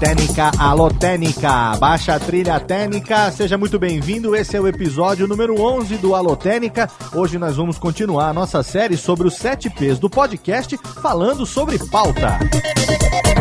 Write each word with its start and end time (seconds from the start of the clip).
Técnica, 0.00 0.50
alô 0.58 0.88
Técnica, 0.90 1.76
baixa 1.76 2.18
trilha 2.18 2.58
técnica, 2.58 3.30
seja 3.30 3.58
muito 3.58 3.78
bem-vindo, 3.78 4.34
esse 4.34 4.56
é 4.56 4.60
o 4.60 4.66
episódio 4.66 5.28
número 5.28 5.60
11 5.60 5.98
do 5.98 6.14
Alô 6.14 6.34
Técnica. 6.34 6.88
Hoje 7.14 7.36
nós 7.36 7.56
vamos 7.56 7.78
continuar 7.78 8.30
a 8.30 8.32
nossa 8.32 8.62
série 8.62 8.96
sobre 8.96 9.28
os 9.28 9.36
7 9.36 9.68
P's 9.68 9.98
do 9.98 10.08
podcast, 10.08 10.74
falando 11.02 11.44
sobre 11.44 11.78
pauta. 11.90 12.38
Olá, 12.38 13.39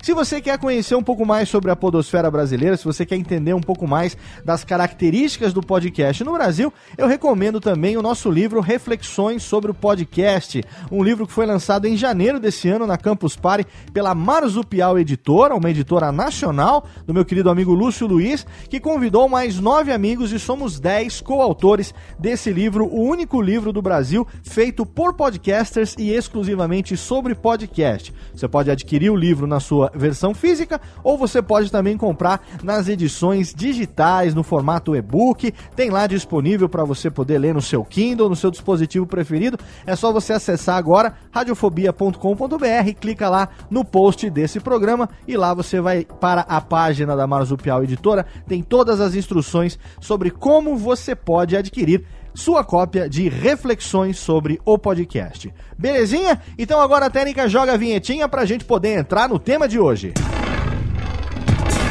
Se 0.02 0.12
você 0.12 0.40
quer 0.40 0.58
conhecer 0.58 0.94
um 0.94 1.02
pouco 1.02 1.24
mais 1.24 1.48
sobre 1.48 1.70
a 1.70 1.76
podosfera 1.76 2.30
brasileira, 2.30 2.76
se 2.76 2.84
você 2.84 3.06
quer 3.06 3.16
entender 3.16 3.54
um 3.54 3.60
pouco 3.60 3.86
mais 3.86 4.16
das 4.44 4.64
características 4.64 5.52
do 5.52 5.60
podcast 5.60 6.24
no 6.24 6.32
Brasil, 6.32 6.72
eu 6.96 7.06
recomendo 7.06 7.60
também 7.60 7.96
o 7.96 8.02
nosso 8.02 8.30
livro 8.30 8.60
Reflexões 8.60 9.42
sobre 9.42 9.70
o 9.70 9.74
Podcast, 9.74 10.62
um 10.90 11.02
livro 11.02 11.26
que 11.26 11.32
foi 11.32 11.46
lançado 11.46 11.86
em 11.86 11.96
janeiro 11.96 12.40
desse 12.40 12.68
ano 12.68 12.86
na 12.86 12.96
Campus 12.96 13.36
Party 13.36 13.66
pela 13.92 14.14
Marzupial 14.14 14.98
Editora, 14.98 15.54
uma 15.54 15.70
editora 15.70 16.10
nacional 16.10 16.86
do 17.06 17.14
meu 17.14 17.24
querido 17.24 17.50
amigo 17.50 17.74
Lúcio 17.74 18.06
Luiz, 18.06 18.46
que 18.68 18.80
convidou 18.80 19.28
mais 19.28 19.60
nove 19.60 19.92
amigos 19.92 20.32
e 20.32 20.38
somos 20.38 20.80
dez 20.80 21.20
coautores 21.20 21.94
desse 22.18 22.50
livro, 22.50 22.86
o 22.86 23.02
único 23.02 23.40
livro 23.40 23.72
do 23.72 23.82
Brasil 23.82 24.26
feito 24.42 24.86
por 24.86 25.14
podcasters 25.14 25.94
e 25.98 26.10
exclusivamente 26.10 26.96
sobre 26.96 27.34
podcast. 27.34 28.12
Você 28.34 28.48
pode 28.48 28.70
adquirir 28.70 28.94
adquirir 28.94 29.11
o 29.11 29.17
livro 29.17 29.46
na 29.46 29.58
sua 29.58 29.91
versão 29.94 30.32
física, 30.32 30.81
ou 31.02 31.19
você 31.19 31.43
pode 31.43 31.70
também 31.70 31.96
comprar 31.96 32.46
nas 32.62 32.88
edições 32.88 33.52
digitais, 33.52 34.35
no 34.35 34.44
formato 34.44 34.94
e-book. 34.94 35.52
Tem 35.75 35.91
lá 35.91 36.06
disponível 36.06 36.69
para 36.69 36.85
você 36.85 37.11
poder 37.11 37.38
ler 37.38 37.52
no 37.52 37.61
seu 37.61 37.85
Kindle, 37.85 38.29
no 38.29 38.37
seu 38.37 38.50
dispositivo 38.50 39.06
preferido. 39.06 39.58
É 39.85 39.96
só 39.96 40.12
você 40.12 40.32
acessar 40.32 40.76
agora 40.76 41.14
radiofobia.com.br, 41.32 42.94
clica 43.00 43.29
lá 43.29 43.49
no 43.69 43.85
post 43.85 44.31
desse 44.31 44.61
programa 44.61 45.08
e 45.26 45.37
lá 45.37 45.52
você 45.52 45.81
vai 45.81 46.05
para 46.05 46.43
a 46.43 46.61
página 46.61 47.17
da 47.17 47.26
Marzupial 47.26 47.82
Editora. 47.82 48.25
Tem 48.47 48.62
todas 48.62 49.00
as 49.00 49.17
instruções 49.17 49.79
sobre 50.00 50.31
como 50.31 50.76
você 50.76 51.17
pode 51.17 51.56
adquirir 51.56 52.05
sua 52.34 52.64
cópia 52.64 53.08
de 53.08 53.28
reflexões 53.28 54.19
sobre 54.19 54.60
o 54.64 54.76
podcast. 54.76 55.52
Belezinha? 55.78 56.40
Então 56.58 56.81
agora 56.81 57.06
a 57.06 57.10
técnica 57.10 57.48
joga 57.48 57.75
a 57.75 57.76
vinhetinha 57.76 58.28
pra 58.28 58.44
gente 58.44 58.64
poder 58.64 58.98
entrar 58.98 59.28
no 59.28 59.38
tema 59.38 59.69
de 59.69 59.78
hoje. 59.78 60.12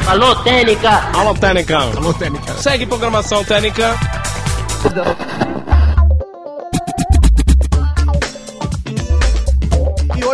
Alô, 0.06 0.36
Técnica! 0.36 0.90
Alô, 1.16 1.34
Técnica! 1.34 1.78
Alô, 1.78 2.12
Técnica! 2.12 2.52
Segue 2.54 2.84
programação 2.84 3.42
Técnica! 3.42 3.94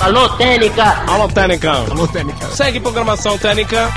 Alô, 0.00 0.30
Técnica! 0.38 1.04
Alô, 1.06 1.28
Técnica! 1.28 1.72
Alô, 1.72 2.08
Técnica! 2.08 2.46
Segue 2.46 2.80
programação 2.80 3.36
Técnica! 3.36 3.90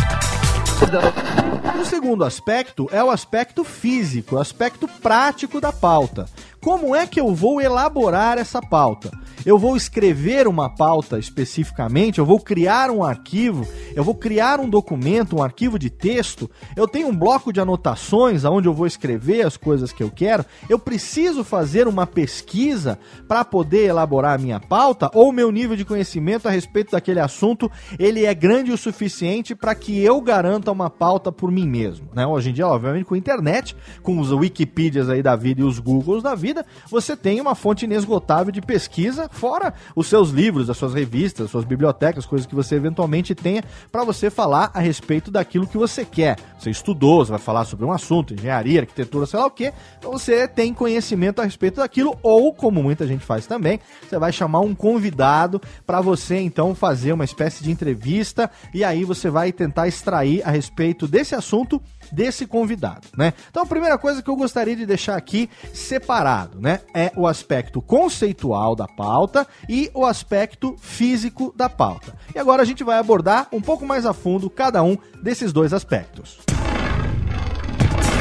O 1.79 1.85
segundo 1.85 2.25
aspecto 2.25 2.89
é 2.91 3.01
o 3.01 3.09
aspecto 3.09 3.63
físico, 3.63 4.35
o 4.35 4.39
aspecto 4.39 4.85
prático 5.01 5.61
da 5.61 5.71
pauta. 5.71 6.25
como 6.59 6.93
é 6.93 7.07
que 7.07 7.21
eu 7.21 7.33
vou 7.33 7.61
elaborar 7.61 8.37
essa 8.37 8.61
pauta? 8.61 9.09
Eu 9.45 9.57
vou 9.57 9.75
escrever 9.75 10.47
uma 10.47 10.69
pauta 10.69 11.17
especificamente, 11.17 12.19
eu 12.19 12.25
vou 12.25 12.39
criar 12.39 12.91
um 12.91 13.03
arquivo, 13.03 13.67
eu 13.95 14.03
vou 14.03 14.13
criar 14.13 14.59
um 14.59 14.69
documento, 14.69 15.37
um 15.37 15.43
arquivo 15.43 15.79
de 15.79 15.89
texto, 15.89 16.49
eu 16.75 16.87
tenho 16.87 17.07
um 17.07 17.15
bloco 17.15 17.51
de 17.51 17.59
anotações 17.59 18.45
onde 18.45 18.67
eu 18.67 18.73
vou 18.73 18.85
escrever 18.85 19.45
as 19.45 19.57
coisas 19.57 19.91
que 19.91 20.03
eu 20.03 20.11
quero, 20.11 20.45
eu 20.69 20.77
preciso 20.77 21.43
fazer 21.43 21.87
uma 21.87 22.05
pesquisa 22.05 22.99
para 23.27 23.43
poder 23.43 23.87
elaborar 23.87 24.35
a 24.35 24.37
minha 24.37 24.59
pauta, 24.59 25.09
ou 25.13 25.31
meu 25.31 25.51
nível 25.51 25.75
de 25.75 25.85
conhecimento 25.85 26.47
a 26.47 26.51
respeito 26.51 26.91
daquele 26.91 27.19
assunto, 27.19 27.71
ele 27.97 28.25
é 28.25 28.33
grande 28.33 28.71
o 28.71 28.77
suficiente 28.77 29.55
para 29.55 29.73
que 29.73 29.99
eu 29.99 30.21
garanta 30.21 30.71
uma 30.71 30.89
pauta 30.89 31.31
por 31.31 31.51
mim 31.51 31.67
mesmo, 31.67 32.07
né? 32.13 32.27
Hoje 32.27 32.51
em 32.51 32.53
dia, 32.53 32.67
obviamente, 32.67 33.05
com 33.05 33.15
a 33.15 33.17
internet, 33.17 33.75
com 34.03 34.19
os 34.19 34.31
Wikipedias 34.31 35.09
aí 35.09 35.23
da 35.23 35.35
vida 35.35 35.61
e 35.61 35.63
os 35.63 35.79
Googles 35.79 36.21
da 36.21 36.35
vida, 36.35 36.65
você 36.89 37.15
tem 37.15 37.41
uma 37.41 37.55
fonte 37.55 37.85
inesgotável 37.85 38.51
de 38.51 38.61
pesquisa 38.61 39.30
fora 39.31 39.73
os 39.95 40.07
seus 40.07 40.29
livros, 40.29 40.69
as 40.69 40.77
suas 40.77 40.93
revistas, 40.93 41.45
as 41.45 41.51
suas 41.51 41.65
bibliotecas, 41.65 42.25
coisas 42.25 42.45
que 42.45 42.55
você 42.55 42.75
eventualmente 42.75 43.33
tenha 43.33 43.63
para 43.91 44.03
você 44.03 44.29
falar 44.29 44.71
a 44.73 44.79
respeito 44.79 45.31
daquilo 45.31 45.67
que 45.67 45.77
você 45.77 46.05
quer. 46.05 46.37
Você 46.59 46.69
estudou, 46.69 47.23
você 47.25 47.31
vai 47.31 47.39
falar 47.39 47.65
sobre 47.65 47.85
um 47.85 47.91
assunto, 47.91 48.33
engenharia, 48.33 48.81
arquitetura, 48.81 49.25
sei 49.25 49.39
lá 49.39 49.45
o 49.45 49.51
que, 49.51 49.73
então 49.97 50.11
você 50.11 50.47
tem 50.47 50.73
conhecimento 50.73 51.41
a 51.41 51.43
respeito 51.43 51.77
daquilo, 51.77 52.17
ou, 52.21 52.53
como 52.53 52.83
muita 52.83 53.07
gente 53.07 53.25
faz 53.25 53.45
também, 53.47 53.79
você 54.07 54.17
vai 54.17 54.31
chamar 54.31 54.59
um 54.59 54.75
convidado 54.75 55.61
para 55.85 56.01
você 56.01 56.37
então 56.39 56.75
fazer 56.75 57.13
uma 57.13 57.25
espécie 57.25 57.63
de 57.63 57.71
entrevista 57.71 58.49
e 58.73 58.83
aí 58.83 59.03
você 59.03 59.29
vai 59.29 59.51
tentar 59.51 59.87
extrair 59.87 60.41
a 60.43 60.51
respeito 60.51 61.07
desse 61.07 61.35
assunto 61.35 61.81
desse 62.11 62.45
convidado, 62.45 63.07
né? 63.17 63.33
Então 63.49 63.63
a 63.63 63.65
primeira 63.65 63.97
coisa 63.97 64.21
que 64.21 64.29
eu 64.29 64.35
gostaria 64.35 64.75
de 64.75 64.85
deixar 64.85 65.15
aqui 65.15 65.49
separado, 65.73 66.59
né, 66.59 66.81
é 66.93 67.11
o 67.15 67.27
aspecto 67.27 67.81
conceitual 67.81 68.75
da 68.75 68.87
pauta 68.87 69.47
e 69.67 69.89
o 69.93 70.05
aspecto 70.05 70.75
físico 70.79 71.53
da 71.55 71.69
pauta. 71.69 72.15
E 72.33 72.39
agora 72.39 72.61
a 72.61 72.65
gente 72.65 72.83
vai 72.83 72.97
abordar 72.97 73.47
um 73.51 73.61
pouco 73.61 73.85
mais 73.85 74.05
a 74.05 74.13
fundo 74.13 74.49
cada 74.49 74.83
um 74.83 74.97
desses 75.21 75.53
dois 75.53 75.73
aspectos. 75.73 76.39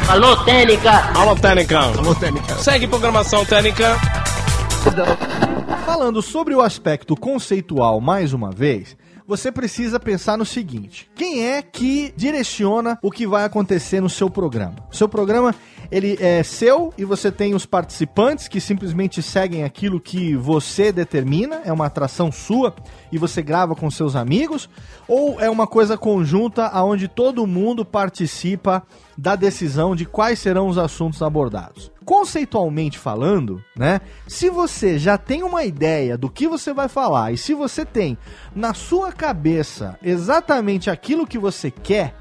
Alô, 0.09 0.37
Técnica! 0.44 0.90
Alô, 1.16 1.37
Técnica! 1.37 1.78
Alô, 1.78 2.14
Técnica! 2.14 2.56
Segue 2.56 2.88
programação 2.88 3.44
Técnica! 3.44 3.97
Falando 5.85 6.23
sobre 6.23 6.54
o 6.54 6.61
aspecto 6.61 7.14
conceitual 7.14 8.00
mais 8.00 8.32
uma 8.32 8.50
vez, 8.50 8.97
você 9.30 9.52
precisa 9.52 10.00
pensar 10.00 10.37
no 10.37 10.44
seguinte: 10.44 11.08
quem 11.14 11.46
é 11.46 11.62
que 11.62 12.12
direciona 12.16 12.99
o 13.00 13.12
que 13.12 13.28
vai 13.28 13.44
acontecer 13.44 14.00
no 14.00 14.10
seu 14.10 14.28
programa? 14.28 14.75
O 14.90 14.96
seu 14.96 15.08
programa 15.08 15.54
ele 15.88 16.16
é 16.20 16.42
seu 16.42 16.92
e 16.99 17.04
você 17.04 17.30
tem 17.30 17.54
os 17.54 17.64
participantes 17.64 18.49
que 18.49 18.60
simplesmente 18.60 19.22
seguem 19.22 19.62
aquilo 19.62 20.00
que 20.00 20.34
você 20.34 20.90
determina, 20.90 21.62
é 21.64 21.72
uma 21.72 21.87
atração 21.87 22.32
sua 22.32 22.75
e 23.12 23.18
você 23.18 23.40
grava 23.40 23.76
com 23.76 23.88
seus 23.88 24.16
amigos, 24.16 24.68
ou 25.06 25.40
é 25.40 25.49
uma 25.49 25.66
coisa 25.66 25.96
conjunta 25.96 26.66
aonde 26.66 27.06
todo 27.06 27.46
mundo 27.46 27.84
participa 27.84 28.82
da 29.16 29.36
decisão 29.36 29.94
de 29.94 30.04
quais 30.04 30.38
serão 30.38 30.68
os 30.68 30.78
assuntos 30.78 31.22
abordados. 31.22 31.90
Conceitualmente 32.04 32.98
falando, 32.98 33.62
né? 33.76 34.00
Se 34.26 34.50
você 34.50 34.98
já 34.98 35.16
tem 35.16 35.42
uma 35.42 35.64
ideia 35.64 36.16
do 36.16 36.30
que 36.30 36.48
você 36.48 36.72
vai 36.72 36.88
falar 36.88 37.32
e 37.32 37.38
se 37.38 37.54
você 37.54 37.84
tem 37.84 38.16
na 38.54 38.74
sua 38.74 39.12
cabeça 39.12 39.98
exatamente 40.02 40.90
aquilo 40.90 41.26
que 41.26 41.38
você 41.38 41.70
quer, 41.70 42.14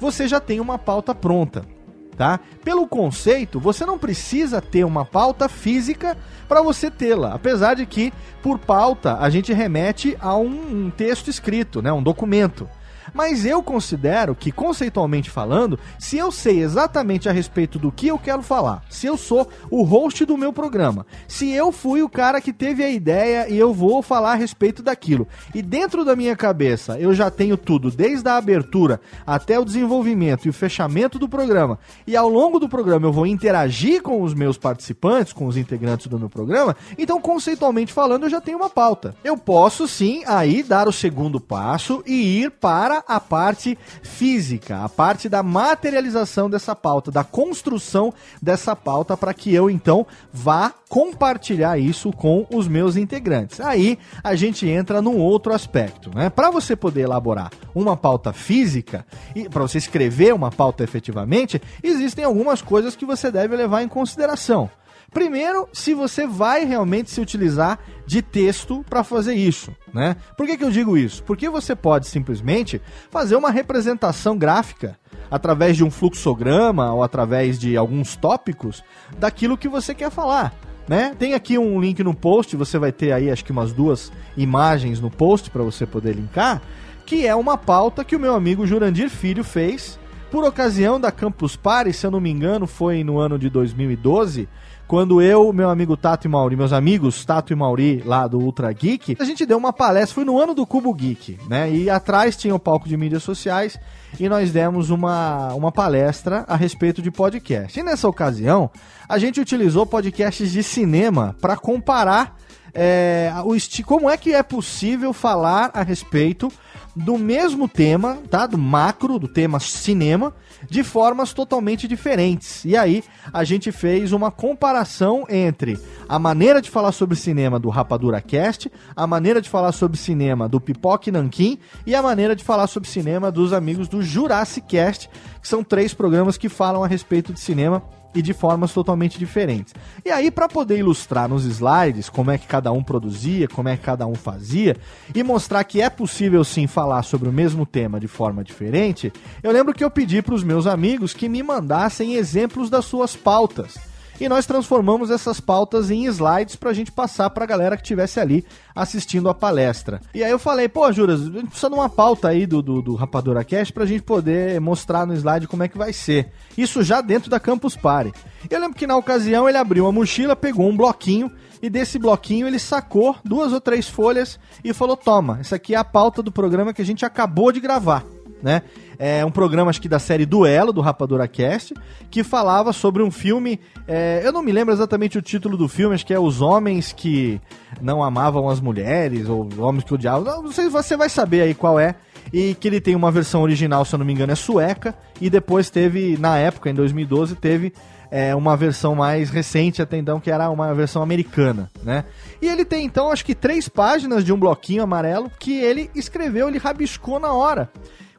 você 0.00 0.26
já 0.26 0.40
tem 0.40 0.60
uma 0.60 0.78
pauta 0.78 1.14
pronta 1.14 1.76
tá? 2.16 2.40
Pelo 2.64 2.88
conceito, 2.88 3.60
você 3.60 3.84
não 3.84 3.98
precisa 3.98 4.60
ter 4.60 4.84
uma 4.84 5.04
pauta 5.04 5.48
física 5.48 6.16
para 6.48 6.62
você 6.62 6.90
tê-la, 6.90 7.34
apesar 7.34 7.74
de 7.74 7.84
que 7.84 8.12
por 8.42 8.58
pauta 8.58 9.18
a 9.18 9.28
gente 9.28 9.52
remete 9.52 10.16
a 10.20 10.36
um, 10.36 10.86
um 10.86 10.90
texto 10.90 11.28
escrito, 11.28 11.82
né, 11.82 11.92
um 11.92 12.02
documento. 12.02 12.68
Mas 13.14 13.44
eu 13.44 13.62
considero 13.62 14.34
que, 14.34 14.52
conceitualmente 14.52 15.30
falando, 15.30 15.78
se 15.98 16.16
eu 16.16 16.30
sei 16.30 16.60
exatamente 16.60 17.28
a 17.28 17.32
respeito 17.32 17.78
do 17.78 17.92
que 17.92 18.08
eu 18.08 18.18
quero 18.18 18.42
falar, 18.42 18.82
se 18.88 19.06
eu 19.06 19.16
sou 19.16 19.48
o 19.70 19.82
host 19.82 20.24
do 20.24 20.36
meu 20.36 20.52
programa, 20.52 21.06
se 21.26 21.50
eu 21.50 21.70
fui 21.72 22.02
o 22.02 22.08
cara 22.08 22.40
que 22.40 22.52
teve 22.52 22.82
a 22.84 22.90
ideia 22.90 23.48
e 23.48 23.58
eu 23.58 23.72
vou 23.72 24.02
falar 24.02 24.32
a 24.32 24.36
respeito 24.36 24.82
daquilo, 24.82 25.26
e 25.54 25.62
dentro 25.62 26.04
da 26.04 26.16
minha 26.16 26.36
cabeça 26.36 26.98
eu 26.98 27.14
já 27.14 27.30
tenho 27.30 27.56
tudo, 27.56 27.90
desde 27.90 28.28
a 28.28 28.36
abertura 28.36 29.00
até 29.26 29.58
o 29.58 29.64
desenvolvimento 29.64 30.46
e 30.46 30.50
o 30.50 30.52
fechamento 30.52 31.18
do 31.18 31.28
programa, 31.28 31.78
e 32.06 32.16
ao 32.16 32.28
longo 32.28 32.58
do 32.58 32.68
programa 32.68 33.06
eu 33.06 33.12
vou 33.12 33.26
interagir 33.26 34.02
com 34.02 34.22
os 34.22 34.34
meus 34.34 34.58
participantes, 34.58 35.32
com 35.32 35.46
os 35.46 35.56
integrantes 35.56 36.06
do 36.06 36.18
meu 36.18 36.28
programa, 36.28 36.76
então, 36.98 37.20
conceitualmente 37.20 37.92
falando, 37.92 38.24
eu 38.24 38.30
já 38.30 38.40
tenho 38.40 38.58
uma 38.58 38.70
pauta. 38.70 39.14
Eu 39.22 39.36
posso 39.36 39.86
sim 39.86 40.22
aí 40.26 40.62
dar 40.62 40.88
o 40.88 40.92
segundo 40.92 41.40
passo 41.40 42.02
e 42.06 42.42
ir 42.42 42.50
para 42.50 42.95
a 43.06 43.20
parte 43.20 43.78
física, 44.02 44.82
a 44.82 44.88
parte 44.88 45.28
da 45.28 45.42
materialização 45.42 46.48
dessa 46.48 46.74
pauta, 46.74 47.10
da 47.10 47.24
construção 47.24 48.12
dessa 48.40 48.74
pauta 48.74 49.16
para 49.16 49.34
que 49.34 49.54
eu 49.54 49.70
então 49.70 50.06
vá 50.32 50.72
compartilhar 50.88 51.78
isso 51.78 52.12
com 52.12 52.46
os 52.50 52.68
meus 52.68 52.96
integrantes. 52.96 53.60
Aí 53.60 53.98
a 54.22 54.34
gente 54.34 54.68
entra 54.68 55.02
num 55.02 55.18
outro 55.18 55.52
aspecto, 55.52 56.10
né? 56.14 56.30
Para 56.30 56.50
você 56.50 56.76
poder 56.76 57.02
elaborar 57.02 57.50
uma 57.74 57.96
pauta 57.96 58.32
física 58.32 59.04
e 59.34 59.48
para 59.48 59.62
você 59.62 59.78
escrever 59.78 60.32
uma 60.32 60.50
pauta 60.50 60.84
efetivamente, 60.84 61.60
existem 61.82 62.24
algumas 62.24 62.62
coisas 62.62 62.94
que 62.94 63.04
você 63.04 63.30
deve 63.30 63.56
levar 63.56 63.82
em 63.82 63.88
consideração. 63.88 64.70
Primeiro, 65.16 65.66
se 65.72 65.94
você 65.94 66.26
vai 66.26 66.66
realmente 66.66 67.10
se 67.10 67.22
utilizar 67.22 67.78
de 68.04 68.20
texto 68.20 68.84
para 68.86 69.02
fazer 69.02 69.32
isso, 69.32 69.74
né? 69.90 70.14
Por 70.36 70.44
que, 70.44 70.58
que 70.58 70.62
eu 70.62 70.70
digo 70.70 70.94
isso? 70.94 71.22
Porque 71.22 71.48
você 71.48 71.74
pode 71.74 72.06
simplesmente 72.06 72.82
fazer 73.10 73.34
uma 73.34 73.50
representação 73.50 74.36
gráfica 74.36 74.98
através 75.30 75.74
de 75.74 75.82
um 75.82 75.90
fluxograma 75.90 76.92
ou 76.92 77.02
através 77.02 77.58
de 77.58 77.78
alguns 77.78 78.14
tópicos 78.14 78.84
daquilo 79.18 79.56
que 79.56 79.70
você 79.70 79.94
quer 79.94 80.10
falar. 80.10 80.52
Né? 80.86 81.16
Tem 81.18 81.32
aqui 81.32 81.56
um 81.56 81.80
link 81.80 82.04
no 82.04 82.12
post, 82.12 82.54
você 82.54 82.78
vai 82.78 82.92
ter 82.92 83.12
aí 83.12 83.30
acho 83.30 83.42
que 83.42 83.52
umas 83.52 83.72
duas 83.72 84.12
imagens 84.36 85.00
no 85.00 85.10
post 85.10 85.48
para 85.48 85.62
você 85.62 85.86
poder 85.86 86.14
linkar, 86.14 86.60
que 87.06 87.26
é 87.26 87.34
uma 87.34 87.56
pauta 87.56 88.04
que 88.04 88.14
o 88.14 88.20
meu 88.20 88.34
amigo 88.34 88.66
Jurandir 88.66 89.08
Filho 89.08 89.42
fez 89.42 89.98
por 90.30 90.44
ocasião 90.44 91.00
da 91.00 91.10
Campus 91.10 91.56
Party, 91.56 91.94
se 91.94 92.06
eu 92.06 92.10
não 92.10 92.20
me 92.20 92.30
engano, 92.30 92.66
foi 92.66 93.02
no 93.02 93.18
ano 93.18 93.38
de 93.38 93.48
2012, 93.48 94.46
quando 94.86 95.20
eu, 95.20 95.52
meu 95.52 95.68
amigo 95.68 95.96
Tato 95.96 96.26
e 96.26 96.30
Mauri, 96.30 96.56
meus 96.56 96.72
amigos 96.72 97.24
Tato 97.24 97.52
e 97.52 97.56
Mauri 97.56 98.02
lá 98.04 98.26
do 98.26 98.38
Ultra 98.38 98.72
Geek, 98.72 99.16
a 99.18 99.24
gente 99.24 99.44
deu 99.44 99.58
uma 99.58 99.72
palestra, 99.72 100.14
foi 100.14 100.24
no 100.24 100.40
ano 100.40 100.54
do 100.54 100.64
Cubo 100.66 100.94
Geek, 100.94 101.38
né? 101.48 101.70
E 101.70 101.90
atrás 101.90 102.36
tinha 102.36 102.54
o 102.54 102.58
palco 102.58 102.88
de 102.88 102.96
mídias 102.96 103.22
sociais 103.22 103.78
e 104.18 104.28
nós 104.28 104.52
demos 104.52 104.90
uma, 104.90 105.52
uma 105.54 105.72
palestra 105.72 106.44
a 106.46 106.54
respeito 106.54 107.02
de 107.02 107.10
podcast. 107.10 107.78
E 107.78 107.82
nessa 107.82 108.08
ocasião, 108.08 108.70
a 109.08 109.18
gente 109.18 109.40
utilizou 109.40 109.84
podcasts 109.84 110.52
de 110.52 110.62
cinema 110.62 111.34
para 111.40 111.56
comparar 111.56 112.36
é, 112.72 113.32
o 113.44 113.56
como 113.84 114.08
é 114.08 114.16
que 114.16 114.34
é 114.34 114.42
possível 114.42 115.12
falar 115.12 115.70
a 115.74 115.82
respeito 115.82 116.52
do 116.94 117.18
mesmo 117.18 117.68
tema, 117.68 118.18
tá? 118.30 118.46
Do 118.46 118.56
macro, 118.56 119.18
do 119.18 119.28
tema 119.28 119.58
cinema, 119.58 120.32
de 120.68 120.82
formas 120.82 121.32
totalmente 121.32 121.88
diferentes. 121.88 122.64
E 122.64 122.76
aí 122.76 123.02
a 123.32 123.44
gente 123.44 123.72
fez 123.72 124.12
uma 124.12 124.30
comparação 124.30 125.24
entre 125.28 125.78
a 126.08 126.18
maneira 126.18 126.60
de 126.60 126.70
falar 126.70 126.92
sobre 126.92 127.16
cinema 127.16 127.58
do 127.58 127.68
Rapadura 127.68 128.20
Cast, 128.20 128.70
a 128.94 129.06
maneira 129.06 129.40
de 129.40 129.48
falar 129.48 129.72
sobre 129.72 129.96
cinema 129.96 130.48
do 130.48 130.60
Pipoque 130.60 131.10
Nankin 131.10 131.58
e 131.86 131.94
a 131.94 132.02
maneira 132.02 132.34
de 132.34 132.44
falar 132.44 132.66
sobre 132.66 132.88
cinema 132.88 133.30
dos 133.30 133.52
amigos 133.52 133.88
do 133.88 134.02
Jurassic 134.02 134.66
Cast, 134.66 135.08
que 135.40 135.48
são 135.48 135.62
três 135.62 135.94
programas 135.94 136.36
que 136.36 136.48
falam 136.48 136.82
a 136.82 136.86
respeito 136.86 137.32
de 137.32 137.40
cinema 137.40 137.82
e 138.16 138.22
de 138.22 138.32
formas 138.32 138.72
totalmente 138.72 139.18
diferentes. 139.18 139.74
E 140.04 140.10
aí, 140.10 140.30
para 140.30 140.48
poder 140.48 140.78
ilustrar 140.78 141.28
nos 141.28 141.44
slides 141.44 142.08
como 142.08 142.30
é 142.30 142.38
que 142.38 142.46
cada 142.46 142.72
um 142.72 142.82
produzia, 142.82 143.46
como 143.46 143.68
é 143.68 143.76
que 143.76 143.82
cada 143.82 144.06
um 144.06 144.14
fazia, 144.14 144.76
e 145.14 145.22
mostrar 145.22 145.62
que 145.64 145.82
é 145.82 145.90
possível 145.90 146.42
sim 146.42 146.66
falar 146.66 147.02
sobre 147.02 147.28
o 147.28 147.32
mesmo 147.32 147.66
tema 147.66 148.00
de 148.00 148.08
forma 148.08 148.42
diferente, 148.42 149.12
eu 149.42 149.52
lembro 149.52 149.74
que 149.74 149.84
eu 149.84 149.90
pedi 149.90 150.22
para 150.22 150.34
os 150.34 150.42
meus 150.42 150.66
amigos 150.66 151.12
que 151.12 151.28
me 151.28 151.42
mandassem 151.42 152.14
exemplos 152.14 152.70
das 152.70 152.86
suas 152.86 153.14
pautas 153.14 153.74
e 154.20 154.28
nós 154.28 154.46
transformamos 154.46 155.10
essas 155.10 155.40
pautas 155.40 155.90
em 155.90 156.04
slides 156.06 156.56
para 156.56 156.70
a 156.70 156.72
gente 156.72 156.90
passar 156.90 157.30
para 157.30 157.44
a 157.44 157.46
galera 157.46 157.76
que 157.76 157.82
estivesse 157.82 158.18
ali 158.18 158.44
assistindo 158.74 159.28
a 159.28 159.34
palestra. 159.34 160.00
E 160.14 160.22
aí 160.22 160.30
eu 160.30 160.38
falei, 160.38 160.68
pô, 160.68 160.90
Juras, 160.92 161.22
a 161.22 161.24
gente 161.24 161.46
precisa 161.46 161.68
de 161.68 161.74
uma 161.74 161.88
pauta 161.88 162.28
aí 162.28 162.46
do, 162.46 162.62
do, 162.62 162.82
do 162.82 162.94
Rapadura 162.94 163.44
Cast 163.44 163.72
para 163.72 163.84
a 163.84 163.86
gente 163.86 164.02
poder 164.02 164.60
mostrar 164.60 165.06
no 165.06 165.14
slide 165.14 165.46
como 165.46 165.62
é 165.62 165.68
que 165.68 165.78
vai 165.78 165.92
ser. 165.92 166.30
Isso 166.56 166.82
já 166.82 167.00
dentro 167.00 167.30
da 167.30 167.40
Campus 167.40 167.76
Party. 167.76 168.12
Eu 168.48 168.60
lembro 168.60 168.76
que 168.76 168.86
na 168.86 168.96
ocasião 168.96 169.48
ele 169.48 169.58
abriu 169.58 169.84
uma 169.84 169.92
mochila, 169.92 170.36
pegou 170.36 170.68
um 170.68 170.76
bloquinho 170.76 171.30
e 171.62 171.70
desse 171.70 171.98
bloquinho 171.98 172.46
ele 172.46 172.58
sacou 172.58 173.16
duas 173.24 173.52
ou 173.52 173.60
três 173.60 173.88
folhas 173.88 174.38
e 174.62 174.72
falou: 174.72 174.96
Toma, 174.96 175.38
essa 175.40 175.56
aqui 175.56 175.74
é 175.74 175.78
a 175.78 175.84
pauta 175.84 176.22
do 176.22 176.30
programa 176.30 176.72
que 176.72 176.82
a 176.82 176.84
gente 176.84 177.04
acabou 177.04 177.50
de 177.50 177.60
gravar. 177.60 178.04
Né? 178.42 178.62
É 178.98 179.24
um 179.24 179.30
programa, 179.30 179.70
acho 179.70 179.80
que 179.80 179.88
da 179.88 179.98
série 179.98 180.26
Duelo, 180.26 180.72
do 180.72 180.80
Rapadura 180.80 181.28
Cast, 181.28 181.74
que 182.10 182.22
falava 182.22 182.72
sobre 182.72 183.02
um 183.02 183.10
filme. 183.10 183.60
É, 183.86 184.22
eu 184.24 184.32
não 184.32 184.42
me 184.42 184.52
lembro 184.52 184.72
exatamente 184.72 185.18
o 185.18 185.22
título 185.22 185.56
do 185.56 185.68
filme, 185.68 185.94
acho 185.94 186.06
que 186.06 186.14
é 186.14 186.18
Os 186.18 186.40
Homens 186.40 186.92
que 186.92 187.40
Não 187.80 188.02
Amavam 188.02 188.48
as 188.48 188.60
Mulheres, 188.60 189.28
ou 189.28 189.48
Homens 189.58 189.84
que 189.84 189.94
Odiavam. 189.94 190.42
Não 190.42 190.52
sei, 190.52 190.68
você 190.68 190.96
vai 190.96 191.08
saber 191.08 191.42
aí 191.42 191.54
qual 191.54 191.78
é. 191.78 191.94
E 192.32 192.54
que 192.54 192.66
ele 192.66 192.80
tem 192.80 192.96
uma 192.96 193.10
versão 193.10 193.42
original, 193.42 193.84
se 193.84 193.94
eu 193.94 193.98
não 193.98 194.06
me 194.06 194.12
engano, 194.12 194.32
é 194.32 194.34
sueca, 194.34 194.94
e 195.20 195.30
depois 195.30 195.70
teve, 195.70 196.16
na 196.18 196.36
época, 196.36 196.68
em 196.68 196.74
2012, 196.74 197.36
teve 197.36 197.72
é, 198.10 198.34
uma 198.34 198.56
versão 198.56 198.94
mais 198.94 199.30
recente 199.30 199.80
até 199.80 199.96
então, 199.96 200.18
que 200.18 200.30
era 200.30 200.50
uma 200.50 200.74
versão 200.74 201.02
americana, 201.02 201.70
né? 201.84 202.04
E 202.42 202.48
ele 202.48 202.64
tem, 202.64 202.84
então, 202.84 203.10
acho 203.10 203.24
que 203.24 203.34
três 203.34 203.68
páginas 203.68 204.24
de 204.24 204.32
um 204.32 204.38
bloquinho 204.38 204.82
amarelo 204.82 205.30
que 205.38 205.56
ele 205.56 205.90
escreveu, 205.94 206.48
ele 206.48 206.58
rabiscou 206.58 207.20
na 207.20 207.32
hora 207.32 207.70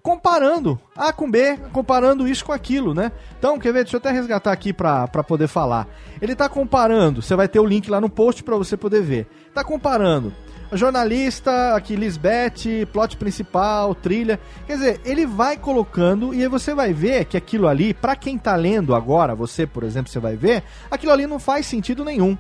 comparando 0.07 0.79
A 0.95 1.11
com 1.11 1.29
B, 1.29 1.57
comparando 1.73 2.25
isso 2.29 2.45
com 2.45 2.53
aquilo, 2.53 2.93
né? 2.93 3.11
Então, 3.37 3.59
quer 3.59 3.73
ver? 3.73 3.83
Deixa 3.83 3.97
eu 3.97 3.99
até 3.99 4.09
resgatar 4.09 4.53
aqui 4.53 4.71
para 4.71 5.05
poder 5.27 5.49
falar. 5.49 5.85
Ele 6.21 6.33
tá 6.33 6.47
comparando, 6.47 7.21
você 7.21 7.35
vai 7.35 7.45
ter 7.45 7.59
o 7.59 7.65
link 7.65 7.91
lá 7.91 7.99
no 7.99 8.09
post 8.09 8.41
para 8.41 8.55
você 8.55 8.77
poder 8.77 9.01
ver. 9.01 9.27
Tá 9.53 9.65
comparando 9.65 10.33
jornalista, 10.71 11.75
aqui 11.75 11.97
Lisbeth, 11.97 12.85
plot 12.93 13.17
principal, 13.17 13.93
trilha. 13.93 14.39
Quer 14.65 14.73
dizer, 14.75 15.01
ele 15.03 15.25
vai 15.25 15.57
colocando 15.57 16.33
e 16.33 16.41
aí 16.41 16.47
você 16.47 16.73
vai 16.73 16.93
ver 16.93 17.25
que 17.25 17.35
aquilo 17.35 17.67
ali, 17.67 17.93
para 17.93 18.15
quem 18.15 18.37
tá 18.37 18.55
lendo 18.55 18.95
agora, 18.95 19.35
você, 19.35 19.67
por 19.67 19.83
exemplo, 19.83 20.09
você 20.09 20.19
vai 20.19 20.37
ver, 20.37 20.63
aquilo 20.89 21.11
ali 21.11 21.27
não 21.27 21.37
faz 21.37 21.65
sentido 21.65 22.05
nenhum. 22.05 22.37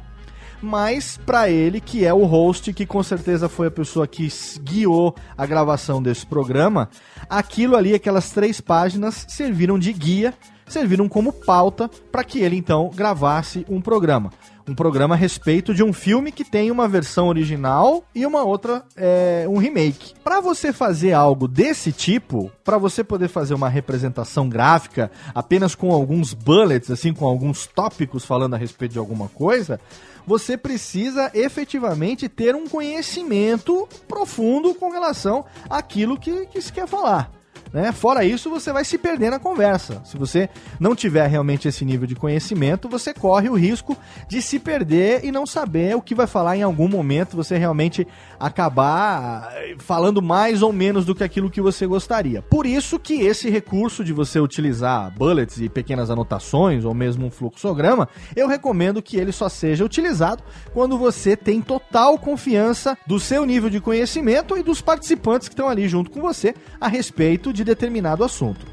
Mas 0.61 1.17
para 1.25 1.49
ele, 1.49 1.79
que 1.79 2.05
é 2.05 2.13
o 2.13 2.25
host, 2.25 2.73
que 2.73 2.85
com 2.85 3.03
certeza 3.03 3.47
foi 3.47 3.67
a 3.67 3.71
pessoa 3.71 4.07
que 4.07 4.27
guiou 4.61 5.15
a 5.37 5.45
gravação 5.45 6.01
desse 6.01 6.25
programa, 6.25 6.89
aquilo 7.29 7.75
ali, 7.75 7.93
aquelas 7.93 8.31
três 8.31 8.59
páginas, 8.59 9.25
serviram 9.29 9.77
de 9.77 9.93
guia, 9.93 10.33
serviram 10.67 11.07
como 11.07 11.31
pauta 11.31 11.89
para 12.11 12.23
que 12.23 12.39
ele 12.39 12.57
então 12.57 12.89
gravasse 12.93 13.65
um 13.69 13.79
programa 13.79 14.31
um 14.67 14.75
programa 14.75 15.15
a 15.15 15.17
respeito 15.17 15.73
de 15.73 15.81
um 15.81 15.93
filme 15.93 16.31
que 16.31 16.43
tem 16.43 16.69
uma 16.69 16.87
versão 16.87 17.29
original 17.29 18.03
e 18.13 18.25
uma 18.25 18.43
outra, 18.43 18.83
é, 18.97 19.45
um 19.47 19.57
remake. 19.57 20.13
Para 20.23 20.41
você 20.41 20.73
fazer 20.73 21.13
algo 21.13 21.47
desse 21.47 21.91
tipo, 21.91 22.51
para 22.65 22.77
você 22.77 23.03
poder 23.03 23.29
fazer 23.29 23.53
uma 23.53 23.69
representação 23.69 24.49
gráfica 24.49 25.09
apenas 25.33 25.73
com 25.73 25.91
alguns 25.91 26.33
bullets, 26.33 26.91
assim, 26.91 27.13
com 27.13 27.25
alguns 27.25 27.65
tópicos 27.65 28.25
falando 28.25 28.55
a 28.55 28.57
respeito 28.57 28.93
de 28.93 28.99
alguma 28.99 29.29
coisa, 29.29 29.79
você 30.27 30.57
precisa 30.57 31.31
efetivamente 31.33 32.27
ter 32.27 32.53
um 32.53 32.67
conhecimento 32.67 33.87
profundo 34.09 34.75
com 34.75 34.91
relação 34.91 35.45
àquilo 35.69 36.19
que, 36.19 36.45
que 36.47 36.61
se 36.61 36.73
quer 36.73 36.85
falar. 36.85 37.31
Né? 37.73 37.91
Fora 37.91 38.23
isso, 38.23 38.49
você 38.49 38.71
vai 38.71 38.85
se 38.85 38.97
perder 38.97 39.29
na 39.29 39.39
conversa. 39.39 40.01
Se 40.05 40.17
você 40.17 40.49
não 40.79 40.95
tiver 40.95 41.27
realmente 41.27 41.67
esse 41.67 41.83
nível 41.83 42.07
de 42.07 42.15
conhecimento, 42.15 42.89
você 42.89 43.13
corre 43.13 43.49
o 43.49 43.55
risco 43.55 43.97
de 44.27 44.41
se 44.41 44.59
perder 44.59 45.23
e 45.23 45.31
não 45.31 45.45
saber 45.45 45.95
o 45.95 46.01
que 46.01 46.15
vai 46.15 46.27
falar 46.27 46.57
em 46.57 46.63
algum 46.63 46.87
momento, 46.87 47.35
você 47.35 47.57
realmente 47.57 48.07
acabar 48.39 49.51
eh, 49.55 49.75
falando 49.79 50.21
mais 50.21 50.61
ou 50.61 50.71
menos 50.71 51.05
do 51.05 51.15
que 51.15 51.23
aquilo 51.23 51.49
que 51.49 51.61
você 51.61 51.85
gostaria. 51.85 52.41
Por 52.41 52.65
isso 52.65 52.99
que 52.99 53.21
esse 53.21 53.49
recurso 53.49 54.03
de 54.03 54.13
você 54.13 54.39
utilizar 54.39 55.11
bullets 55.11 55.59
e 55.59 55.69
pequenas 55.69 56.09
anotações 56.09 56.85
ou 56.85 56.93
mesmo 56.93 57.25
um 57.25 57.31
fluxograma, 57.31 58.07
eu 58.35 58.47
recomendo 58.47 59.01
que 59.01 59.17
ele 59.17 59.31
só 59.31 59.49
seja 59.49 59.85
utilizado 59.85 60.43
quando 60.73 60.97
você 60.97 61.35
tem 61.35 61.61
total 61.61 62.17
confiança 62.17 62.97
do 63.05 63.19
seu 63.19 63.45
nível 63.45 63.69
de 63.69 63.79
conhecimento 63.79 64.57
e 64.57 64.63
dos 64.63 64.81
participantes 64.81 65.47
que 65.47 65.53
estão 65.53 65.67
ali 65.67 65.87
junto 65.87 66.11
com 66.11 66.21
você 66.21 66.53
a 66.79 66.87
respeito 66.87 67.51
de 67.57 67.63
determinado 67.63 68.23
assunto. 68.23 68.65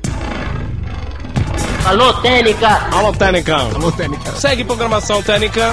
Alô, 1.87 2.13
Técnica! 2.21 2.69
Alô, 2.95 3.13
Técnica! 3.13 3.57
Alô, 3.57 3.91
Técnica! 3.91 4.33
Segue 4.33 4.63
programação 4.63 5.23
Técnica! 5.23 5.73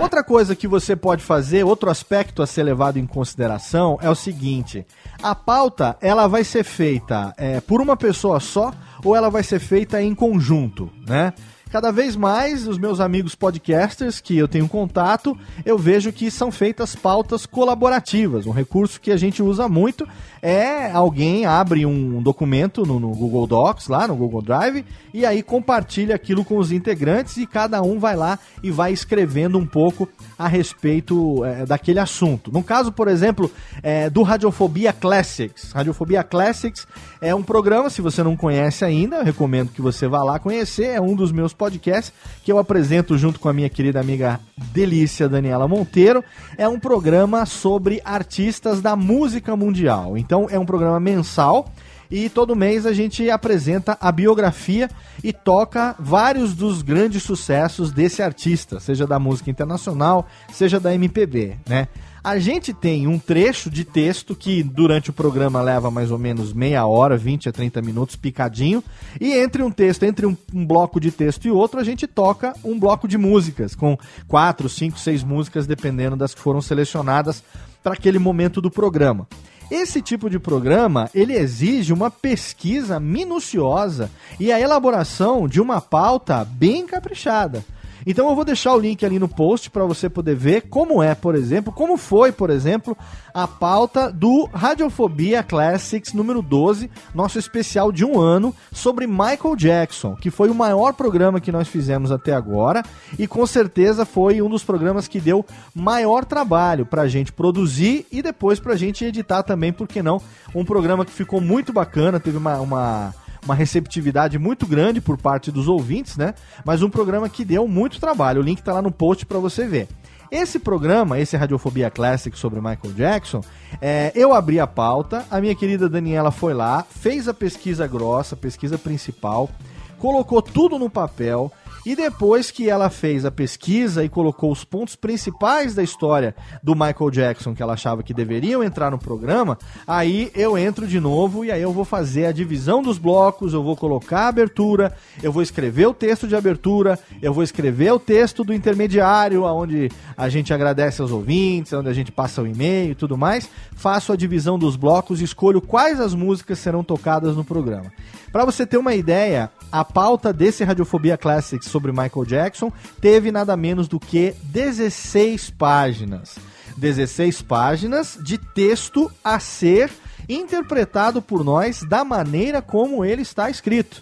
Outra 0.00 0.24
coisa 0.24 0.56
que 0.56 0.66
você 0.66 0.96
pode 0.96 1.22
fazer, 1.22 1.62
outro 1.64 1.90
aspecto 1.90 2.42
a 2.42 2.46
ser 2.46 2.62
levado 2.62 2.98
em 2.98 3.06
consideração 3.06 3.98
é 4.00 4.08
o 4.08 4.14
seguinte: 4.14 4.86
a 5.22 5.34
pauta 5.34 5.96
ela 6.00 6.26
vai 6.26 6.42
ser 6.42 6.64
feita 6.64 7.34
é, 7.36 7.60
por 7.60 7.80
uma 7.82 7.96
pessoa 7.96 8.40
só 8.40 8.72
ou 9.04 9.14
ela 9.14 9.30
vai 9.30 9.42
ser 9.42 9.58
feita 9.58 10.02
em 10.02 10.14
conjunto, 10.14 10.90
né? 11.06 11.34
Cada 11.70 11.92
vez 11.92 12.16
mais 12.16 12.66
os 12.66 12.76
meus 12.76 12.98
amigos 12.98 13.34
podcasters 13.34 14.20
que 14.20 14.36
eu 14.36 14.48
tenho 14.48 14.68
contato, 14.68 15.38
eu 15.64 15.78
vejo 15.78 16.12
que 16.12 16.30
são 16.30 16.50
feitas 16.50 16.96
pautas 16.96 17.46
colaborativas. 17.46 18.44
Um 18.46 18.50
recurso 18.50 19.00
que 19.00 19.12
a 19.12 19.16
gente 19.16 19.42
usa 19.42 19.68
muito 19.68 20.06
é 20.42 20.90
alguém 20.90 21.46
abre 21.46 21.86
um 21.86 22.20
documento 22.22 22.84
no, 22.84 22.98
no, 22.98 23.10
Google 23.10 23.46
Docs, 23.46 23.88
lá 23.88 24.08
no 24.08 24.16
Google 24.16 24.42
Drive, 24.42 24.84
e 25.14 25.24
aí 25.24 25.42
compartilha 25.42 26.14
aquilo 26.14 26.44
com 26.44 26.58
os 26.58 26.72
integrantes 26.72 27.36
e 27.36 27.46
cada 27.46 27.80
um 27.82 27.98
vai 27.98 28.16
lá 28.16 28.38
e 28.62 28.70
vai 28.70 28.92
escrevendo 28.92 29.58
um 29.58 29.66
pouco 29.66 30.08
a 30.38 30.48
respeito 30.48 31.44
é, 31.44 31.66
daquele 31.66 32.00
assunto. 32.00 32.50
No 32.50 32.62
caso, 32.62 32.90
por 32.90 33.06
exemplo, 33.06 33.50
é, 33.82 34.10
do 34.10 34.22
Radiofobia 34.22 34.92
Classics. 34.92 35.72
Radiofobia 35.72 36.24
Classics 36.24 36.86
é 37.20 37.34
um 37.34 37.42
programa, 37.42 37.90
se 37.90 38.00
você 38.00 38.22
não 38.22 38.36
conhece 38.36 38.84
ainda, 38.84 39.22
recomendo 39.22 39.70
que 39.70 39.82
você 39.82 40.08
vá 40.08 40.24
lá 40.24 40.38
conhecer. 40.38 40.86
É 40.86 41.00
um 41.00 41.14
dos 41.14 41.30
meus 41.30 41.52
podcasts 41.60 42.10
que 42.42 42.50
eu 42.50 42.56
apresento 42.56 43.18
junto 43.18 43.38
com 43.38 43.46
a 43.46 43.52
minha 43.52 43.68
querida 43.68 44.00
amiga 44.00 44.40
Delícia 44.72 45.28
Daniela 45.28 45.68
Monteiro. 45.68 46.24
É 46.56 46.66
um 46.66 46.80
programa 46.80 47.44
sobre 47.44 48.00
artistas 48.02 48.80
da 48.80 48.96
música 48.96 49.54
mundial. 49.54 50.16
Então 50.16 50.46
é 50.50 50.58
um 50.58 50.64
programa 50.64 50.98
mensal 50.98 51.70
e 52.10 52.30
todo 52.30 52.56
mês 52.56 52.86
a 52.86 52.94
gente 52.94 53.28
apresenta 53.28 53.98
a 54.00 54.10
biografia 54.10 54.88
e 55.22 55.34
toca 55.34 55.94
vários 55.98 56.54
dos 56.54 56.80
grandes 56.80 57.22
sucessos 57.22 57.92
desse 57.92 58.22
artista, 58.22 58.80
seja 58.80 59.06
da 59.06 59.18
música 59.18 59.50
internacional, 59.50 60.26
seja 60.50 60.80
da 60.80 60.94
MPB, 60.94 61.58
né? 61.68 61.88
A 62.22 62.38
gente 62.38 62.74
tem 62.74 63.06
um 63.06 63.18
trecho 63.18 63.70
de 63.70 63.82
texto 63.82 64.34
que 64.34 64.62
durante 64.62 65.08
o 65.08 65.12
programa 65.12 65.62
leva 65.62 65.90
mais 65.90 66.10
ou 66.10 66.18
menos 66.18 66.52
meia 66.52 66.84
hora, 66.84 67.16
20 67.16 67.48
a 67.48 67.52
30 67.52 67.80
minutos 67.80 68.14
picadinho, 68.14 68.84
e 69.18 69.32
entre 69.32 69.62
um 69.62 69.70
texto, 69.70 70.02
entre 70.02 70.26
um, 70.26 70.36
um 70.54 70.66
bloco 70.66 71.00
de 71.00 71.10
texto 71.10 71.46
e 71.46 71.50
outro, 71.50 71.80
a 71.80 71.84
gente 71.84 72.06
toca 72.06 72.52
um 72.62 72.78
bloco 72.78 73.08
de 73.08 73.16
músicas, 73.16 73.74
com 73.74 73.98
quatro, 74.28 74.68
cinco, 74.68 74.98
seis 74.98 75.24
músicas, 75.24 75.66
dependendo 75.66 76.14
das 76.14 76.34
que 76.34 76.40
foram 76.42 76.60
selecionadas 76.60 77.42
para 77.82 77.94
aquele 77.94 78.18
momento 78.18 78.60
do 78.60 78.70
programa. 78.70 79.26
Esse 79.70 80.02
tipo 80.02 80.28
de 80.28 80.38
programa, 80.38 81.08
ele 81.14 81.32
exige 81.32 81.92
uma 81.92 82.10
pesquisa 82.10 83.00
minuciosa 83.00 84.10
e 84.38 84.52
a 84.52 84.60
elaboração 84.60 85.48
de 85.48 85.60
uma 85.60 85.80
pauta 85.80 86.44
bem 86.44 86.86
caprichada. 86.86 87.64
Então 88.06 88.28
eu 88.28 88.34
vou 88.34 88.44
deixar 88.44 88.74
o 88.74 88.78
link 88.78 89.04
ali 89.04 89.18
no 89.18 89.28
post 89.28 89.70
para 89.70 89.84
você 89.84 90.08
poder 90.08 90.34
ver 90.34 90.62
como 90.62 91.02
é, 91.02 91.14
por 91.14 91.34
exemplo, 91.34 91.72
como 91.72 91.96
foi, 91.96 92.32
por 92.32 92.50
exemplo, 92.50 92.96
a 93.32 93.46
pauta 93.46 94.10
do 94.10 94.48
Radiofobia 94.52 95.42
Classics 95.42 96.12
número 96.12 96.42
12, 96.42 96.90
nosso 97.14 97.38
especial 97.38 97.92
de 97.92 98.04
um 98.04 98.20
ano 98.20 98.54
sobre 98.72 99.06
Michael 99.06 99.56
Jackson, 99.56 100.16
que 100.16 100.30
foi 100.30 100.50
o 100.50 100.54
maior 100.54 100.92
programa 100.92 101.40
que 101.40 101.52
nós 101.52 101.68
fizemos 101.68 102.10
até 102.10 102.32
agora 102.32 102.82
e 103.18 103.26
com 103.26 103.46
certeza 103.46 104.04
foi 104.04 104.42
um 104.42 104.48
dos 104.48 104.64
programas 104.64 105.06
que 105.06 105.20
deu 105.20 105.44
maior 105.74 106.24
trabalho 106.24 106.86
para 106.86 107.02
a 107.02 107.08
gente 107.08 107.32
produzir 107.32 108.06
e 108.10 108.22
depois 108.22 108.58
para 108.58 108.74
a 108.74 108.76
gente 108.76 109.04
editar 109.04 109.42
também, 109.42 109.72
porque 109.72 110.02
não? 110.02 110.20
Um 110.54 110.64
programa 110.64 111.04
que 111.04 111.12
ficou 111.12 111.40
muito 111.40 111.72
bacana, 111.72 112.20
teve 112.20 112.36
uma, 112.36 112.60
uma 112.60 113.14
uma 113.44 113.54
receptividade 113.54 114.38
muito 114.38 114.66
grande 114.66 115.00
por 115.00 115.16
parte 115.16 115.50
dos 115.50 115.68
ouvintes, 115.68 116.16
né? 116.16 116.34
Mas 116.64 116.82
um 116.82 116.90
programa 116.90 117.28
que 117.28 117.44
deu 117.44 117.66
muito 117.66 118.00
trabalho. 118.00 118.40
O 118.40 118.44
link 118.44 118.62
tá 118.62 118.72
lá 118.72 118.82
no 118.82 118.90
post 118.90 119.26
para 119.26 119.38
você 119.38 119.66
ver. 119.66 119.88
Esse 120.30 120.60
programa, 120.60 121.18
esse 121.18 121.36
Radiofobia 121.36 121.90
Classic 121.90 122.38
sobre 122.38 122.60
Michael 122.60 122.94
Jackson, 122.94 123.40
é, 123.80 124.12
eu 124.14 124.32
abri 124.32 124.60
a 124.60 124.66
pauta, 124.66 125.26
a 125.28 125.40
minha 125.40 125.56
querida 125.56 125.88
Daniela 125.88 126.30
foi 126.30 126.54
lá, 126.54 126.86
fez 126.88 127.26
a 127.26 127.34
pesquisa 127.34 127.84
grossa, 127.88 128.36
pesquisa 128.36 128.78
principal, 128.78 129.50
colocou 129.98 130.40
tudo 130.40 130.78
no 130.78 130.88
papel, 130.88 131.50
e 131.84 131.96
depois 131.96 132.50
que 132.50 132.68
ela 132.68 132.90
fez 132.90 133.24
a 133.24 133.30
pesquisa 133.30 134.04
e 134.04 134.08
colocou 134.08 134.52
os 134.52 134.64
pontos 134.64 134.96
principais 134.96 135.74
da 135.74 135.82
história 135.82 136.34
do 136.62 136.74
Michael 136.74 137.10
Jackson 137.10 137.54
que 137.54 137.62
ela 137.62 137.74
achava 137.74 138.02
que 138.02 138.14
deveriam 138.14 138.62
entrar 138.62 138.90
no 138.90 138.98
programa, 138.98 139.58
aí 139.86 140.30
eu 140.34 140.56
entro 140.58 140.86
de 140.86 141.00
novo 141.00 141.44
e 141.44 141.50
aí 141.50 141.62
eu 141.62 141.72
vou 141.72 141.84
fazer 141.84 142.26
a 142.26 142.32
divisão 142.32 142.82
dos 142.82 142.98
blocos, 142.98 143.52
eu 143.52 143.62
vou 143.62 143.76
colocar 143.76 144.20
a 144.20 144.28
abertura, 144.28 144.94
eu 145.22 145.32
vou 145.32 145.42
escrever 145.42 145.86
o 145.86 145.94
texto 145.94 146.26
de 146.26 146.36
abertura, 146.36 146.98
eu 147.22 147.32
vou 147.32 147.42
escrever 147.42 147.92
o 147.92 147.98
texto 147.98 148.44
do 148.44 148.52
intermediário, 148.52 149.44
onde 149.44 149.90
a 150.16 150.28
gente 150.28 150.52
agradece 150.52 151.00
aos 151.00 151.10
ouvintes, 151.10 151.72
onde 151.72 151.88
a 151.88 151.92
gente 151.92 152.12
passa 152.12 152.42
o 152.42 152.46
e-mail 152.46 152.92
e 152.92 152.94
tudo 152.94 153.16
mais, 153.16 153.48
faço 153.74 154.12
a 154.12 154.16
divisão 154.16 154.58
dos 154.58 154.76
blocos 154.76 155.20
e 155.20 155.24
escolho 155.24 155.60
quais 155.60 156.00
as 156.00 156.14
músicas 156.14 156.58
serão 156.58 156.84
tocadas 156.84 157.36
no 157.36 157.44
programa. 157.44 157.90
Para 158.32 158.44
você 158.44 158.64
ter 158.64 158.76
uma 158.76 158.94
ideia, 158.94 159.50
a 159.72 159.84
pauta 159.84 160.32
desse 160.32 160.62
Radiofobia 160.62 161.18
Classics 161.18 161.68
sobre 161.68 161.90
Michael 161.90 162.24
Jackson 162.24 162.72
teve 163.00 163.32
nada 163.32 163.56
menos 163.56 163.88
do 163.88 163.98
que 163.98 164.34
16 164.44 165.50
páginas. 165.50 166.36
16 166.76 167.42
páginas 167.42 168.16
de 168.22 168.38
texto 168.38 169.10
a 169.24 169.40
ser 169.40 169.90
interpretado 170.28 171.20
por 171.20 171.44
nós 171.44 171.82
da 171.82 172.04
maneira 172.04 172.62
como 172.62 173.04
ele 173.04 173.22
está 173.22 173.50
escrito. 173.50 174.00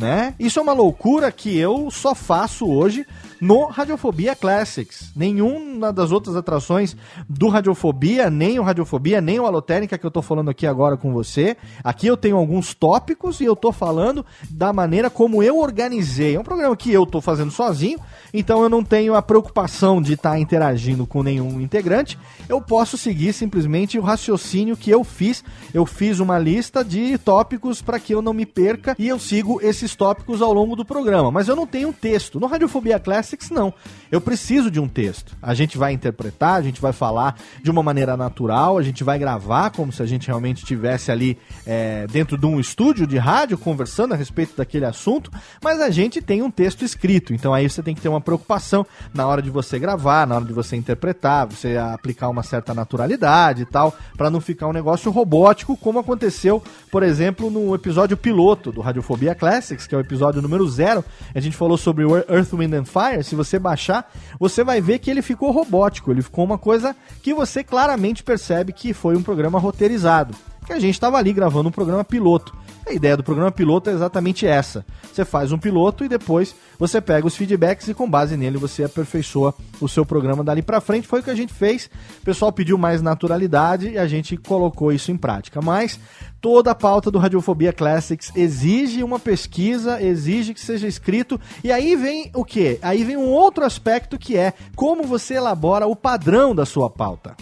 Né? 0.00 0.34
Isso 0.38 0.58
é 0.58 0.62
uma 0.62 0.72
loucura 0.72 1.30
que 1.30 1.56
eu 1.56 1.90
só 1.90 2.12
faço 2.14 2.68
hoje 2.68 3.06
no 3.40 3.66
Radiofobia 3.66 4.36
Classics. 4.36 5.12
Nenhuma 5.16 5.92
das 5.92 6.12
outras 6.12 6.36
atrações 6.36 6.96
do 7.28 7.48
Radiofobia, 7.48 8.28
nem 8.28 8.58
o 8.58 8.62
Radiofobia, 8.62 9.20
nem 9.20 9.40
o 9.40 9.46
Alotérica 9.46 9.96
que 9.96 10.04
eu 10.04 10.10
tô 10.10 10.20
falando 10.20 10.50
aqui 10.50 10.66
agora 10.66 10.96
com 10.96 11.12
você. 11.12 11.56
Aqui 11.82 12.06
eu 12.06 12.16
tenho 12.16 12.36
alguns 12.36 12.74
tópicos 12.74 13.40
e 13.40 13.44
eu 13.44 13.56
tô 13.56 13.72
falando 13.72 14.24
da 14.50 14.72
maneira 14.72 15.08
como 15.08 15.42
eu 15.42 15.58
organizei. 15.58 16.36
É 16.36 16.40
um 16.40 16.44
programa 16.44 16.76
que 16.76 16.92
eu 16.92 17.06
tô 17.06 17.20
fazendo 17.20 17.50
sozinho, 17.50 17.98
então 18.32 18.62
eu 18.62 18.68
não 18.68 18.84
tenho 18.84 19.14
a 19.14 19.22
preocupação 19.22 20.02
de 20.02 20.14
estar 20.14 20.32
tá 20.32 20.38
interagindo 20.38 21.06
com 21.06 21.22
nenhum 21.22 21.60
integrante. 21.60 22.18
Eu 22.48 22.60
posso 22.60 22.98
seguir 22.98 23.32
simplesmente 23.32 23.98
o 23.98 24.02
raciocínio 24.02 24.76
que 24.76 24.90
eu 24.90 25.02
fiz. 25.02 25.42
Eu 25.72 25.86
fiz 25.86 26.20
uma 26.20 26.38
lista 26.38 26.84
de 26.84 27.16
tópicos 27.18 27.80
para 27.80 27.98
que 27.98 28.14
eu 28.14 28.20
não 28.20 28.34
me 28.34 28.44
perca 28.44 28.94
e 28.98 29.08
eu 29.08 29.18
sigo 29.18 29.60
esses 29.62 29.96
tópicos 29.96 30.42
ao 30.42 30.52
longo 30.52 30.76
do 30.76 30.84
programa. 30.84 31.30
Mas 31.30 31.48
eu 31.48 31.56
não 31.56 31.66
tenho 31.66 31.92
texto. 31.92 32.38
No 32.38 32.46
Radiofobia 32.46 32.98
Classics, 32.98 33.29
não. 33.50 33.72
Eu 34.10 34.20
preciso 34.20 34.70
de 34.70 34.80
um 34.80 34.88
texto. 34.88 35.36
A 35.40 35.54
gente 35.54 35.78
vai 35.78 35.92
interpretar, 35.92 36.54
a 36.54 36.62
gente 36.62 36.80
vai 36.80 36.92
falar 36.92 37.36
de 37.62 37.70
uma 37.70 37.82
maneira 37.82 38.16
natural, 38.16 38.76
a 38.76 38.82
gente 38.82 39.04
vai 39.04 39.18
gravar 39.18 39.70
como 39.70 39.92
se 39.92 40.02
a 40.02 40.06
gente 40.06 40.26
realmente 40.26 40.58
estivesse 40.58 41.12
ali 41.12 41.38
é, 41.66 42.06
dentro 42.08 42.36
de 42.36 42.46
um 42.46 42.58
estúdio 42.58 43.06
de 43.06 43.18
rádio 43.18 43.56
conversando 43.56 44.12
a 44.12 44.16
respeito 44.16 44.56
daquele 44.56 44.84
assunto, 44.84 45.30
mas 45.62 45.80
a 45.80 45.90
gente 45.90 46.20
tem 46.20 46.42
um 46.42 46.50
texto 46.50 46.84
escrito. 46.84 47.32
Então 47.32 47.54
aí 47.54 47.68
você 47.68 47.82
tem 47.82 47.94
que 47.94 48.00
ter 48.00 48.08
uma 48.08 48.20
preocupação 48.20 48.84
na 49.14 49.26
hora 49.26 49.40
de 49.40 49.50
você 49.50 49.78
gravar, 49.78 50.26
na 50.26 50.36
hora 50.36 50.44
de 50.44 50.52
você 50.52 50.76
interpretar, 50.76 51.46
você 51.46 51.76
aplicar 51.76 52.28
uma 52.28 52.42
certa 52.42 52.74
naturalidade 52.74 53.62
e 53.62 53.66
tal, 53.66 53.94
para 54.16 54.30
não 54.30 54.40
ficar 54.40 54.66
um 54.66 54.72
negócio 54.72 55.10
robótico, 55.10 55.76
como 55.76 55.98
aconteceu, 55.98 56.62
por 56.90 57.02
exemplo, 57.02 57.50
no 57.50 57.74
episódio 57.74 58.16
piloto 58.16 58.72
do 58.72 58.80
Radiofobia 58.80 59.34
Classics, 59.34 59.86
que 59.86 59.94
é 59.94 59.98
o 59.98 60.00
episódio 60.00 60.42
número 60.42 60.68
zero. 60.68 61.04
A 61.34 61.40
gente 61.40 61.56
falou 61.56 61.76
sobre 61.76 62.04
Earth, 62.04 62.52
Wind 62.52 62.74
and 62.74 62.84
Fire. 62.84 63.19
Se 63.22 63.34
você 63.34 63.58
baixar, 63.58 64.10
você 64.38 64.62
vai 64.62 64.80
ver 64.80 64.98
que 64.98 65.10
ele 65.10 65.22
ficou 65.22 65.50
robótico, 65.50 66.10
ele 66.10 66.22
ficou 66.22 66.44
uma 66.44 66.58
coisa 66.58 66.94
que 67.22 67.34
você 67.34 67.62
claramente 67.62 68.22
percebe 68.22 68.72
que 68.72 68.92
foi 68.92 69.16
um 69.16 69.22
programa 69.22 69.58
roteirizado. 69.58 70.34
Que 70.66 70.72
a 70.72 70.78
gente 70.78 70.94
estava 70.94 71.16
ali 71.16 71.32
gravando 71.32 71.68
um 71.68 71.72
programa 71.72 72.04
piloto. 72.04 72.56
A 72.90 72.92
ideia 72.92 73.16
do 73.16 73.22
programa 73.22 73.52
piloto 73.52 73.88
é 73.88 73.92
exatamente 73.92 74.44
essa. 74.44 74.84
Você 75.12 75.24
faz 75.24 75.52
um 75.52 75.58
piloto 75.58 76.04
e 76.04 76.08
depois 76.08 76.56
você 76.76 77.00
pega 77.00 77.24
os 77.24 77.36
feedbacks 77.36 77.86
e 77.86 77.94
com 77.94 78.10
base 78.10 78.36
nele 78.36 78.58
você 78.58 78.82
aperfeiçoa 78.82 79.54
o 79.80 79.88
seu 79.88 80.04
programa 80.04 80.42
dali 80.42 80.60
para 80.60 80.80
frente. 80.80 81.06
Foi 81.06 81.20
o 81.20 81.22
que 81.22 81.30
a 81.30 81.34
gente 81.36 81.54
fez. 81.54 81.88
O 82.20 82.24
pessoal 82.24 82.50
pediu 82.50 82.76
mais 82.76 83.00
naturalidade 83.00 83.90
e 83.90 83.96
a 83.96 84.08
gente 84.08 84.36
colocou 84.36 84.90
isso 84.90 85.12
em 85.12 85.16
prática. 85.16 85.62
Mas 85.62 86.00
toda 86.40 86.72
a 86.72 86.74
pauta 86.74 87.12
do 87.12 87.18
Radiofobia 87.20 87.72
Classics 87.72 88.32
exige 88.34 89.04
uma 89.04 89.20
pesquisa, 89.20 90.02
exige 90.02 90.52
que 90.52 90.60
seja 90.60 90.88
escrito. 90.88 91.40
E 91.62 91.70
aí 91.70 91.94
vem 91.94 92.32
o 92.34 92.44
que? 92.44 92.76
Aí 92.82 93.04
vem 93.04 93.16
um 93.16 93.28
outro 93.28 93.64
aspecto 93.64 94.18
que 94.18 94.36
é 94.36 94.52
como 94.74 95.04
você 95.04 95.34
elabora 95.34 95.86
o 95.86 95.94
padrão 95.94 96.56
da 96.56 96.66
sua 96.66 96.90
pauta. 96.90 97.36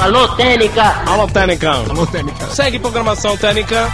Alô, 0.00 0.28
Técnica! 0.36 0.82
Alô, 1.06 1.26
Técnica! 1.26 1.70
Alô, 1.70 2.06
Técnica! 2.06 2.46
Segue 2.46 2.78
programação 2.78 3.36
Técnica! 3.36 3.90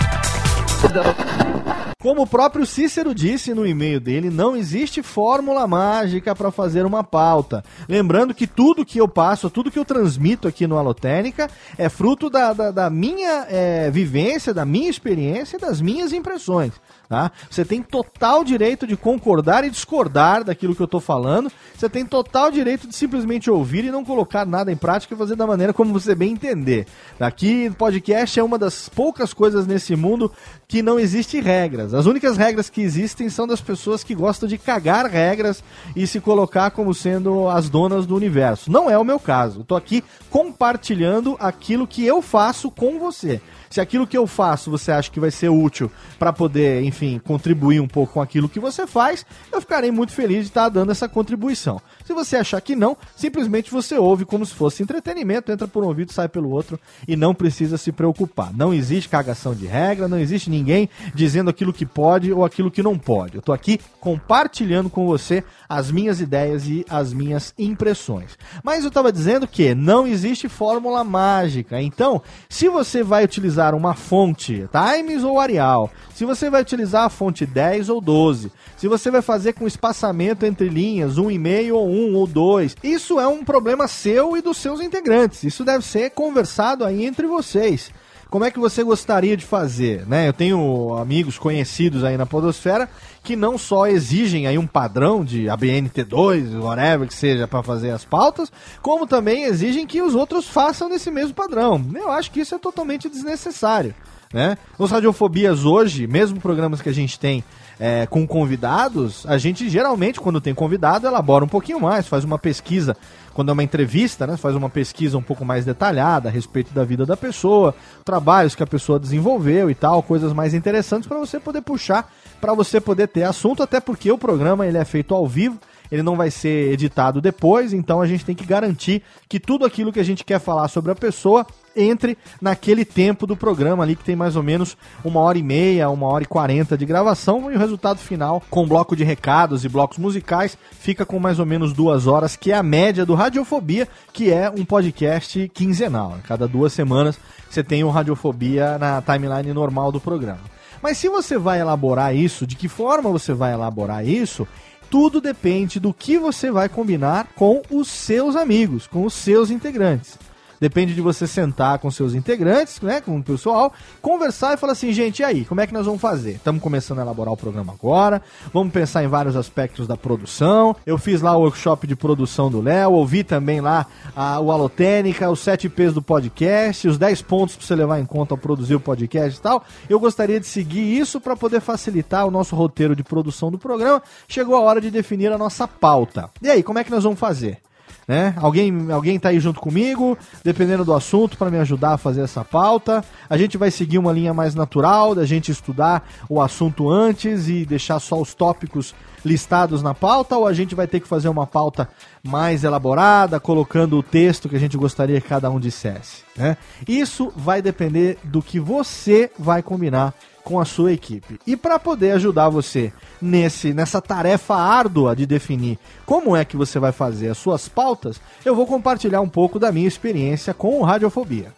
Como 2.00 2.22
o 2.22 2.26
próprio 2.26 2.64
Cícero 2.64 3.14
disse 3.14 3.52
no 3.52 3.66
e-mail 3.66 4.00
dele, 4.00 4.30
não 4.30 4.56
existe 4.56 5.02
fórmula 5.02 5.66
mágica 5.66 6.34
para 6.34 6.50
fazer 6.50 6.86
uma 6.86 7.04
pauta. 7.04 7.62
Lembrando 7.86 8.34
que 8.34 8.46
tudo 8.46 8.86
que 8.86 8.98
eu 8.98 9.06
passo, 9.06 9.50
tudo 9.50 9.70
que 9.70 9.78
eu 9.78 9.84
transmito 9.84 10.48
aqui 10.48 10.66
no 10.66 10.78
Alotênica 10.78 11.50
é 11.76 11.90
fruto 11.90 12.30
da, 12.30 12.54
da, 12.54 12.70
da 12.70 12.90
minha 12.90 13.46
é, 13.50 13.90
vivência, 13.90 14.54
da 14.54 14.64
minha 14.64 14.88
experiência 14.88 15.58
e 15.58 15.60
das 15.60 15.82
minhas 15.82 16.12
impressões. 16.14 16.72
Tá? 17.10 17.32
Você 17.50 17.64
tem 17.64 17.82
total 17.82 18.44
direito 18.44 18.86
de 18.86 18.96
concordar 18.96 19.64
e 19.64 19.70
discordar 19.70 20.44
daquilo 20.44 20.76
que 20.76 20.80
eu 20.80 20.84
estou 20.84 21.00
falando. 21.00 21.50
Você 21.76 21.88
tem 21.88 22.06
total 22.06 22.52
direito 22.52 22.86
de 22.86 22.94
simplesmente 22.94 23.50
ouvir 23.50 23.84
e 23.84 23.90
não 23.90 24.04
colocar 24.04 24.46
nada 24.46 24.70
em 24.70 24.76
prática 24.76 25.12
e 25.12 25.18
fazer 25.18 25.34
da 25.34 25.44
maneira 25.44 25.72
como 25.72 25.92
você 25.92 26.14
bem 26.14 26.34
entender. 26.34 26.86
Aqui, 27.18 27.68
podcast 27.76 28.38
é 28.38 28.44
uma 28.44 28.56
das 28.56 28.88
poucas 28.88 29.34
coisas 29.34 29.66
nesse 29.66 29.96
mundo 29.96 30.30
que 30.68 30.82
não 30.82 31.00
existe 31.00 31.40
regras. 31.40 31.94
As 31.94 32.06
únicas 32.06 32.36
regras 32.36 32.70
que 32.70 32.80
existem 32.80 33.28
são 33.28 33.44
das 33.44 33.60
pessoas 33.60 34.04
que 34.04 34.14
gostam 34.14 34.48
de 34.48 34.56
cagar 34.56 35.06
regras 35.06 35.64
e 35.96 36.06
se 36.06 36.20
colocar 36.20 36.70
como 36.70 36.94
sendo 36.94 37.48
as 37.48 37.68
donas 37.68 38.06
do 38.06 38.14
universo. 38.14 38.70
Não 38.70 38.88
é 38.88 38.96
o 38.96 39.04
meu 39.04 39.18
caso. 39.18 39.62
Estou 39.62 39.76
aqui 39.76 40.04
compartilhando 40.30 41.36
aquilo 41.40 41.88
que 41.88 42.06
eu 42.06 42.22
faço 42.22 42.70
com 42.70 43.00
você. 43.00 43.40
Se 43.70 43.80
aquilo 43.80 44.04
que 44.04 44.18
eu 44.18 44.26
faço 44.26 44.68
você 44.68 44.90
acha 44.90 45.08
que 45.08 45.20
vai 45.20 45.30
ser 45.30 45.48
útil 45.48 45.88
para 46.18 46.32
poder, 46.32 46.82
enfim, 46.82 47.20
contribuir 47.20 47.78
um 47.78 47.86
pouco 47.86 48.14
com 48.14 48.20
aquilo 48.20 48.48
que 48.48 48.58
você 48.58 48.84
faz, 48.84 49.24
eu 49.52 49.60
ficarei 49.60 49.92
muito 49.92 50.12
feliz 50.12 50.38
de 50.38 50.50
estar 50.50 50.68
dando 50.68 50.90
essa 50.90 51.08
contribuição. 51.08 51.80
Se 52.10 52.14
você 52.14 52.36
achar 52.38 52.60
que 52.60 52.74
não, 52.74 52.96
simplesmente 53.14 53.70
você 53.70 53.96
ouve 53.96 54.24
como 54.24 54.44
se 54.44 54.52
fosse 54.52 54.82
entretenimento, 54.82 55.52
entra 55.52 55.68
por 55.68 55.84
um 55.84 55.86
ouvido, 55.86 56.12
sai 56.12 56.28
pelo 56.28 56.50
outro 56.50 56.76
e 57.06 57.14
não 57.14 57.32
precisa 57.32 57.78
se 57.78 57.92
preocupar. 57.92 58.52
Não 58.52 58.74
existe 58.74 59.08
cagação 59.08 59.54
de 59.54 59.64
regra, 59.64 60.08
não 60.08 60.18
existe 60.18 60.50
ninguém 60.50 60.90
dizendo 61.14 61.50
aquilo 61.50 61.72
que 61.72 61.86
pode 61.86 62.32
ou 62.32 62.44
aquilo 62.44 62.68
que 62.68 62.82
não 62.82 62.98
pode. 62.98 63.36
Eu 63.36 63.42
tô 63.42 63.52
aqui 63.52 63.78
compartilhando 64.00 64.90
com 64.90 65.06
você 65.06 65.44
as 65.68 65.92
minhas 65.92 66.20
ideias 66.20 66.66
e 66.66 66.84
as 66.90 67.12
minhas 67.12 67.54
impressões. 67.56 68.36
Mas 68.64 68.82
eu 68.82 68.88
estava 68.88 69.12
dizendo 69.12 69.46
que 69.46 69.72
não 69.72 70.04
existe 70.04 70.48
fórmula 70.48 71.04
mágica. 71.04 71.80
Então, 71.80 72.20
se 72.48 72.68
você 72.68 73.04
vai 73.04 73.24
utilizar 73.24 73.72
uma 73.72 73.94
fonte 73.94 74.68
Times 74.72 75.22
ou 75.22 75.38
Arial, 75.38 75.88
se 76.12 76.24
você 76.24 76.50
vai 76.50 76.60
utilizar 76.60 77.04
a 77.04 77.08
fonte 77.08 77.46
10 77.46 77.88
ou 77.88 78.00
12, 78.00 78.50
se 78.76 78.88
você 78.88 79.12
vai 79.12 79.22
fazer 79.22 79.52
com 79.52 79.64
espaçamento 79.64 80.44
entre 80.44 80.68
linhas, 80.68 81.16
1,5 81.16 81.72
ou 81.72 81.88
1 82.08 82.14
ou 82.14 82.26
2, 82.26 82.76
isso 82.82 83.20
é 83.20 83.26
um 83.26 83.44
problema 83.44 83.86
seu 83.88 84.36
e 84.36 84.42
dos 84.42 84.56
seus 84.56 84.80
integrantes. 84.80 85.44
Isso 85.44 85.64
deve 85.64 85.84
ser 85.84 86.10
conversado 86.10 86.84
aí 86.84 87.04
entre 87.04 87.26
vocês 87.26 87.90
como 88.30 88.44
é 88.44 88.50
que 88.50 88.60
você 88.60 88.84
gostaria 88.84 89.36
de 89.36 89.44
fazer, 89.44 90.06
né? 90.06 90.28
Eu 90.28 90.32
tenho 90.32 90.96
amigos 90.96 91.36
conhecidos 91.36 92.04
aí 92.04 92.16
na 92.16 92.24
podosfera 92.24 92.88
que 93.24 93.34
não 93.34 93.58
só 93.58 93.88
exigem 93.88 94.46
aí 94.46 94.56
um 94.56 94.68
padrão 94.68 95.24
de 95.24 95.46
ABNT2, 95.46 96.62
whatever 96.62 97.08
que 97.08 97.14
seja 97.14 97.48
para 97.48 97.62
fazer 97.62 97.90
as 97.90 98.04
pautas, 98.04 98.50
como 98.80 99.06
também 99.06 99.44
exigem 99.44 99.86
que 99.86 100.00
os 100.00 100.14
outros 100.14 100.46
façam 100.46 100.88
nesse 100.88 101.10
mesmo 101.10 101.34
padrão. 101.34 101.84
Eu 101.92 102.10
acho 102.10 102.30
que 102.30 102.40
isso 102.40 102.54
é 102.54 102.58
totalmente 102.58 103.08
desnecessário, 103.08 103.94
né? 104.32 104.56
Os 104.78 104.90
radiofobias 104.90 105.64
hoje, 105.64 106.06
mesmo 106.06 106.40
programas 106.40 106.80
que 106.80 106.88
a 106.88 106.94
gente 106.94 107.18
tem 107.18 107.42
é, 107.80 108.06
com 108.06 108.26
convidados, 108.26 109.26
a 109.26 109.36
gente 109.36 109.68
geralmente, 109.68 110.20
quando 110.20 110.40
tem 110.40 110.54
convidado, 110.54 111.06
elabora 111.06 111.44
um 111.44 111.48
pouquinho 111.48 111.80
mais, 111.80 112.06
faz 112.06 112.22
uma 112.22 112.38
pesquisa 112.38 112.96
quando 113.34 113.48
é 113.48 113.52
uma 113.52 113.62
entrevista, 113.62 114.26
né, 114.26 114.36
faz 114.36 114.54
uma 114.54 114.68
pesquisa 114.68 115.16
um 115.16 115.22
pouco 115.22 115.44
mais 115.44 115.64
detalhada 115.64 116.28
a 116.28 116.32
respeito 116.32 116.72
da 116.72 116.84
vida 116.84 117.06
da 117.06 117.16
pessoa, 117.16 117.74
trabalhos 118.04 118.54
que 118.54 118.62
a 118.62 118.66
pessoa 118.66 119.00
desenvolveu 119.00 119.70
e 119.70 119.74
tal, 119.74 120.02
coisas 120.02 120.32
mais 120.32 120.52
interessantes 120.52 121.08
para 121.08 121.18
você 121.18 121.40
poder 121.40 121.62
puxar, 121.62 122.12
para 122.40 122.54
você 122.54 122.80
poder 122.80 123.08
ter 123.08 123.24
assunto, 123.24 123.62
até 123.62 123.80
porque 123.80 124.12
o 124.12 124.18
programa 124.18 124.66
ele 124.66 124.78
é 124.78 124.84
feito 124.84 125.14
ao 125.14 125.26
vivo, 125.26 125.58
ele 125.90 126.02
não 126.02 126.16
vai 126.16 126.30
ser 126.30 126.72
editado 126.72 127.20
depois, 127.20 127.72
então 127.72 128.00
a 128.00 128.06
gente 128.06 128.24
tem 128.24 128.34
que 128.34 128.46
garantir 128.46 129.02
que 129.28 129.40
tudo 129.40 129.64
aquilo 129.64 129.92
que 129.92 130.00
a 130.00 130.04
gente 130.04 130.24
quer 130.24 130.38
falar 130.38 130.68
sobre 130.68 130.92
a 130.92 130.94
pessoa 130.94 131.46
entre 131.76 132.16
naquele 132.40 132.84
tempo 132.84 133.26
do 133.26 133.36
programa 133.36 133.82
ali, 133.82 133.96
que 133.96 134.04
tem 134.04 134.16
mais 134.16 134.36
ou 134.36 134.42
menos 134.42 134.76
uma 135.04 135.20
hora 135.20 135.38
e 135.38 135.42
meia, 135.42 135.90
uma 135.90 136.06
hora 136.06 136.24
e 136.24 136.26
quarenta 136.26 136.76
de 136.76 136.84
gravação, 136.84 137.50
e 137.50 137.56
o 137.56 137.58
resultado 137.58 137.98
final, 137.98 138.42
com 138.50 138.66
bloco 138.66 138.96
de 138.96 139.04
recados 139.04 139.64
e 139.64 139.68
blocos 139.68 139.98
musicais, 139.98 140.56
fica 140.72 141.06
com 141.06 141.18
mais 141.18 141.38
ou 141.38 141.46
menos 141.46 141.72
duas 141.72 142.06
horas, 142.06 142.36
que 142.36 142.52
é 142.52 142.56
a 142.56 142.62
média 142.62 143.06
do 143.06 143.14
Radiofobia, 143.14 143.88
que 144.12 144.30
é 144.30 144.50
um 144.50 144.64
podcast 144.64 145.50
quinzenal. 145.54 146.16
Cada 146.26 146.46
duas 146.48 146.72
semanas 146.72 147.18
você 147.48 147.62
tem 147.62 147.84
o 147.84 147.90
Radiofobia 147.90 148.78
na 148.78 149.02
timeline 149.02 149.52
normal 149.52 149.90
do 149.90 150.00
programa. 150.00 150.40
Mas 150.82 150.98
se 150.98 151.08
você 151.08 151.36
vai 151.36 151.60
elaborar 151.60 152.14
isso, 152.14 152.46
de 152.46 152.56
que 152.56 152.68
forma 152.68 153.10
você 153.10 153.34
vai 153.34 153.52
elaborar 153.52 154.06
isso, 154.06 154.48
tudo 154.88 155.20
depende 155.20 155.78
do 155.78 155.92
que 155.92 156.18
você 156.18 156.50
vai 156.50 156.68
combinar 156.68 157.28
com 157.36 157.62
os 157.70 157.88
seus 157.88 158.34
amigos, 158.34 158.86
com 158.86 159.04
os 159.04 159.14
seus 159.14 159.50
integrantes. 159.50 160.18
Depende 160.60 160.94
de 160.94 161.00
você 161.00 161.26
sentar 161.26 161.78
com 161.78 161.90
seus 161.90 162.14
integrantes, 162.14 162.80
né, 162.82 163.00
com 163.00 163.16
o 163.16 163.22
pessoal, 163.22 163.72
conversar 164.02 164.54
e 164.54 164.56
falar 164.58 164.74
assim, 164.74 164.92
gente, 164.92 165.20
e 165.20 165.24
aí, 165.24 165.44
como 165.46 165.60
é 165.60 165.66
que 165.66 165.72
nós 165.72 165.86
vamos 165.86 166.00
fazer? 166.00 166.32
Estamos 166.32 166.62
começando 166.62 166.98
a 166.98 167.02
elaborar 167.02 167.32
o 167.32 167.36
programa 167.36 167.72
agora, 167.72 168.20
vamos 168.52 168.72
pensar 168.72 169.02
em 169.02 169.08
vários 169.08 169.36
aspectos 169.36 169.86
da 169.86 169.96
produção. 169.96 170.76
Eu 170.84 170.98
fiz 170.98 171.22
lá 171.22 171.34
o 171.34 171.40
workshop 171.40 171.86
de 171.86 171.96
produção 171.96 172.50
do 172.50 172.60
Léo, 172.60 172.92
ouvi 172.92 173.24
também 173.24 173.60
lá 173.62 173.86
a, 174.14 174.38
o 174.38 174.52
Alotênica, 174.52 175.30
os 175.30 175.40
7 175.40 175.68
P's 175.70 175.94
do 175.94 176.02
podcast, 176.02 176.86
os 176.86 176.98
10 176.98 177.22
pontos 177.22 177.56
para 177.56 177.66
você 177.66 177.74
levar 177.74 177.98
em 177.98 178.04
conta 178.04 178.34
ao 178.34 178.38
produzir 178.38 178.74
o 178.74 178.80
podcast 178.80 179.38
e 179.38 179.42
tal. 179.42 179.64
Eu 179.88 179.98
gostaria 179.98 180.38
de 180.38 180.46
seguir 180.46 180.98
isso 180.98 181.20
para 181.20 181.34
poder 181.34 181.60
facilitar 181.60 182.26
o 182.26 182.30
nosso 182.30 182.54
roteiro 182.54 182.94
de 182.94 183.02
produção 183.02 183.50
do 183.50 183.58
programa. 183.58 184.02
Chegou 184.28 184.54
a 184.56 184.60
hora 184.60 184.80
de 184.80 184.90
definir 184.90 185.32
a 185.32 185.38
nossa 185.38 185.66
pauta. 185.66 186.28
E 186.42 186.50
aí, 186.50 186.62
como 186.62 186.78
é 186.78 186.84
que 186.84 186.90
nós 186.90 187.04
vamos 187.04 187.18
fazer? 187.18 187.62
Né? 188.06 188.34
Alguém, 188.36 188.90
alguém 188.90 189.18
tá 189.18 189.28
aí 189.28 189.38
junto 189.38 189.60
comigo, 189.60 190.18
dependendo 190.42 190.84
do 190.84 190.94
assunto, 190.94 191.36
para 191.36 191.50
me 191.50 191.58
ajudar 191.58 191.94
a 191.94 191.98
fazer 191.98 192.22
essa 192.22 192.44
pauta. 192.44 193.04
A 193.28 193.36
gente 193.36 193.56
vai 193.56 193.70
seguir 193.70 193.98
uma 193.98 194.12
linha 194.12 194.34
mais 194.34 194.54
natural, 194.54 195.14
da 195.14 195.24
gente 195.24 195.50
estudar 195.50 196.08
o 196.28 196.40
assunto 196.40 196.90
antes 196.90 197.48
e 197.48 197.64
deixar 197.64 198.00
só 198.00 198.20
os 198.20 198.34
tópicos 198.34 198.94
listados 199.24 199.82
na 199.82 199.94
pauta, 199.94 200.36
ou 200.36 200.46
a 200.46 200.52
gente 200.52 200.74
vai 200.74 200.86
ter 200.86 201.00
que 201.00 201.06
fazer 201.06 201.28
uma 201.28 201.46
pauta 201.46 201.88
mais 202.22 202.64
elaborada, 202.64 203.38
colocando 203.38 203.98
o 203.98 204.02
texto 204.02 204.48
que 204.48 204.56
a 204.56 204.58
gente 204.58 204.76
gostaria 204.76 205.20
que 205.20 205.28
cada 205.28 205.50
um 205.50 205.60
dissesse. 205.60 206.22
Né? 206.36 206.56
Isso 206.88 207.32
vai 207.36 207.60
depender 207.60 208.18
do 208.24 208.42
que 208.42 208.58
você 208.58 209.30
vai 209.38 209.62
combinar 209.62 210.14
com 210.44 210.58
a 210.60 210.64
sua 210.64 210.92
equipe. 210.92 211.38
E 211.46 211.56
para 211.56 211.78
poder 211.78 212.12
ajudar 212.12 212.48
você 212.48 212.92
nesse 213.20 213.72
nessa 213.72 214.00
tarefa 214.00 214.54
árdua 214.54 215.14
de 215.14 215.26
definir 215.26 215.78
como 216.04 216.34
é 216.34 216.44
que 216.44 216.56
você 216.56 216.78
vai 216.78 216.92
fazer 216.92 217.28
as 217.28 217.38
suas 217.38 217.68
pautas, 217.68 218.20
eu 218.44 218.54
vou 218.54 218.66
compartilhar 218.66 219.20
um 219.20 219.28
pouco 219.28 219.58
da 219.58 219.72
minha 219.72 219.88
experiência 219.88 220.52
com 220.54 220.80
o 220.80 220.82
Radiofobia. 220.82 221.52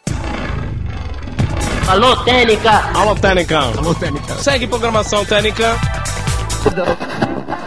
Alô, 1.88 2.16
Técnica! 2.24 2.70
Alô, 2.94 3.14
Técnica! 3.14 3.58
Alô, 3.58 3.94
Técnica! 3.94 4.34
Segue 4.36 4.66
programação 4.66 5.24
Técnica! 5.24 5.76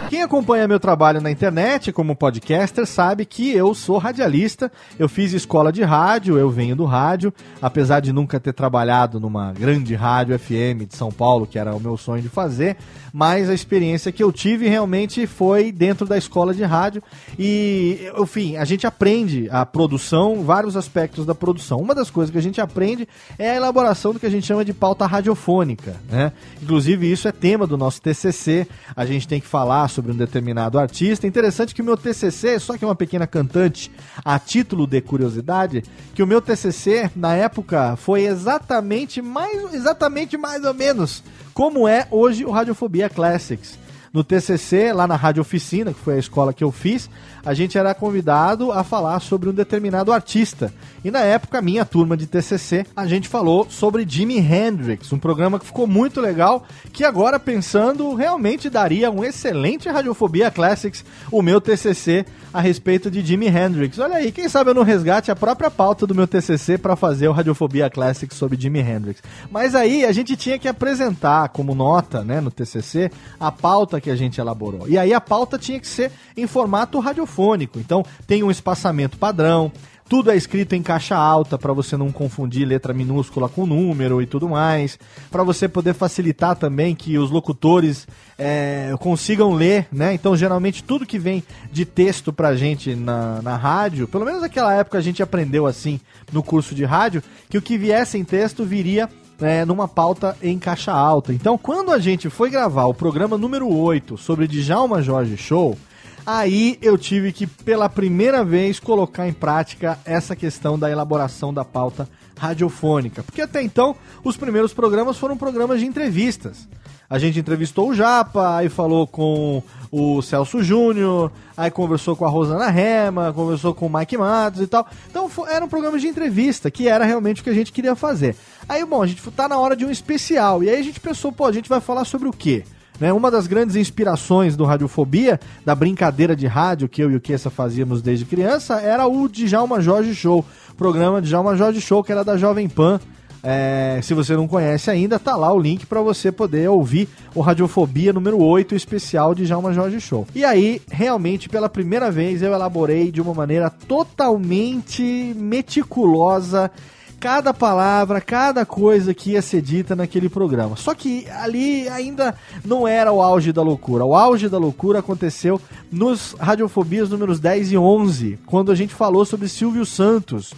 Quem 0.08 0.22
acompanha 0.22 0.68
meu 0.68 0.78
trabalho 0.78 1.20
na 1.20 1.30
internet 1.30 1.90
como 1.90 2.14
podcaster 2.14 2.86
sabe 2.86 3.24
que 3.24 3.50
eu 3.50 3.74
sou 3.74 3.98
radialista, 3.98 4.70
eu 4.98 5.08
fiz 5.08 5.32
escola 5.32 5.72
de 5.72 5.82
rádio, 5.82 6.38
eu 6.38 6.48
venho 6.48 6.76
do 6.76 6.84
rádio, 6.84 7.34
apesar 7.60 7.98
de 7.98 8.12
nunca 8.12 8.38
ter 8.38 8.52
trabalhado 8.52 9.18
numa 9.18 9.52
grande 9.52 9.96
rádio 9.96 10.38
FM 10.38 10.86
de 10.88 10.96
São 10.96 11.10
Paulo, 11.10 11.46
que 11.46 11.58
era 11.58 11.74
o 11.74 11.80
meu 11.80 11.96
sonho 11.96 12.22
de 12.22 12.28
fazer, 12.28 12.76
mas 13.12 13.50
a 13.50 13.54
experiência 13.54 14.12
que 14.12 14.22
eu 14.22 14.30
tive 14.30 14.68
realmente 14.68 15.26
foi 15.26 15.72
dentro 15.72 16.06
da 16.06 16.16
escola 16.16 16.54
de 16.54 16.62
rádio 16.62 17.02
e, 17.38 18.08
enfim, 18.16 18.56
a 18.56 18.64
gente 18.64 18.86
aprende 18.86 19.48
a 19.50 19.66
produção, 19.66 20.42
vários 20.42 20.76
aspectos 20.76 21.26
da 21.26 21.34
produção. 21.34 21.78
Uma 21.78 21.94
das 21.94 22.10
coisas 22.10 22.30
que 22.30 22.38
a 22.38 22.42
gente 22.42 22.60
aprende 22.60 23.08
é 23.38 23.50
a 23.50 23.56
elaboração 23.56 24.12
do 24.12 24.20
que 24.20 24.26
a 24.26 24.30
gente 24.30 24.46
chama 24.46 24.64
de 24.64 24.72
pauta 24.72 25.04
radiofônica, 25.04 25.96
né? 26.08 26.32
Inclusive 26.62 27.10
isso 27.10 27.26
é 27.26 27.32
tema 27.32 27.66
do 27.66 27.76
nosso 27.76 28.00
TCC, 28.00 28.68
a 28.94 29.04
gente 29.04 29.26
tem 29.26 29.40
que 29.40 29.46
falar 29.46 29.75
sobre 29.88 30.12
um 30.12 30.16
determinado 30.16 30.78
artista. 30.78 31.26
Interessante 31.26 31.74
que 31.74 31.82
o 31.82 31.84
meu 31.84 31.96
TCC, 31.96 32.58
só 32.58 32.76
que 32.76 32.84
é 32.84 32.88
uma 32.88 32.94
pequena 32.94 33.26
cantante, 33.26 33.90
a 34.24 34.38
título 34.38 34.86
de 34.86 35.00
curiosidade, 35.00 35.84
que 36.14 36.22
o 36.22 36.26
meu 36.26 36.40
TCC 36.40 37.10
na 37.14 37.34
época 37.34 37.96
foi 37.96 38.24
exatamente 38.24 39.20
mais, 39.20 39.74
exatamente 39.74 40.36
mais 40.36 40.64
ou 40.64 40.74
menos 40.74 41.22
como 41.52 41.88
é 41.88 42.06
hoje 42.10 42.44
o 42.44 42.50
Radiofobia 42.50 43.08
Classics. 43.08 43.78
No 44.12 44.24
TCC, 44.24 44.94
lá 44.94 45.06
na 45.06 45.14
Rádio 45.14 45.42
Oficina, 45.42 45.92
que 45.92 46.00
foi 46.00 46.14
a 46.14 46.18
escola 46.18 46.52
que 46.54 46.64
eu 46.64 46.72
fiz, 46.72 47.10
a 47.44 47.52
gente 47.52 47.76
era 47.76 47.94
convidado 47.94 48.72
a 48.72 48.82
falar 48.82 49.20
sobre 49.20 49.48
um 49.48 49.52
determinado 49.52 50.10
artista. 50.10 50.72
E 51.06 51.10
na 51.12 51.20
época, 51.20 51.62
minha 51.62 51.84
turma 51.84 52.16
de 52.16 52.26
TCC, 52.26 52.84
a 52.96 53.06
gente 53.06 53.28
falou 53.28 53.64
sobre 53.70 54.04
Jimi 54.04 54.40
Hendrix, 54.40 55.12
um 55.12 55.20
programa 55.20 55.56
que 55.56 55.64
ficou 55.64 55.86
muito 55.86 56.20
legal, 56.20 56.66
que 56.92 57.04
agora 57.04 57.38
pensando 57.38 58.12
realmente 58.16 58.68
daria 58.68 59.08
um 59.08 59.22
excelente 59.22 59.88
Radiofobia 59.88 60.50
Classics, 60.50 61.04
o 61.30 61.42
meu 61.42 61.60
TCC 61.60 62.26
a 62.52 62.60
respeito 62.60 63.08
de 63.08 63.24
Jimi 63.24 63.46
Hendrix. 63.46 64.00
Olha 64.00 64.16
aí, 64.16 64.32
quem 64.32 64.48
sabe 64.48 64.70
eu 64.70 64.74
não 64.74 64.82
resgate 64.82 65.30
a 65.30 65.36
própria 65.36 65.70
pauta 65.70 66.08
do 66.08 66.14
meu 66.14 66.26
TCC 66.26 66.76
para 66.76 66.96
fazer 66.96 67.28
o 67.28 67.32
Radiofobia 67.32 67.88
Classics 67.88 68.36
sobre 68.36 68.60
Jimi 68.60 68.80
Hendrix. 68.80 69.22
Mas 69.48 69.76
aí 69.76 70.04
a 70.04 70.10
gente 70.10 70.34
tinha 70.34 70.58
que 70.58 70.66
apresentar 70.66 71.50
como 71.50 71.72
nota, 71.72 72.24
né, 72.24 72.40
no 72.40 72.50
TCC, 72.50 73.12
a 73.38 73.52
pauta 73.52 74.00
que 74.00 74.10
a 74.10 74.16
gente 74.16 74.40
elaborou. 74.40 74.88
E 74.88 74.98
aí 74.98 75.14
a 75.14 75.20
pauta 75.20 75.56
tinha 75.56 75.78
que 75.78 75.86
ser 75.86 76.10
em 76.36 76.48
formato 76.48 76.98
radiofônico. 76.98 77.78
Então 77.78 78.04
tem 78.26 78.42
um 78.42 78.50
espaçamento 78.50 79.16
padrão, 79.16 79.70
tudo 80.08 80.30
é 80.30 80.36
escrito 80.36 80.74
em 80.74 80.82
caixa 80.82 81.16
alta 81.16 81.58
para 81.58 81.72
você 81.72 81.96
não 81.96 82.12
confundir 82.12 82.66
letra 82.66 82.94
minúscula 82.94 83.48
com 83.48 83.66
número 83.66 84.22
e 84.22 84.26
tudo 84.26 84.48
mais. 84.48 84.98
Para 85.30 85.42
você 85.42 85.68
poder 85.68 85.94
facilitar 85.94 86.56
também 86.56 86.94
que 86.94 87.18
os 87.18 87.30
locutores 87.30 88.06
é, 88.38 88.94
consigam 89.00 89.52
ler, 89.52 89.88
né? 89.90 90.14
Então, 90.14 90.36
geralmente, 90.36 90.84
tudo 90.84 91.06
que 91.06 91.18
vem 91.18 91.42
de 91.72 91.84
texto 91.84 92.32
pra 92.32 92.54
gente 92.54 92.94
na, 92.94 93.42
na 93.42 93.56
rádio, 93.56 94.06
pelo 94.06 94.24
menos 94.24 94.42
naquela 94.42 94.74
época 94.74 94.98
a 94.98 95.02
gente 95.02 95.22
aprendeu 95.22 95.66
assim 95.66 96.00
no 96.32 96.42
curso 96.42 96.74
de 96.74 96.84
rádio, 96.84 97.22
que 97.48 97.58
o 97.58 97.62
que 97.62 97.76
viesse 97.76 98.16
em 98.16 98.24
texto 98.24 98.64
viria 98.64 99.08
é, 99.40 99.64
numa 99.64 99.88
pauta 99.88 100.36
em 100.42 100.58
caixa 100.58 100.92
alta. 100.92 101.32
Então, 101.32 101.58
quando 101.58 101.92
a 101.92 101.98
gente 101.98 102.30
foi 102.30 102.50
gravar 102.50 102.86
o 102.86 102.94
programa 102.94 103.36
número 103.36 103.68
8 103.68 104.16
sobre 104.16 104.46
Djalma 104.46 105.02
Jorge 105.02 105.36
Show, 105.36 105.76
Aí 106.26 106.76
eu 106.82 106.98
tive 106.98 107.32
que, 107.32 107.46
pela 107.46 107.88
primeira 107.88 108.44
vez, 108.44 108.80
colocar 108.80 109.28
em 109.28 109.32
prática 109.32 109.96
essa 110.04 110.34
questão 110.34 110.76
da 110.76 110.90
elaboração 110.90 111.54
da 111.54 111.64
pauta 111.64 112.08
radiofônica. 112.36 113.22
Porque 113.22 113.40
até 113.40 113.62
então, 113.62 113.94
os 114.24 114.36
primeiros 114.36 114.74
programas 114.74 115.16
foram 115.16 115.36
programas 115.36 115.78
de 115.78 115.86
entrevistas. 115.86 116.66
A 117.08 117.20
gente 117.20 117.38
entrevistou 117.38 117.90
o 117.90 117.94
Japa, 117.94 118.56
aí 118.56 118.68
falou 118.68 119.06
com 119.06 119.62
o 119.92 120.20
Celso 120.20 120.60
Júnior, 120.64 121.30
aí 121.56 121.70
conversou 121.70 122.16
com 122.16 122.24
a 122.24 122.28
Rosana 122.28 122.68
Rema, 122.68 123.32
conversou 123.32 123.72
com 123.72 123.86
o 123.86 123.98
Mike 123.98 124.18
Matos 124.18 124.60
e 124.60 124.66
tal. 124.66 124.84
Então 125.08 125.30
era 125.48 125.64
um 125.64 125.68
programa 125.68 126.00
de 126.00 126.08
entrevista, 126.08 126.68
que 126.68 126.88
era 126.88 127.04
realmente 127.04 127.40
o 127.40 127.44
que 127.44 127.50
a 127.50 127.54
gente 127.54 127.72
queria 127.72 127.94
fazer. 127.94 128.34
Aí, 128.68 128.84
bom, 128.84 129.00
a 129.00 129.06
gente 129.06 129.22
tá 129.30 129.48
na 129.48 129.56
hora 129.56 129.76
de 129.76 129.84
um 129.84 129.90
especial. 129.92 130.64
E 130.64 130.68
aí 130.68 130.80
a 130.80 130.82
gente 130.82 130.98
pensou, 130.98 131.30
pô, 131.30 131.46
a 131.46 131.52
gente 131.52 131.68
vai 131.68 131.80
falar 131.80 132.04
sobre 132.04 132.28
o 132.28 132.32
quê? 132.32 132.64
Né? 133.00 133.12
Uma 133.12 133.30
das 133.30 133.46
grandes 133.46 133.76
inspirações 133.76 134.56
do 134.56 134.64
Radiofobia, 134.64 135.38
da 135.64 135.74
brincadeira 135.74 136.34
de 136.34 136.46
rádio 136.46 136.88
que 136.88 137.02
eu 137.02 137.10
e 137.10 137.16
o 137.16 137.20
Kessa 137.20 137.50
fazíamos 137.50 138.02
desde 138.02 138.24
criança, 138.24 138.80
era 138.80 139.06
o 139.06 139.28
Djalma 139.28 139.80
Jorge 139.80 140.14
Show. 140.14 140.44
Programa 140.76 141.22
Djalma 141.22 141.56
Jorge 141.56 141.80
Show, 141.80 142.02
que 142.02 142.12
era 142.12 142.24
da 142.24 142.36
Jovem 142.36 142.68
Pan. 142.68 143.00
É, 143.48 144.00
se 144.02 144.12
você 144.12 144.34
não 144.34 144.48
conhece 144.48 144.90
ainda, 144.90 145.20
tá 145.20 145.36
lá 145.36 145.52
o 145.52 145.60
link 145.60 145.86
para 145.86 146.00
você 146.00 146.32
poder 146.32 146.68
ouvir 146.68 147.08
o 147.32 147.40
Radiofobia 147.40 148.12
número 148.12 148.42
8 148.42 148.74
especial 148.74 149.36
de 149.36 149.44
Djalma 149.44 149.72
Jorge 149.72 150.00
Show. 150.00 150.26
E 150.34 150.44
aí, 150.44 150.82
realmente, 150.90 151.48
pela 151.48 151.68
primeira 151.68 152.10
vez, 152.10 152.42
eu 152.42 152.52
elaborei 152.52 153.12
de 153.12 153.20
uma 153.20 153.32
maneira 153.32 153.70
totalmente 153.70 155.32
meticulosa 155.36 156.72
cada 157.18 157.52
palavra, 157.54 158.20
cada 158.20 158.64
coisa 158.66 159.14
que 159.14 159.32
ia 159.32 159.42
ser 159.42 159.62
dita 159.62 159.96
naquele 159.96 160.28
programa. 160.28 160.76
Só 160.76 160.94
que 160.94 161.26
ali 161.30 161.88
ainda 161.88 162.34
não 162.64 162.86
era 162.86 163.12
o 163.12 163.22
auge 163.22 163.52
da 163.52 163.62
loucura. 163.62 164.04
O 164.04 164.14
auge 164.14 164.48
da 164.48 164.58
loucura 164.58 164.98
aconteceu 164.98 165.60
nos 165.90 166.34
Radiofobias 166.38 167.10
números 167.10 167.40
10 167.40 167.72
e 167.72 167.78
11, 167.78 168.38
quando 168.46 168.70
a 168.70 168.74
gente 168.74 168.94
falou 168.94 169.24
sobre 169.24 169.48
Silvio 169.48 169.86
Santos. 169.86 170.52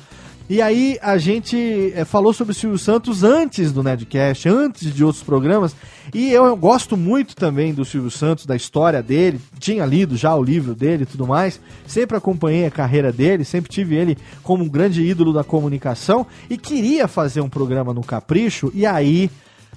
E 0.51 0.63
aí 0.63 0.99
a 1.03 1.19
gente 1.19 1.93
é, 1.95 2.07
falou 2.07 2.33
sobre 2.33 2.53
o 2.53 2.55
Silvio 2.55 2.79
Santos 2.79 3.23
antes 3.23 3.71
do 3.71 3.83
Nedcast, 3.83 4.49
antes 4.49 4.95
de 4.95 5.05
outros 5.05 5.23
programas. 5.23 5.77
E 6.15 6.33
eu, 6.33 6.47
eu, 6.47 6.57
gosto 6.57 6.97
muito 6.97 7.37
também 7.37 7.75
do 7.75 7.85
Silvio 7.85 8.11
Santos, 8.11 8.47
da 8.47 8.57
história 8.57 9.03
dele. 9.03 9.39
Tinha 9.59 9.85
lido 9.85 10.17
já 10.17 10.35
o 10.35 10.43
livro 10.43 10.75
dele 10.75 11.03
e 11.03 11.07
tudo 11.07 11.27
mais. 11.27 11.61
Sempre 11.87 12.17
acompanhei 12.17 12.65
a 12.65 12.71
carreira 12.71 13.13
dele, 13.13 13.45
sempre 13.45 13.71
tive 13.71 13.95
ele 13.95 14.17
como 14.43 14.65
um 14.65 14.69
grande 14.71 15.03
ídolo 15.03 15.35
da 15.35 15.45
comunicação. 15.45 16.27
E 16.49 16.57
queria 16.57 17.07
fazer 17.07 17.43
um 17.43 17.49
programa 17.51 17.93
no 17.93 18.03
Capricho. 18.03 18.73
E 18.75 18.87
aí 18.87 19.31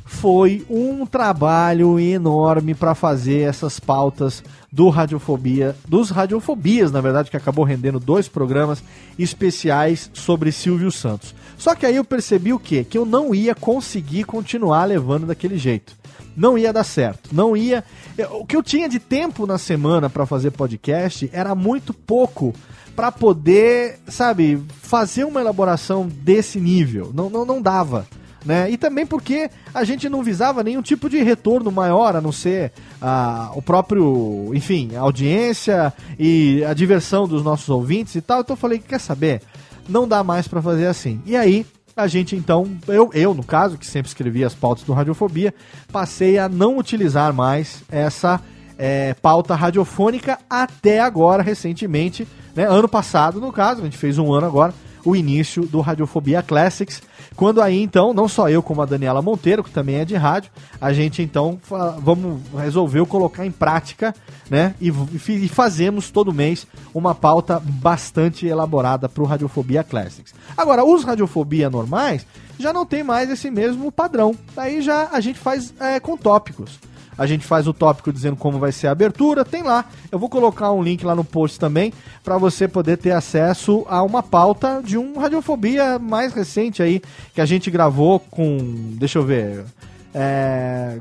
foi 0.06 0.66
um 0.70 1.06
trabalho 1.06 2.00
enorme 2.00 2.74
para 2.74 2.96
fazer 2.96 3.42
essas 3.42 3.78
pautas 3.78 4.42
do 4.72 4.88
Radiofobia, 4.90 5.76
dos 5.86 6.10
Radiofobias, 6.10 6.92
na 6.92 7.02
verdade, 7.02 7.30
que 7.30 7.36
acabou 7.36 7.66
rendendo 7.66 8.00
dois 8.00 8.30
programas 8.30 8.82
especiais 9.20 10.10
sobre 10.14 10.52
Silvio 10.52 10.92
Santos. 10.92 11.36
Só 11.58 11.76
que 11.76 11.86
aí 11.86 11.98
eu 11.98 12.06
percebi 12.06 12.54
o 12.54 12.60
quê? 12.60 12.84
Que 12.84 12.98
eu 12.98 13.06
não 13.06 13.36
ia 13.36 13.54
conseguir 13.54 14.24
continuar 14.24 14.86
levando 14.86 15.28
daquele 15.28 15.58
jeito. 15.58 15.96
Não 16.36 16.58
ia 16.58 16.72
dar 16.72 16.86
certo. 16.86 17.30
Não 17.34 17.58
ia. 17.58 17.84
O 18.32 18.46
que 18.46 18.56
eu 18.56 18.64
tinha 18.64 18.88
de 18.88 19.00
tempo 19.00 19.46
na 19.46 19.58
semana 19.58 20.10
para 20.10 20.26
fazer 20.26 20.52
podcast 20.52 21.30
era 21.34 21.54
muito 21.54 21.94
pouco 21.94 22.54
para 22.96 23.12
poder, 23.12 24.00
sabe, 24.08 24.64
fazer 24.82 25.26
uma 25.26 25.42
elaboração 25.42 26.08
desse 26.08 26.60
nível. 26.60 27.12
Não, 27.14 27.30
não, 27.30 27.46
não 27.46 27.62
dava 27.62 28.08
né? 28.46 28.70
E 28.70 28.78
também 28.78 29.06
porque 29.06 29.50
a 29.74 29.84
gente 29.84 30.10
não 30.10 30.24
visava 30.24 30.64
nenhum 30.64 30.82
tipo 30.82 31.10
de 31.10 31.22
retorno 31.22 31.72
maior, 31.72 32.16
a 32.16 32.22
não 32.22 32.32
ser 32.32 32.72
ah, 33.02 33.52
o 33.56 33.62
próprio, 33.62 34.52
enfim, 34.54 34.96
a 34.96 35.02
audiência 35.02 35.94
e 36.20 36.64
a 36.66 36.74
diversão 36.74 37.28
dos 37.28 37.44
nossos 37.44 37.70
ouvintes 37.70 38.16
e 38.16 38.22
tal. 38.22 38.42
Então 38.42 38.54
eu 38.54 38.60
falei, 38.60 38.80
quer 38.80 39.00
saber? 39.00 39.42
Não 39.88 40.08
dá 40.08 40.24
mais 40.24 40.48
para 40.48 40.62
fazer 40.62 40.88
assim. 40.88 41.22
E 41.26 41.36
aí, 41.36 41.66
a 41.96 42.08
gente 42.08 42.36
então, 42.36 42.70
eu, 42.88 43.10
eu 43.14 43.34
no 43.34 43.44
caso, 43.44 43.78
que 43.78 43.86
sempre 43.86 44.08
escrevi 44.08 44.44
as 44.44 44.54
pautas 44.54 44.84
do 44.84 44.94
Radiofobia, 44.94 45.54
passei 45.92 46.38
a 46.38 46.48
não 46.48 46.78
utilizar 46.78 47.34
mais 47.34 47.84
essa 47.90 48.40
é, 48.78 49.14
pauta 49.14 49.54
radiofônica 49.54 50.40
até 50.50 51.00
agora, 51.00 51.44
recentemente, 51.44 52.28
né? 52.56 52.66
Ano 52.68 52.88
passado, 52.88 53.40
no 53.40 53.52
caso, 53.52 53.82
a 53.82 53.84
gente 53.84 53.98
fez 53.98 54.18
um 54.18 54.34
ano 54.34 54.48
agora, 54.48 54.74
o 55.06 55.16
início 55.16 55.66
do 55.66 55.82
Radiofobia 55.82 56.42
Classics. 56.42 57.02
Quando 57.36 57.62
aí, 57.62 57.82
então, 57.82 58.14
não 58.14 58.28
só 58.28 58.50
eu, 58.50 58.62
como 58.62 58.82
a 58.82 58.86
Daniela 58.86 59.22
Monteiro, 59.22 59.64
que 59.64 59.72
também 59.72 59.96
é 59.96 60.06
de 60.06 60.16
rádio, 60.16 60.52
a 60.80 60.92
gente 60.92 61.22
então 61.22 61.60
vamos 62.00 62.42
resolveu 62.56 63.06
colocar 63.06 63.46
em 63.46 63.52
prática, 63.52 64.14
né? 64.50 64.76
E, 64.82 64.90
e, 64.90 65.48
fazemos 65.48 66.12
todo 66.12 66.34
mês 66.34 66.68
uma 66.94 67.16
pauta 67.16 67.60
bastante 67.60 68.46
elaborada 68.46 69.08
para 69.08 69.24
o 69.24 69.26
Radiofobia 69.26 69.84
Classics. 69.84 70.34
Agora, 70.58 70.84
os 70.84 71.04
Radiofobia 71.04 71.70
normais 71.70 72.26
já 72.60 72.74
não 72.74 72.86
tem 72.86 73.04
mais 73.04 73.30
esse 73.30 73.50
mesmo 73.50 73.92
padrão. 73.92 74.36
Aí 74.56 74.82
já 74.82 75.10
a 75.12 75.20
gente 75.20 75.40
faz 75.40 75.74
é, 75.80 76.00
com 76.00 76.18
tópicos. 76.18 76.80
A 77.18 77.26
gente 77.26 77.46
faz 77.46 77.68
o 77.68 77.74
tópico 77.74 78.12
dizendo 78.12 78.36
como 78.36 78.60
vai 78.60 78.72
ser 78.72 78.88
a 78.88 78.92
abertura, 78.92 79.46
tem 79.46 79.64
lá. 79.64 79.86
Eu 80.12 80.18
vou 80.18 80.30
colocar 80.30 80.72
um 80.72 80.82
link 80.82 81.06
lá 81.06 81.16
no 81.16 81.24
post 81.24 81.60
também 81.60 81.94
para 82.24 82.38
você 82.38 82.68
poder 82.68 82.98
ter 82.98 83.12
acesso 83.12 83.86
a 83.90 84.02
uma 84.04 84.24
pauta 84.24 84.82
de 84.84 84.98
um 84.98 85.18
Radiofobia 85.18 86.00
mais 86.00 86.34
recente 86.34 86.82
aí 86.82 87.02
que 87.34 87.42
a 87.42 87.46
gente 87.46 87.70
gravou 87.70 88.20
com, 88.20 88.58
deixa 88.98 89.20
eu 89.20 89.26
ver, 89.26 89.66
é, 90.14 91.00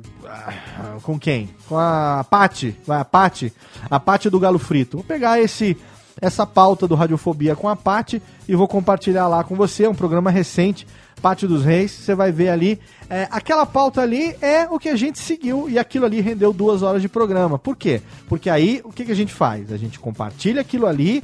com 1.03 1.19
quem? 1.19 1.51
Com 1.69 1.79
a 1.79 2.25
Pati, 2.29 2.77
a 2.89 3.05
Pati, 3.05 3.53
a 3.91 3.99
Pati 3.99 4.31
do 4.31 4.39
Galo 4.39 4.59
Frito. 4.59 4.99
Vou 4.99 5.05
pegar 5.05 5.41
esse 5.41 5.77
essa 6.21 6.47
pauta 6.47 6.87
do 6.87 6.95
Radiofobia 6.95 7.57
com 7.57 7.69
a 7.69 7.75
Pati 7.75 8.21
e 8.47 8.55
vou 8.55 8.69
compartilhar 8.69 9.27
lá 9.27 9.43
com 9.43 9.57
você, 9.57 9.85
é 9.85 9.89
um 9.89 9.95
programa 9.95 10.31
recente 10.31 10.87
Pátio 11.21 11.47
dos 11.47 11.65
Reis, 11.65 11.91
você 11.91 12.15
vai 12.15 12.33
ver 12.33 12.49
ali. 12.49 12.81
É, 13.09 13.29
aquela 13.31 13.67
pauta 13.67 14.01
ali 14.01 14.35
é 14.41 14.67
o 14.71 14.79
que 14.79 14.89
a 14.89 14.97
gente 14.97 15.19
seguiu 15.19 15.69
e 15.69 15.79
aquilo 15.79 16.07
ali 16.07 16.21
rendeu 16.21 16.53
duas 16.53 16.83
horas 16.83 17.03
de 17.03 17.09
programa. 17.09 17.59
Por 17.59 17.77
quê? 17.77 18.01
Porque 18.29 18.49
aí 18.49 18.81
o 18.85 18.91
que, 18.91 19.05
que 19.05 19.13
a 19.13 19.17
gente 19.17 19.33
faz? 19.33 19.73
A 19.73 19.77
gente 19.77 19.99
compartilha 19.99 20.61
aquilo 20.61 20.87
ali, 20.87 21.23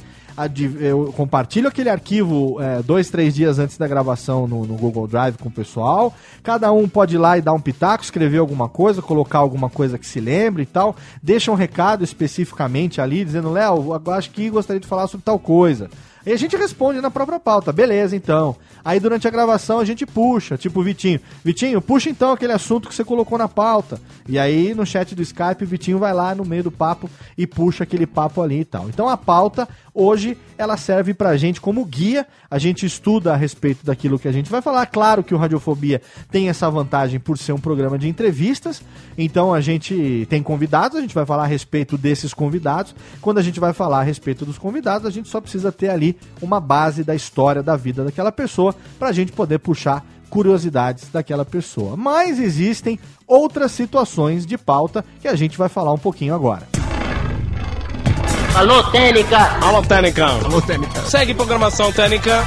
eu 0.81 1.13
compartilho 1.17 1.67
aquele 1.67 1.89
arquivo 1.89 2.61
é, 2.61 2.83
dois, 2.83 3.09
três 3.09 3.35
dias 3.35 3.59
antes 3.59 3.79
da 3.79 3.89
gravação 3.89 4.47
no, 4.47 4.67
no, 4.67 4.75
Google 4.75 5.07
Drive 5.07 5.39
com 5.39 5.49
o 5.49 5.53
pessoal. 5.53 6.13
Cada 6.43 6.71
um 6.73 6.87
pode 6.87 7.15
ir 7.15 7.19
lá 7.19 7.39
e 7.39 7.43
dar 7.43 7.55
um 7.55 7.61
pitaco, 7.61 8.05
escrever 8.05 8.39
alguma 8.39 8.69
coisa, 8.69 9.01
colocar 9.01 9.39
alguma 9.39 9.71
coisa 9.71 9.97
que 9.97 10.07
se 10.07 10.21
lembre 10.21 10.65
e 10.65 10.67
tal. 10.67 10.95
Deixa 11.23 11.51
um 11.51 11.55
recado 11.55 12.05
especificamente 12.05 13.01
ali, 13.01 13.25
dizendo, 13.25 13.51
Léo, 13.51 14.01
acho 14.11 14.31
que 14.31 14.51
gostaria 14.51 14.81
de 14.81 14.87
falar 14.87 15.07
sobre 15.07 15.25
tal 15.25 15.39
coisa. 15.39 15.89
E 16.27 16.33
a 16.33 16.37
gente 16.37 16.57
responde 16.57 17.01
na 17.01 17.09
própria 17.09 17.39
pauta. 17.39 17.73
Beleza, 17.73 18.17
então. 18.17 18.57
Aí 18.85 18.99
durante 18.99 19.29
a 19.29 19.31
gravação 19.31 19.79
a 19.79 19.85
gente 19.85 20.05
puxa, 20.05 20.59
tipo 20.59 20.83
Vitinho. 20.83 21.21
Vitinho, 21.45 21.81
puxa 21.81 22.11
então 22.11 22.33
aquele 22.33 22.53
assunto 22.53 22.89
que 22.89 22.95
você 22.97 23.05
colocou 23.05 23.39
na 23.39 23.47
pauta. 23.47 24.01
E 24.29 24.37
aí 24.37 24.75
no 24.75 24.85
chat 24.85 25.15
do 25.15 25.23
Skype 25.23 25.65
Vitinho 25.65 26.01
vai 26.01 26.13
lá 26.13 26.35
no 26.35 26.45
meio 26.45 26.65
do 26.65 26.71
papo 26.73 27.09
e 27.39 27.47
puxa 27.47 27.85
aquele 27.85 28.09
papo 28.09 28.43
ali 28.43 28.61
e 28.61 28.65
tal. 28.65 28.89
Então 28.89 29.09
a 29.09 29.17
pauta 29.17 29.69
hoje 29.95 30.37
ela 30.59 30.77
serve 30.77 31.15
pra 31.15 31.37
gente 31.37 31.61
como 31.61 31.85
guia. 31.85 32.27
A 32.51 32.59
gente 32.59 32.85
estuda 32.85 33.33
a 33.33 33.37
respeito 33.37 33.87
daquilo 33.87 34.19
que 34.19 34.27
a 34.27 34.33
gente 34.33 34.51
vai 34.51 34.61
falar. 34.61 34.87
Claro 34.87 35.23
que 35.23 35.35
o 35.35 35.39
Radiofobia 35.39 36.03
tem 36.31 36.49
essa 36.49 36.69
vantagem 36.69 37.21
por 37.21 37.39
ser 37.39 37.53
um 37.53 37.59
programa 37.59 37.97
de 37.97 38.09
entrevistas. 38.09 38.83
Então 39.17 39.55
a 39.55 39.61
gente 39.61 40.27
tem 40.29 40.43
convidados, 40.43 40.99
a 40.99 41.01
gente 41.01 41.15
vai 41.15 41.25
falar 41.25 41.45
a 41.45 41.47
respeito 41.47 41.97
desses 41.97 42.35
convidados. 42.35 42.97
Quando 43.21 43.39
a 43.39 43.43
gente 43.43 43.61
vai 43.61 43.73
falar 43.73 44.01
a 44.01 44.03
respeito 44.03 44.45
dos 44.45 44.59
convidados, 44.59 45.07
a 45.07 45.11
gente 45.11 45.29
só 45.29 45.41
precisa 45.41 45.71
ter 45.71 45.89
ali 45.89 46.16
uma 46.41 46.61
base 46.61 47.05
da 47.05 47.15
história 47.15 47.63
da 47.63 47.77
vida 47.77 48.05
daquela 48.05 48.33
pessoa 48.33 48.75
pra 48.99 49.13
gente 49.13 49.33
poder 49.33 49.59
puxar 49.59 50.05
curiosidades 50.29 51.09
daquela 51.13 51.45
pessoa. 51.45 51.97
Mas 51.97 52.39
existem 52.39 52.99
outras 53.27 53.73
situações 53.73 54.45
de 54.45 54.59
pauta 54.59 55.05
que 55.21 55.29
a 55.29 55.35
gente 55.35 55.57
vai 55.57 55.69
falar 55.69 55.93
um 55.93 55.99
pouquinho 55.99 56.35
agora. 56.35 56.69
Alô, 58.55 58.83
Técnica! 58.85 59.39
Alô, 59.61 59.83
Técnica! 59.83 60.27
Alô, 60.27 60.63
Técnica! 60.63 61.03
Segue 61.03 61.35
programação 61.35 61.93
Técnica! 61.93 62.43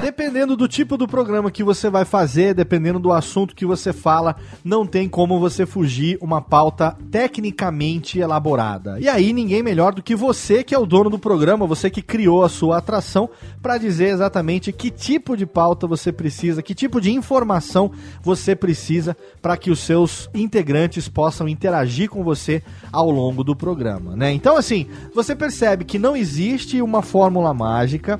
Dependendo 0.00 0.56
do 0.56 0.66
tipo 0.66 0.96
do 0.96 1.06
programa 1.06 1.50
que 1.50 1.62
você 1.62 1.90
vai 1.90 2.06
fazer, 2.06 2.54
dependendo 2.54 2.98
do 2.98 3.12
assunto 3.12 3.54
que 3.54 3.66
você 3.66 3.92
fala, 3.92 4.34
não 4.64 4.86
tem 4.86 5.06
como 5.06 5.38
você 5.38 5.66
fugir 5.66 6.16
uma 6.22 6.40
pauta 6.40 6.96
tecnicamente 7.10 8.18
elaborada. 8.18 8.98
E 8.98 9.08
aí, 9.08 9.32
ninguém 9.32 9.62
melhor 9.62 9.94
do 9.94 10.02
que 10.02 10.16
você, 10.16 10.64
que 10.64 10.74
é 10.74 10.78
o 10.78 10.86
dono 10.86 11.10
do 11.10 11.18
programa, 11.18 11.66
você 11.66 11.90
que 11.90 12.00
criou 12.00 12.42
a 12.42 12.48
sua 12.48 12.78
atração, 12.78 13.28
para 13.60 13.76
dizer 13.76 14.08
exatamente 14.08 14.72
que 14.72 14.90
tipo 14.90 15.36
de 15.36 15.44
pauta 15.44 15.86
você 15.86 16.10
precisa, 16.10 16.62
que 16.62 16.74
tipo 16.74 16.98
de 16.98 17.12
informação 17.12 17.92
você 18.22 18.56
precisa 18.56 19.14
para 19.42 19.56
que 19.56 19.70
os 19.70 19.80
seus 19.80 20.30
integrantes 20.34 21.08
possam 21.08 21.46
interagir 21.46 22.08
com 22.08 22.24
você 22.24 22.62
ao 22.90 23.10
longo 23.10 23.44
do 23.44 23.54
programa, 23.54 24.16
né? 24.16 24.32
Então, 24.32 24.56
assim, 24.56 24.86
você 25.14 25.36
percebe 25.36 25.84
que 25.84 25.98
não 25.98 26.16
existe 26.16 26.80
uma 26.80 27.02
fórmula 27.02 27.52
mágica 27.52 28.18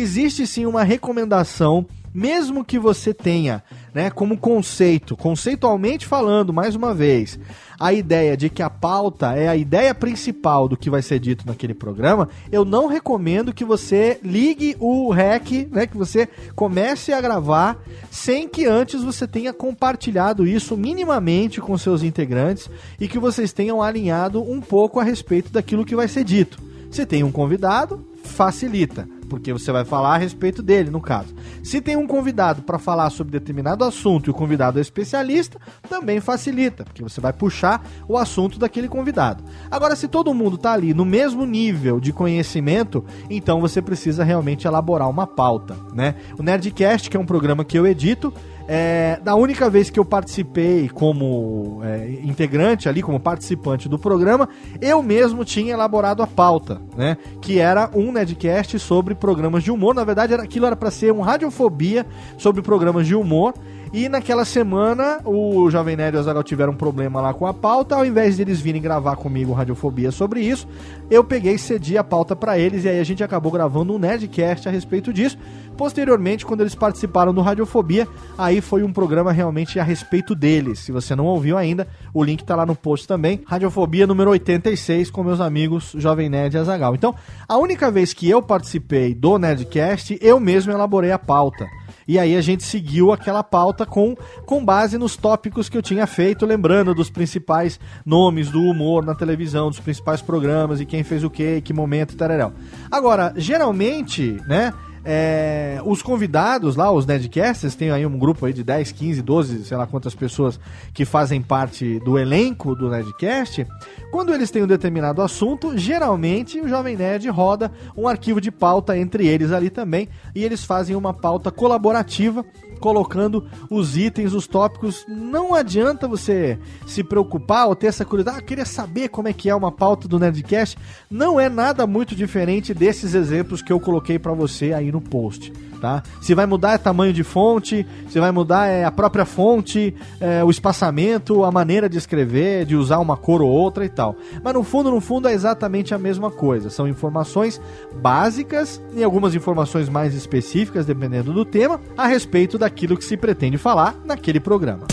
existe 0.00 0.46
sim 0.46 0.66
uma 0.66 0.82
recomendação, 0.82 1.86
mesmo 2.14 2.64
que 2.64 2.78
você 2.78 3.14
tenha, 3.14 3.62
né, 3.94 4.10
como 4.10 4.36
conceito, 4.36 5.16
conceitualmente 5.16 6.06
falando, 6.06 6.52
mais 6.52 6.74
uma 6.74 6.94
vez, 6.94 7.38
a 7.80 7.92
ideia 7.92 8.36
de 8.36 8.50
que 8.50 8.62
a 8.62 8.68
pauta 8.68 9.34
é 9.34 9.48
a 9.48 9.56
ideia 9.56 9.94
principal 9.94 10.68
do 10.68 10.76
que 10.76 10.90
vai 10.90 11.02
ser 11.02 11.18
dito 11.18 11.46
naquele 11.46 11.74
programa, 11.74 12.28
eu 12.50 12.64
não 12.64 12.86
recomendo 12.86 13.52
que 13.52 13.64
você 13.64 14.20
ligue 14.22 14.76
o 14.78 15.10
REC, 15.10 15.68
né, 15.70 15.86
que 15.86 15.96
você 15.96 16.28
comece 16.54 17.12
a 17.12 17.20
gravar 17.20 17.82
sem 18.10 18.46
que 18.46 18.66
antes 18.66 19.02
você 19.02 19.26
tenha 19.26 19.52
compartilhado 19.52 20.46
isso 20.46 20.76
minimamente 20.76 21.60
com 21.60 21.76
seus 21.78 22.02
integrantes 22.02 22.70
e 23.00 23.08
que 23.08 23.18
vocês 23.18 23.52
tenham 23.52 23.82
alinhado 23.82 24.42
um 24.42 24.60
pouco 24.60 25.00
a 25.00 25.04
respeito 25.04 25.50
daquilo 25.50 25.84
que 25.84 25.96
vai 25.96 26.08
ser 26.08 26.24
dito. 26.24 26.58
Se 26.90 27.06
tem 27.06 27.24
um 27.24 27.32
convidado, 27.32 28.06
facilita 28.22 29.08
porque 29.32 29.50
você 29.50 29.72
vai 29.72 29.82
falar 29.82 30.16
a 30.16 30.18
respeito 30.18 30.62
dele, 30.62 30.90
no 30.90 31.00
caso. 31.00 31.34
Se 31.62 31.80
tem 31.80 31.96
um 31.96 32.06
convidado 32.06 32.60
para 32.60 32.78
falar 32.78 33.08
sobre 33.08 33.32
determinado 33.32 33.82
assunto 33.82 34.26
e 34.26 34.30
o 34.30 34.34
convidado 34.34 34.78
é 34.78 34.82
especialista, 34.82 35.58
também 35.88 36.20
facilita, 36.20 36.84
porque 36.84 37.02
você 37.02 37.18
vai 37.18 37.32
puxar 37.32 37.82
o 38.06 38.18
assunto 38.18 38.58
daquele 38.58 38.88
convidado. 38.88 39.42
Agora, 39.70 39.96
se 39.96 40.06
todo 40.06 40.34
mundo 40.34 40.56
está 40.56 40.74
ali 40.74 40.92
no 40.92 41.06
mesmo 41.06 41.46
nível 41.46 41.98
de 41.98 42.12
conhecimento, 42.12 43.06
então 43.30 43.58
você 43.58 43.80
precisa 43.80 44.22
realmente 44.22 44.66
elaborar 44.66 45.08
uma 45.08 45.26
pauta, 45.26 45.78
né? 45.94 46.14
O 46.38 46.42
Nerdcast, 46.42 47.08
que 47.08 47.16
é 47.16 47.20
um 47.20 47.24
programa 47.24 47.64
que 47.64 47.78
eu 47.78 47.86
edito, 47.86 48.34
é, 48.74 49.20
da 49.22 49.34
única 49.34 49.68
vez 49.68 49.90
que 49.90 50.00
eu 50.00 50.04
participei 50.04 50.88
como 50.88 51.82
é, 51.84 52.20
integrante 52.22 52.88
ali, 52.88 53.02
como 53.02 53.20
participante 53.20 53.86
do 53.86 53.98
programa, 53.98 54.48
eu 54.80 55.02
mesmo 55.02 55.44
tinha 55.44 55.74
elaborado 55.74 56.22
a 56.22 56.26
pauta, 56.26 56.80
né? 56.96 57.18
Que 57.42 57.58
era 57.58 57.90
um 57.92 58.10
Nedcast 58.10 58.78
sobre 58.78 59.14
programas 59.14 59.62
de 59.62 59.70
humor. 59.70 59.94
Na 59.94 60.04
verdade, 60.04 60.32
era, 60.32 60.42
aquilo 60.42 60.64
era 60.64 60.74
para 60.74 60.90
ser 60.90 61.12
um 61.12 61.20
radiofobia 61.20 62.06
sobre 62.38 62.62
programas 62.62 63.06
de 63.06 63.14
humor. 63.14 63.52
E 63.92 64.08
naquela 64.08 64.46
semana, 64.46 65.20
o 65.22 65.70
Jovem 65.70 65.94
Nerd 65.94 66.14
e 66.14 66.16
o 66.16 66.20
Azaghal 66.20 66.42
tiveram 66.42 66.72
um 66.72 66.76
problema 66.76 67.20
lá 67.20 67.34
com 67.34 67.46
a 67.46 67.52
pauta. 67.52 67.94
Ao 67.94 68.06
invés 68.06 68.36
de 68.36 68.42
eles 68.42 68.58
virem 68.58 68.80
gravar 68.80 69.16
comigo 69.16 69.52
Radiofobia 69.52 70.10
sobre 70.10 70.40
isso, 70.40 70.66
eu 71.10 71.22
peguei 71.22 71.56
e 71.56 71.58
cedi 71.58 71.98
a 71.98 72.02
pauta 72.02 72.34
para 72.34 72.58
eles. 72.58 72.86
E 72.86 72.88
aí 72.88 72.98
a 72.98 73.04
gente 73.04 73.22
acabou 73.22 73.52
gravando 73.52 73.92
um 73.92 73.98
Nerdcast 73.98 74.66
a 74.66 74.72
respeito 74.72 75.12
disso. 75.12 75.36
Posteriormente, 75.76 76.44
quando 76.44 76.60
eles 76.60 76.74
participaram 76.74 77.32
do 77.32 77.40
Radiofobia, 77.40 78.06
aí 78.36 78.60
foi 78.60 78.82
um 78.82 78.92
programa 78.92 79.32
realmente 79.32 79.78
a 79.80 79.82
respeito 79.82 80.34
deles. 80.34 80.78
Se 80.80 80.92
você 80.92 81.16
não 81.16 81.26
ouviu 81.26 81.56
ainda, 81.56 81.88
o 82.12 82.22
link 82.22 82.44
tá 82.44 82.54
lá 82.54 82.66
no 82.66 82.76
post 82.76 83.06
também. 83.06 83.42
Radiofobia 83.46 84.06
número 84.06 84.30
86 84.30 85.10
com 85.10 85.24
meus 85.24 85.40
amigos 85.40 85.92
Jovem 85.96 86.28
Nerd 86.28 86.54
e 86.54 86.58
Azagal. 86.58 86.94
Então, 86.94 87.14
a 87.48 87.56
única 87.56 87.90
vez 87.90 88.12
que 88.12 88.28
eu 88.28 88.42
participei 88.42 89.14
do 89.14 89.38
Nerdcast, 89.38 90.18
eu 90.20 90.38
mesmo 90.38 90.72
elaborei 90.72 91.10
a 91.10 91.18
pauta. 91.18 91.66
E 92.06 92.18
aí 92.18 92.36
a 92.36 92.40
gente 92.40 92.62
seguiu 92.64 93.12
aquela 93.12 93.42
pauta 93.42 93.86
com, 93.86 94.16
com 94.44 94.64
base 94.64 94.98
nos 94.98 95.16
tópicos 95.16 95.68
que 95.68 95.76
eu 95.76 95.82
tinha 95.82 96.06
feito, 96.06 96.46
lembrando 96.46 96.94
dos 96.94 97.10
principais 97.10 97.78
nomes 98.04 98.50
do 98.50 98.60
humor 98.60 99.04
na 99.04 99.14
televisão, 99.14 99.68
dos 99.68 99.80
principais 99.80 100.20
programas 100.20 100.80
e 100.80 100.86
quem 100.86 101.02
fez 101.02 101.24
o 101.24 101.30
que, 101.30 101.60
que 101.60 101.72
momento, 101.72 102.16
tararel. 102.16 102.52
Agora, 102.90 103.32
geralmente, 103.36 104.40
né? 104.46 104.72
É, 105.04 105.80
os 105.84 106.00
convidados 106.00 106.76
lá, 106.76 106.90
os 106.92 107.04
Nedcasters, 107.06 107.74
tem 107.74 107.90
aí 107.90 108.06
um 108.06 108.18
grupo 108.18 108.46
aí 108.46 108.52
de 108.52 108.62
10, 108.62 108.92
15, 108.92 109.22
12, 109.22 109.64
sei 109.64 109.76
lá 109.76 109.86
quantas 109.86 110.14
pessoas 110.14 110.60
que 110.94 111.04
fazem 111.04 111.42
parte 111.42 111.98
do 112.00 112.18
elenco 112.18 112.74
do 112.74 112.88
Nedcast. 112.88 113.66
Quando 114.12 114.32
eles 114.32 114.50
têm 114.50 114.62
um 114.62 114.66
determinado 114.66 115.20
assunto, 115.20 115.76
geralmente 115.76 116.60
o 116.60 116.68
Jovem 116.68 116.96
Nerd 116.96 117.28
roda 117.28 117.72
um 117.96 118.06
arquivo 118.06 118.40
de 118.40 118.50
pauta 118.50 118.96
entre 118.96 119.26
eles 119.26 119.50
ali 119.50 119.70
também, 119.70 120.08
e 120.34 120.44
eles 120.44 120.64
fazem 120.64 120.94
uma 120.94 121.12
pauta 121.12 121.50
colaborativa 121.50 122.44
colocando 122.82 123.46
os 123.70 123.96
itens, 123.96 124.34
os 124.34 124.48
tópicos. 124.48 125.06
Não 125.08 125.54
adianta 125.54 126.08
você 126.08 126.58
se 126.84 127.04
preocupar 127.04 127.68
ou 127.68 127.76
ter 127.76 127.86
essa 127.86 128.04
curiosidade. 128.04 128.38
Ah, 128.40 128.42
queria 128.42 128.66
saber 128.66 129.08
como 129.08 129.28
é 129.28 129.32
que 129.32 129.48
é 129.48 129.54
uma 129.54 129.70
pauta 129.70 130.08
do 130.08 130.18
Nerdcast. 130.18 130.76
Não 131.08 131.40
é 131.40 131.48
nada 131.48 131.86
muito 131.86 132.16
diferente 132.16 132.74
desses 132.74 133.14
exemplos 133.14 133.62
que 133.62 133.72
eu 133.72 133.78
coloquei 133.78 134.18
para 134.18 134.32
você 134.32 134.72
aí 134.72 134.90
no 134.90 135.00
post. 135.00 135.52
Tá? 135.82 136.00
Se 136.20 136.32
vai 136.32 136.46
mudar 136.46 136.74
é 136.74 136.78
tamanho 136.78 137.12
de 137.12 137.24
fonte, 137.24 137.84
se 138.08 138.20
vai 138.20 138.30
mudar 138.30 138.68
é 138.68 138.84
a 138.84 138.90
própria 138.92 139.24
fonte, 139.24 139.92
é, 140.20 140.44
o 140.44 140.48
espaçamento, 140.48 141.42
a 141.42 141.50
maneira 141.50 141.88
de 141.88 141.98
escrever, 141.98 142.64
de 142.64 142.76
usar 142.76 143.00
uma 143.00 143.16
cor 143.16 143.42
ou 143.42 143.50
outra 143.50 143.84
e 143.84 143.88
tal. 143.88 144.14
Mas 144.42 144.54
no 144.54 144.62
fundo, 144.62 144.92
no 144.92 145.00
fundo 145.00 145.26
é 145.26 145.32
exatamente 145.32 145.92
a 145.92 145.98
mesma 145.98 146.30
coisa. 146.30 146.70
São 146.70 146.86
informações 146.86 147.60
básicas 148.00 148.80
e 148.94 149.02
algumas 149.02 149.34
informações 149.34 149.88
mais 149.88 150.14
específicas, 150.14 150.86
dependendo 150.86 151.32
do 151.32 151.44
tema, 151.44 151.80
a 151.98 152.06
respeito 152.06 152.56
daquilo 152.56 152.96
que 152.96 153.04
se 153.04 153.16
pretende 153.16 153.58
falar 153.58 153.96
naquele 154.04 154.38
programa. 154.38 154.86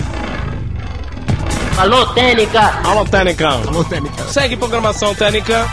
Alô, 1.78 2.08
Técnica! 2.08 2.82
Alô, 2.84 3.06
Técnica! 3.06 3.50
Alô, 3.50 3.84
Técnica! 3.84 4.24
Segue 4.24 4.58
programação 4.58 5.14
Técnica! 5.14 5.68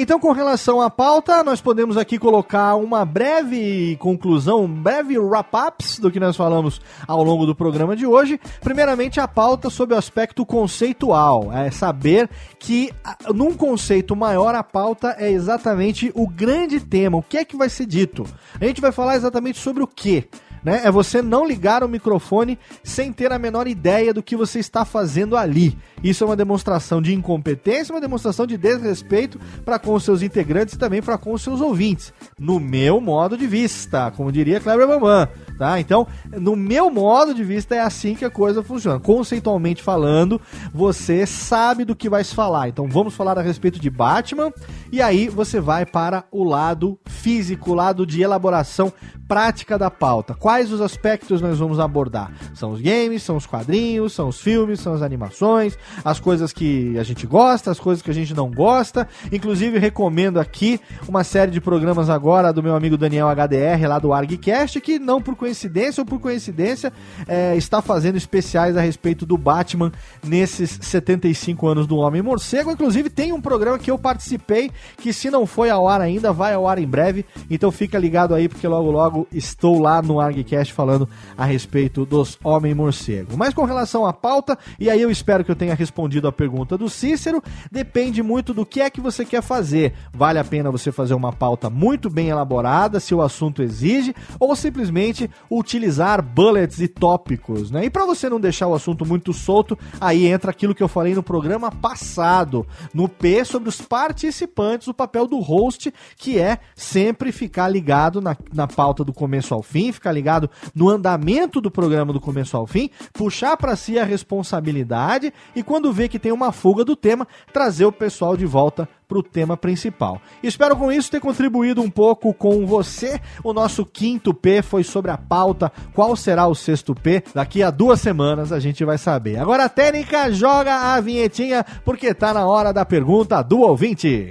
Então, 0.00 0.20
com 0.20 0.30
relação 0.30 0.80
à 0.80 0.88
pauta, 0.88 1.42
nós 1.42 1.60
podemos 1.60 1.96
aqui 1.96 2.20
colocar 2.20 2.76
uma 2.76 3.04
breve 3.04 3.96
conclusão, 3.96 4.62
um 4.62 4.72
breve 4.72 5.18
wrap-ups 5.18 5.98
do 5.98 6.08
que 6.08 6.20
nós 6.20 6.36
falamos 6.36 6.80
ao 7.04 7.20
longo 7.24 7.44
do 7.44 7.52
programa 7.52 7.96
de 7.96 8.06
hoje. 8.06 8.38
Primeiramente, 8.60 9.18
a 9.18 9.26
pauta 9.26 9.68
sobre 9.68 9.96
o 9.96 9.98
aspecto 9.98 10.46
conceitual. 10.46 11.52
É 11.52 11.72
saber 11.72 12.30
que, 12.60 12.92
num 13.34 13.52
conceito 13.54 14.14
maior, 14.14 14.54
a 14.54 14.62
pauta 14.62 15.16
é 15.18 15.32
exatamente 15.32 16.12
o 16.14 16.28
grande 16.28 16.78
tema. 16.78 17.18
O 17.18 17.22
que 17.22 17.36
é 17.36 17.44
que 17.44 17.56
vai 17.56 17.68
ser 17.68 17.84
dito? 17.84 18.24
A 18.60 18.64
gente 18.64 18.80
vai 18.80 18.92
falar 18.92 19.16
exatamente 19.16 19.58
sobre 19.58 19.82
o 19.82 19.86
que 19.88 20.28
né? 20.62 20.82
É 20.84 20.90
você 20.90 21.22
não 21.22 21.46
ligar 21.46 21.82
o 21.82 21.88
microfone 21.88 22.58
sem 22.82 23.12
ter 23.12 23.32
a 23.32 23.38
menor 23.38 23.66
ideia 23.66 24.12
do 24.12 24.22
que 24.22 24.36
você 24.36 24.58
está 24.58 24.84
fazendo 24.84 25.36
ali. 25.36 25.76
Isso 26.02 26.24
é 26.24 26.26
uma 26.26 26.36
demonstração 26.36 27.02
de 27.02 27.14
incompetência, 27.14 27.94
uma 27.94 28.00
demonstração 28.00 28.46
de 28.46 28.56
desrespeito 28.56 29.38
para 29.64 29.78
com 29.78 29.94
os 29.94 30.04
seus 30.04 30.22
integrantes 30.22 30.74
e 30.74 30.78
também 30.78 31.02
para 31.02 31.18
com 31.18 31.32
os 31.32 31.42
seus 31.42 31.60
ouvintes. 31.60 32.12
No 32.38 32.60
meu 32.60 33.00
modo 33.00 33.36
de 33.36 33.46
vista, 33.46 34.10
como 34.12 34.32
diria 34.32 34.60
Kleber 34.60 34.86
Bambam, 34.86 35.28
tá? 35.58 35.80
Então, 35.80 36.06
no 36.32 36.54
meu 36.56 36.90
modo 36.90 37.34
de 37.34 37.44
vista 37.44 37.74
é 37.74 37.80
assim 37.80 38.14
que 38.14 38.24
a 38.24 38.30
coisa 38.30 38.62
funciona. 38.62 39.00
Conceitualmente 39.00 39.82
falando, 39.82 40.40
você 40.72 41.26
sabe 41.26 41.84
do 41.84 41.96
que 41.96 42.08
vai 42.08 42.22
se 42.24 42.34
falar. 42.34 42.68
Então, 42.68 42.88
vamos 42.88 43.14
falar 43.14 43.38
a 43.38 43.42
respeito 43.42 43.78
de 43.78 43.90
Batman 43.90 44.52
e 44.92 45.02
aí 45.02 45.28
você 45.28 45.60
vai 45.60 45.84
para 45.84 46.24
o 46.30 46.44
lado 46.44 46.98
físico, 47.06 47.72
o 47.72 47.74
lado 47.74 48.06
de 48.06 48.22
elaboração 48.22 48.92
prática 49.26 49.78
da 49.78 49.90
pauta. 49.90 50.34
Quais 50.48 50.72
os 50.72 50.80
aspectos 50.80 51.42
nós 51.42 51.58
vamos 51.58 51.78
abordar? 51.78 52.32
São 52.54 52.70
os 52.70 52.80
games, 52.80 53.22
são 53.22 53.36
os 53.36 53.44
quadrinhos, 53.44 54.14
são 54.14 54.28
os 54.28 54.40
filmes, 54.40 54.80
são 54.80 54.94
as 54.94 55.02
animações, 55.02 55.76
as 56.02 56.18
coisas 56.18 56.54
que 56.54 56.96
a 56.96 57.02
gente 57.02 57.26
gosta, 57.26 57.70
as 57.70 57.78
coisas 57.78 58.00
que 58.00 58.10
a 58.10 58.14
gente 58.14 58.32
não 58.32 58.50
gosta. 58.50 59.06
Inclusive, 59.30 59.78
recomendo 59.78 60.40
aqui 60.40 60.80
uma 61.06 61.22
série 61.22 61.50
de 61.50 61.60
programas 61.60 62.08
agora 62.08 62.50
do 62.50 62.62
meu 62.62 62.74
amigo 62.74 62.96
Daniel 62.96 63.28
HDR, 63.28 63.86
lá 63.86 63.98
do 63.98 64.10
ArgCast, 64.10 64.80
que 64.80 64.98
não 64.98 65.20
por 65.20 65.36
coincidência 65.36 66.00
ou 66.00 66.06
por 66.06 66.18
coincidência 66.18 66.94
é, 67.26 67.54
está 67.54 67.82
fazendo 67.82 68.16
especiais 68.16 68.74
a 68.74 68.80
respeito 68.80 69.26
do 69.26 69.36
Batman 69.36 69.92
nesses 70.24 70.78
75 70.80 71.66
anos 71.66 71.86
do 71.86 71.98
Homem 71.98 72.22
Morcego. 72.22 72.70
Inclusive, 72.70 73.10
tem 73.10 73.34
um 73.34 73.40
programa 73.42 73.78
que 73.78 73.90
eu 73.90 73.98
participei 73.98 74.70
que, 74.96 75.12
se 75.12 75.30
não 75.30 75.44
foi 75.44 75.68
ao 75.68 75.86
ar 75.86 76.00
ainda, 76.00 76.32
vai 76.32 76.54
ao 76.54 76.66
ar 76.66 76.78
em 76.78 76.88
breve. 76.88 77.26
Então, 77.50 77.70
fica 77.70 77.98
ligado 77.98 78.34
aí, 78.34 78.48
porque 78.48 78.66
logo, 78.66 78.90
logo 78.90 79.28
estou 79.30 79.78
lá 79.78 80.00
no 80.00 80.18
ArgCast 80.38 80.72
falando 80.72 81.08
a 81.36 81.44
respeito 81.44 82.04
dos 82.04 82.38
Homem-Morcego. 82.42 83.36
Mas 83.36 83.54
com 83.54 83.64
relação 83.64 84.06
à 84.06 84.12
pauta, 84.12 84.58
e 84.78 84.88
aí 84.88 85.00
eu 85.00 85.10
espero 85.10 85.44
que 85.44 85.50
eu 85.50 85.56
tenha 85.56 85.74
respondido 85.74 86.28
a 86.28 86.32
pergunta 86.32 86.78
do 86.78 86.88
Cícero, 86.88 87.42
depende 87.70 88.22
muito 88.22 88.54
do 88.54 88.64
que 88.64 88.80
é 88.80 88.90
que 88.90 89.00
você 89.00 89.24
quer 89.24 89.42
fazer. 89.42 89.92
Vale 90.12 90.38
a 90.38 90.44
pena 90.44 90.70
você 90.70 90.92
fazer 90.92 91.14
uma 91.14 91.32
pauta 91.32 91.68
muito 91.68 92.08
bem 92.08 92.28
elaborada, 92.28 93.00
se 93.00 93.14
o 93.14 93.22
assunto 93.22 93.62
exige, 93.62 94.14
ou 94.38 94.54
simplesmente 94.54 95.30
utilizar 95.50 96.22
bullets 96.22 96.80
e 96.80 96.88
tópicos, 96.88 97.70
né? 97.70 97.84
E 97.84 97.90
para 97.90 98.06
você 98.06 98.28
não 98.28 98.40
deixar 98.40 98.68
o 98.68 98.74
assunto 98.74 99.04
muito 99.04 99.32
solto, 99.32 99.78
aí 100.00 100.26
entra 100.26 100.50
aquilo 100.50 100.74
que 100.74 100.82
eu 100.82 100.88
falei 100.88 101.14
no 101.14 101.22
programa 101.22 101.70
passado, 101.70 102.66
no 102.94 103.08
P 103.08 103.44
sobre 103.44 103.68
os 103.68 103.80
participantes, 103.80 104.88
o 104.88 104.94
papel 104.94 105.26
do 105.26 105.38
host, 105.38 105.92
que 106.16 106.38
é 106.38 106.58
sempre 106.74 107.32
ficar 107.32 107.68
ligado 107.68 108.20
na, 108.20 108.36
na 108.52 108.66
pauta 108.66 109.04
do 109.04 109.12
começo 109.12 109.54
ao 109.54 109.62
fim, 109.62 109.92
ficar 109.92 110.12
ligado 110.12 110.27
no 110.74 110.88
andamento 110.88 111.60
do 111.60 111.70
programa 111.70 112.12
do 112.12 112.20
começo 112.20 112.56
ao 112.56 112.66
fim, 112.66 112.90
puxar 113.12 113.56
para 113.56 113.76
si 113.76 113.98
a 113.98 114.04
responsabilidade 114.04 115.32
e 115.54 115.62
quando 115.62 115.92
vê 115.92 116.08
que 116.08 116.18
tem 116.18 116.32
uma 116.32 116.52
fuga 116.52 116.84
do 116.84 116.96
tema, 116.96 117.26
trazer 117.52 117.84
o 117.84 117.92
pessoal 117.92 118.36
de 118.36 118.46
volta 118.46 118.88
para 119.08 119.18
o 119.18 119.22
tema 119.22 119.56
principal. 119.56 120.20
Espero 120.42 120.76
com 120.76 120.92
isso 120.92 121.10
ter 121.10 121.20
contribuído 121.20 121.80
um 121.80 121.90
pouco 121.90 122.34
com 122.34 122.66
você. 122.66 123.18
O 123.42 123.54
nosso 123.54 123.86
quinto 123.86 124.34
P 124.34 124.60
foi 124.60 124.84
sobre 124.84 125.10
a 125.10 125.16
pauta. 125.16 125.72
Qual 125.94 126.14
será 126.14 126.46
o 126.46 126.54
sexto 126.54 126.94
P? 126.94 127.24
Daqui 127.34 127.62
a 127.62 127.70
duas 127.70 128.00
semanas 128.00 128.52
a 128.52 128.60
gente 128.60 128.84
vai 128.84 128.98
saber. 128.98 129.38
Agora 129.38 129.64
a 129.64 129.68
técnica 129.68 130.30
joga 130.30 130.94
a 130.94 131.00
vinhetinha 131.00 131.64
porque 131.84 132.12
tá 132.12 132.34
na 132.34 132.46
hora 132.46 132.72
da 132.72 132.84
pergunta 132.84 133.40
do 133.40 133.60
ouvinte. 133.60 134.30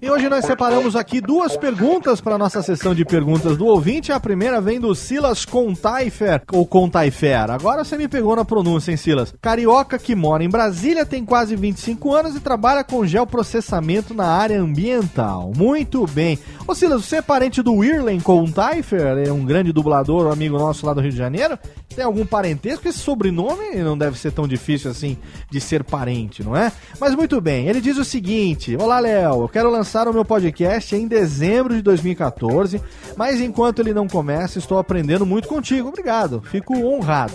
E 0.00 0.10
hoje 0.10 0.28
nós 0.28 0.44
separamos 0.44 0.94
aqui 0.94 1.20
duas 1.20 1.56
perguntas 1.56 2.20
para 2.20 2.38
nossa 2.38 2.62
sessão 2.62 2.94
de 2.94 3.04
perguntas 3.04 3.56
do 3.56 3.66
ouvinte. 3.66 4.12
A 4.12 4.20
primeira 4.20 4.60
vem 4.60 4.80
do 4.80 4.94
Silas 4.94 5.44
Contaifer, 5.44 6.42
ou 6.52 6.66
Contaifer. 6.66 7.50
Agora 7.50 7.84
você 7.84 7.96
me 7.96 8.08
pegou 8.08 8.36
na 8.36 8.44
pronúncia, 8.44 8.90
hein, 8.90 8.96
Silas? 8.96 9.34
Carioca 9.40 9.98
que 9.98 10.14
mora 10.14 10.44
em 10.44 10.48
Brasília, 10.48 11.06
tem 11.06 11.24
quase 11.24 11.56
25 11.56 12.14
anos 12.14 12.36
e 12.36 12.40
trabalha 12.40 12.84
com 12.84 13.06
geoprocessamento 13.06 14.14
na 14.14 14.26
área 14.26 14.60
ambiental. 14.60 15.52
Muito 15.56 16.06
bem. 16.06 16.38
Ô 16.66 16.74
Silas, 16.74 17.04
você 17.04 17.16
é 17.16 17.22
parente 17.22 17.62
do 17.62 17.74
Wirlen 17.74 18.20
Contaifer? 18.20 19.18
É 19.26 19.32
um 19.32 19.44
grande 19.44 19.72
dublador, 19.72 20.26
um 20.26 20.32
amigo 20.32 20.58
nosso 20.58 20.86
lá 20.86 20.94
do 20.94 21.00
Rio 21.00 21.12
de 21.12 21.18
Janeiro? 21.18 21.58
Tem 21.94 22.04
algum 22.04 22.26
parentesco? 22.26 22.86
Esse 22.88 22.98
sobrenome 22.98 23.76
não 23.76 23.96
deve 23.96 24.18
ser 24.18 24.32
tão 24.32 24.46
difícil 24.46 24.90
assim 24.90 25.16
de 25.50 25.60
ser 25.60 25.82
parente, 25.84 26.42
não 26.44 26.55
é? 26.55 26.55
Mas 26.98 27.14
muito 27.14 27.40
bem, 27.40 27.68
ele 27.68 27.80
diz 27.80 27.98
o 27.98 28.04
seguinte: 28.04 28.76
Olá, 28.76 28.98
Léo, 29.00 29.42
eu 29.42 29.48
quero 29.48 29.70
lançar 29.70 30.08
o 30.08 30.12
meu 30.12 30.24
podcast 30.24 30.94
em 30.94 31.06
dezembro 31.06 31.74
de 31.74 31.82
2014, 31.82 32.80
mas 33.16 33.40
enquanto 33.40 33.80
ele 33.80 33.92
não 33.92 34.08
começa, 34.08 34.58
estou 34.58 34.78
aprendendo 34.78 35.26
muito 35.26 35.48
contigo. 35.48 35.88
Obrigado, 35.88 36.42
fico 36.42 36.74
honrado. 36.74 37.34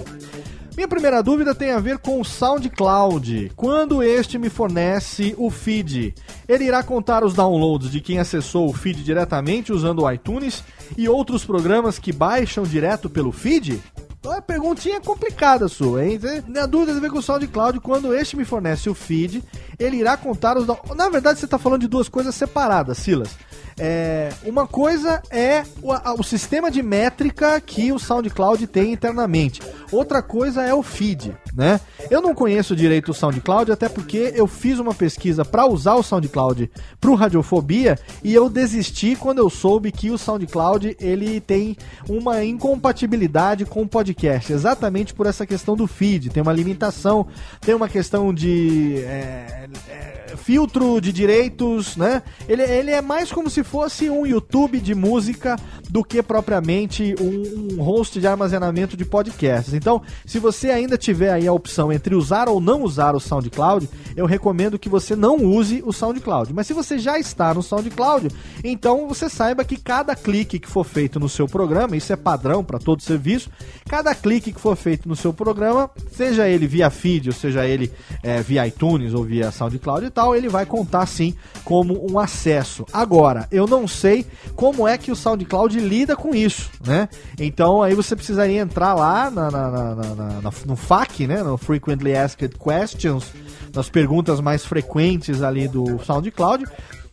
Minha 0.76 0.88
primeira 0.88 1.22
dúvida 1.22 1.54
tem 1.54 1.72
a 1.72 1.80
ver 1.80 1.98
com 1.98 2.22
o 2.22 2.26
SoundCloud. 2.26 3.52
Quando 3.58 4.02
este 4.02 4.38
me 4.38 4.50
fornece 4.50 5.36
o 5.38 5.52
feed, 5.52 6.16
ele 6.48 6.64
irá 6.64 6.82
contar 6.82 7.26
os 7.26 7.34
downloads 7.34 7.92
de 7.92 8.00
quem 8.00 8.20
acessou 8.20 8.70
o 8.70 8.74
feed 8.74 9.04
diretamente 9.04 9.74
usando 9.74 10.04
o 10.04 10.12
iTunes 10.12 10.64
e 10.98 11.10
outros 11.10 11.44
programas 11.44 12.00
que 12.00 12.14
baixam 12.14 12.64
direto 12.64 13.10
pelo 13.10 13.34
feed? 13.34 13.82
Então, 14.22 14.36
é 14.36 14.40
perguntinha 14.40 15.02
complicada 15.02 15.68
sua, 15.68 16.06
hein? 16.06 16.20
Na 16.48 16.68
dúvida, 16.68 16.96
a 16.96 17.00
ver 17.02 17.10
com 17.10 17.18
o 17.18 17.24
SoundCloud. 17.24 17.80
Quando 17.80 18.14
este 18.14 18.38
me 18.38 18.46
fornece 18.46 18.88
o 18.88 18.94
feed, 18.94 19.44
ele 19.80 19.98
irá 19.98 20.16
contar 20.16 20.60
os. 20.60 20.68
Na 20.96 21.10
verdade, 21.10 21.40
você 21.40 21.46
está 21.46 21.58
falando 21.58 21.82
de 21.82 21.88
duas 21.88 22.08
coisas 22.08 22.36
separadas, 22.36 23.00
Silas. 23.00 23.36
É, 23.80 24.32
uma 24.46 24.68
coisa 24.68 25.22
é 25.30 25.64
o, 25.82 25.94
o, 26.20 26.24
sistema 26.24 26.70
de 26.70 26.84
métrica 26.84 27.60
que 27.60 27.92
o 27.92 28.00
SoundCloud 28.00 28.66
tem 28.68 28.94
internamente. 28.94 29.62
Outra 29.92 30.22
coisa 30.22 30.64
é 30.64 30.74
o 30.74 30.84
feed, 30.84 31.36
né? 31.54 31.80
Eu 32.10 32.22
não 32.22 32.34
conheço 32.34 32.76
direito 32.76 33.10
o 33.10 33.14
SoundCloud, 33.14 33.72
até 33.72 33.90
porque 33.90 34.34
eu 34.36 34.48
fiz 34.48 34.80
uma 34.80 34.94
pesquisa 34.94 35.44
para 35.44 35.66
usar 35.66 35.96
o 35.96 36.04
SoundCloud 36.04 36.70
para 37.00 37.12
o 37.12 37.16
Radiofobia 37.16 37.98
e 38.24 38.34
eu 38.34 38.50
desisti 38.50 39.16
quando 39.16 39.40
eu 39.40 39.50
soube 39.50 39.92
que 39.92 40.12
o 40.12 40.18
SoundCloud 40.18 40.96
ele 41.00 41.40
tem 41.40 41.76
uma 42.08 42.44
incompatibilidade 42.44 43.66
com 43.66 43.82
o 43.82 43.88
podcast, 43.88 44.52
exatamente 44.52 45.14
por 45.14 45.26
essa 45.26 45.46
questão 45.46 45.76
do 45.76 45.88
feed. 45.88 46.30
Tem 46.30 46.44
uma 46.44 46.54
limitação, 46.54 47.28
tem 47.60 47.74
uma 47.74 47.90
questão 47.90 48.34
de 48.34 48.98
é, 49.00 49.70
é, 49.88 50.36
filtro 50.38 51.00
de 51.02 51.12
direitos, 51.12 51.96
né? 51.96 52.22
Ele, 52.48 52.64
ele 52.64 52.92
é 52.92 53.02
mais 53.02 53.32
como 53.32 53.50
se 53.50 53.61
fosse 53.64 54.10
um 54.10 54.26
YouTube 54.26 54.80
de 54.80 54.94
música 54.96 55.58
do 55.90 56.04
que 56.04 56.22
propriamente 56.22 57.16
um, 57.20 57.76
um 57.76 57.84
host 57.84 58.20
de 58.20 58.28
armazenamento 58.28 58.96
de 58.96 59.06
podcasts. 59.06 59.74
Então, 59.74 60.02
se 60.26 60.40
você 60.40 60.70
ainda 60.70 60.98
tiver 60.98 61.32
aí 61.32 61.48
a 61.48 61.54
opção 61.54 61.92
entre 61.92 62.16
usar 62.16 62.48
ou 62.48 62.62
não 62.62 62.84
usar 62.84 63.16
o 63.16 63.20
SoundCloud, 63.20 63.90
eu 64.16 64.26
recomendo 64.26 64.80
que 64.80 64.90
você 64.90 65.16
não 65.16 65.38
use 65.38 65.84
o 65.86 65.92
SoundCloud. 65.92 66.54
Mas 66.54 66.68
se 66.68 66.74
você 66.74 66.98
já 66.98 67.20
está 67.20 67.54
no 67.54 67.62
SoundCloud, 67.62 68.30
então 68.64 69.08
você 69.08 69.30
saiba 69.30 69.64
que 69.64 69.78
cada 69.78 70.16
clique 70.16 70.60
que 70.60 70.68
for 70.68 70.86
feito 70.86 71.20
no 71.20 71.30
seu 71.30 71.48
programa, 71.48 71.98
isso 71.98 72.14
é 72.14 72.16
padrão 72.16 72.64
para 72.64 72.80
todo 72.80 73.02
serviço, 73.02 73.50
cada 73.88 74.14
clique 74.16 74.54
que 74.54 74.60
for 74.62 74.76
feito 74.76 75.08
no 75.08 75.16
seu 75.16 75.34
programa, 75.34 75.90
seja 76.12 76.48
ele 76.48 76.68
via 76.68 76.90
feed, 76.90 77.30
ou 77.30 77.36
seja 77.36 77.66
ele 77.66 77.92
é, 78.24 78.42
via 78.42 78.68
iTunes 78.68 79.14
ou 79.14 79.24
via 79.24 79.52
SoundCloud 79.52 80.06
e 80.06 80.10
tal, 80.10 80.36
ele 80.36 80.50
vai 80.50 80.66
contar 80.66 81.06
sim 81.06 81.36
como 81.64 82.06
um 82.10 82.20
acesso. 82.20 82.86
Agora, 82.94 83.48
eu 83.52 83.68
não 83.68 83.88
sei 83.88 84.26
como 84.56 84.88
é 84.88 84.98
que 84.98 85.12
o 85.12 85.16
SoundCloud 85.16 85.80
lida 85.80 86.16
com 86.16 86.34
isso, 86.34 86.70
né? 86.86 87.10
Então 87.40 87.84
aí 87.84 87.94
você 87.94 88.16
precisaria 88.16 88.62
entrar 88.62 88.94
lá 88.94 89.30
na, 89.30 89.52
na, 89.52 89.70
na, 89.70 89.96
na 90.42 90.52
no 90.66 90.76
FAQ, 90.76 91.28
né? 91.28 91.44
No 91.44 91.58
Frequently 91.58 92.16
Asked 92.16 92.58
Questions, 92.58 93.26
nas 93.74 93.90
perguntas 93.90 94.40
mais 94.40 94.66
frequentes 94.66 95.42
ali 95.42 95.68
do 95.68 96.00
SoundCloud 96.04 96.66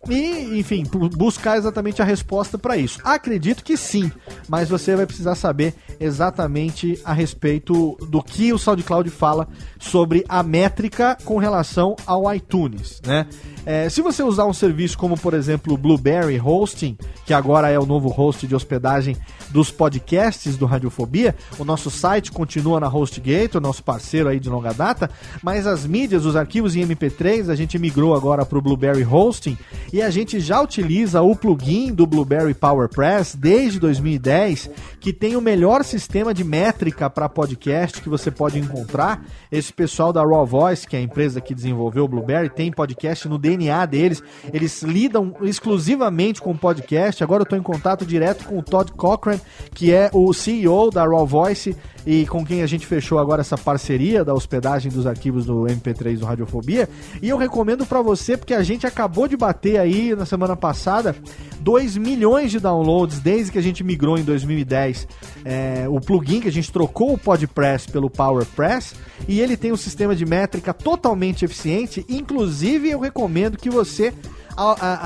e, 0.09 0.59
enfim, 0.59 0.85
buscar 1.17 1.57
exatamente 1.59 2.01
a 2.01 2.05
resposta 2.05 2.57
para 2.57 2.77
isso. 2.77 3.01
Acredito 3.03 3.65
que 3.65 3.77
sim, 3.77 4.11
mas 4.49 4.69
você 4.69 4.95
vai 4.95 5.07
precisar 5.07 5.35
saber 5.35 5.75
exatamente 5.99 7.01
a 7.05 7.13
respeito 7.13 7.97
do 8.09 8.23
que 8.23 8.53
o 8.53 8.59
SoundCloud 8.59 9.11
fala 9.11 9.49
sobre 9.79 10.25
a 10.29 10.43
métrica 10.43 11.17
com 11.25 11.39
relação 11.39 11.97
ao 12.07 12.33
iTunes, 12.33 13.01
né? 13.05 13.27
É, 13.71 13.87
se 13.91 14.01
você 14.01 14.23
usar 14.23 14.47
um 14.47 14.53
serviço 14.55 14.97
como, 14.97 15.15
por 15.15 15.35
exemplo, 15.35 15.75
o 15.75 15.77
Blueberry 15.77 16.41
Hosting, 16.41 16.97
que 17.27 17.35
agora 17.35 17.69
é 17.69 17.79
o 17.79 17.85
novo 17.85 18.09
host 18.09 18.47
de 18.47 18.55
hospedagem 18.55 19.15
dos 19.51 19.71
podcasts 19.71 20.57
do 20.57 20.65
Radiofobia, 20.65 21.37
o 21.59 21.67
nosso 21.67 21.91
site 21.91 22.33
continua 22.33 22.81
na 22.81 22.89
HostGate, 22.89 23.59
o 23.59 23.61
nosso 23.61 23.85
parceiro 23.85 24.31
aí 24.31 24.41
de 24.41 24.49
longa 24.49 24.73
data, 24.73 25.11
mas 25.43 25.67
as 25.67 25.87
mídias, 25.87 26.25
os 26.25 26.35
arquivos 26.35 26.77
em 26.77 26.81
MP3, 26.81 27.51
a 27.51 27.55
gente 27.55 27.79
migrou 27.79 28.15
agora 28.15 28.47
para 28.47 28.57
o 28.57 28.63
Blueberry 28.63 29.05
Hosting 29.05 29.59
e 29.93 30.01
a 30.01 30.09
gente 30.09 30.41
já 30.41 30.63
utiliza 30.63 31.21
o 31.21 31.37
plugin 31.37 31.93
do 31.93 32.07
Blueberry 32.07 32.55
PowerPress 32.55 33.37
desde 33.37 33.79
2010, 33.79 34.71
que 34.99 35.13
tem 35.13 35.37
o 35.37 35.43
melhor 35.43 35.85
sistema 35.85 36.33
de 36.33 36.43
métrica 36.43 37.11
para 37.11 37.29
podcast 37.29 38.01
que 38.01 38.09
você 38.09 38.31
pode 38.31 38.59
encontrar. 38.59 39.23
Esse 39.53 39.75
pessoal 39.75 40.11
da 40.11 40.23
Raw 40.23 40.47
Voice, 40.47 40.89
que 40.89 40.97
é 40.97 41.01
a 41.01 41.03
empresa 41.03 41.39
que 41.39 41.55
desenvolveu 41.55 42.05
o 42.05 42.09
Blueberry, 42.09 42.49
tem 42.49 42.73
podcast 42.73 43.29
no 43.29 43.37
DNA 43.37 43.58
deles. 43.87 44.23
Eles 44.53 44.83
lidam 44.83 45.35
exclusivamente 45.43 46.41
com 46.41 46.57
podcast. 46.57 47.23
Agora 47.23 47.43
eu 47.43 47.45
estou 47.45 47.59
em 47.59 47.63
contato 47.63 48.07
direto 48.07 48.45
com 48.45 48.59
o 48.59 48.63
Todd 48.63 48.93
Cochran, 48.93 49.39
que 49.75 49.93
é 49.93 50.11
o 50.13 50.33
CEO 50.33 50.91
da 50.91 51.05
Raw 51.05 51.27
Voice 51.27 51.77
e 52.09 52.27
com 52.27 52.43
quem 52.43 52.63
a 52.63 52.67
gente 52.67 52.87
fechou 52.87 53.19
agora 53.19 53.43
essa 53.43 53.59
parceria 53.59 54.25
da 54.25 54.33
hospedagem 54.33 54.91
dos 54.91 55.07
arquivos 55.07 55.45
do 55.45 55.65
MP3 55.65 56.19
do 56.19 56.25
Radiofobia. 56.25 56.89
E 57.21 57.29
eu 57.29 57.37
recomendo 57.37 57.85
para 57.85 58.01
você 58.01 58.35
porque 58.35 58.55
a 58.55 58.63
gente 58.63 58.87
acabou 58.87 59.29
de 59.29 59.37
bater 59.37 59.79
aí 59.79 60.17
na 60.17 60.25
semana 60.25 60.57
passada 60.57 61.15
2 61.61 61.99
milhões 61.99 62.51
de 62.51 62.61
downloads 62.61 63.21
desde 63.21 63.53
que 63.53 63.59
a 63.59 63.63
gente 63.63 63.85
migrou 63.85 64.17
em 64.17 64.23
2010 64.23 65.07
é, 65.45 65.85
o 65.87 66.01
plugin 66.01 66.41
que 66.41 66.49
a 66.49 66.53
gente 66.53 66.73
trocou 66.73 67.13
o 67.13 67.19
PodPress 67.19 67.87
pelo 67.91 68.09
PowerPress 68.09 68.95
e 69.29 69.39
ele 69.39 69.55
tem 69.55 69.71
um 69.71 69.77
sistema 69.77 70.17
de 70.17 70.25
métrica 70.25 70.73
totalmente 70.73 71.45
eficiente. 71.45 72.07
Inclusive, 72.09 72.89
eu 72.89 73.01
recomendo 73.01 73.59
que 73.59 73.69
você 73.69 74.15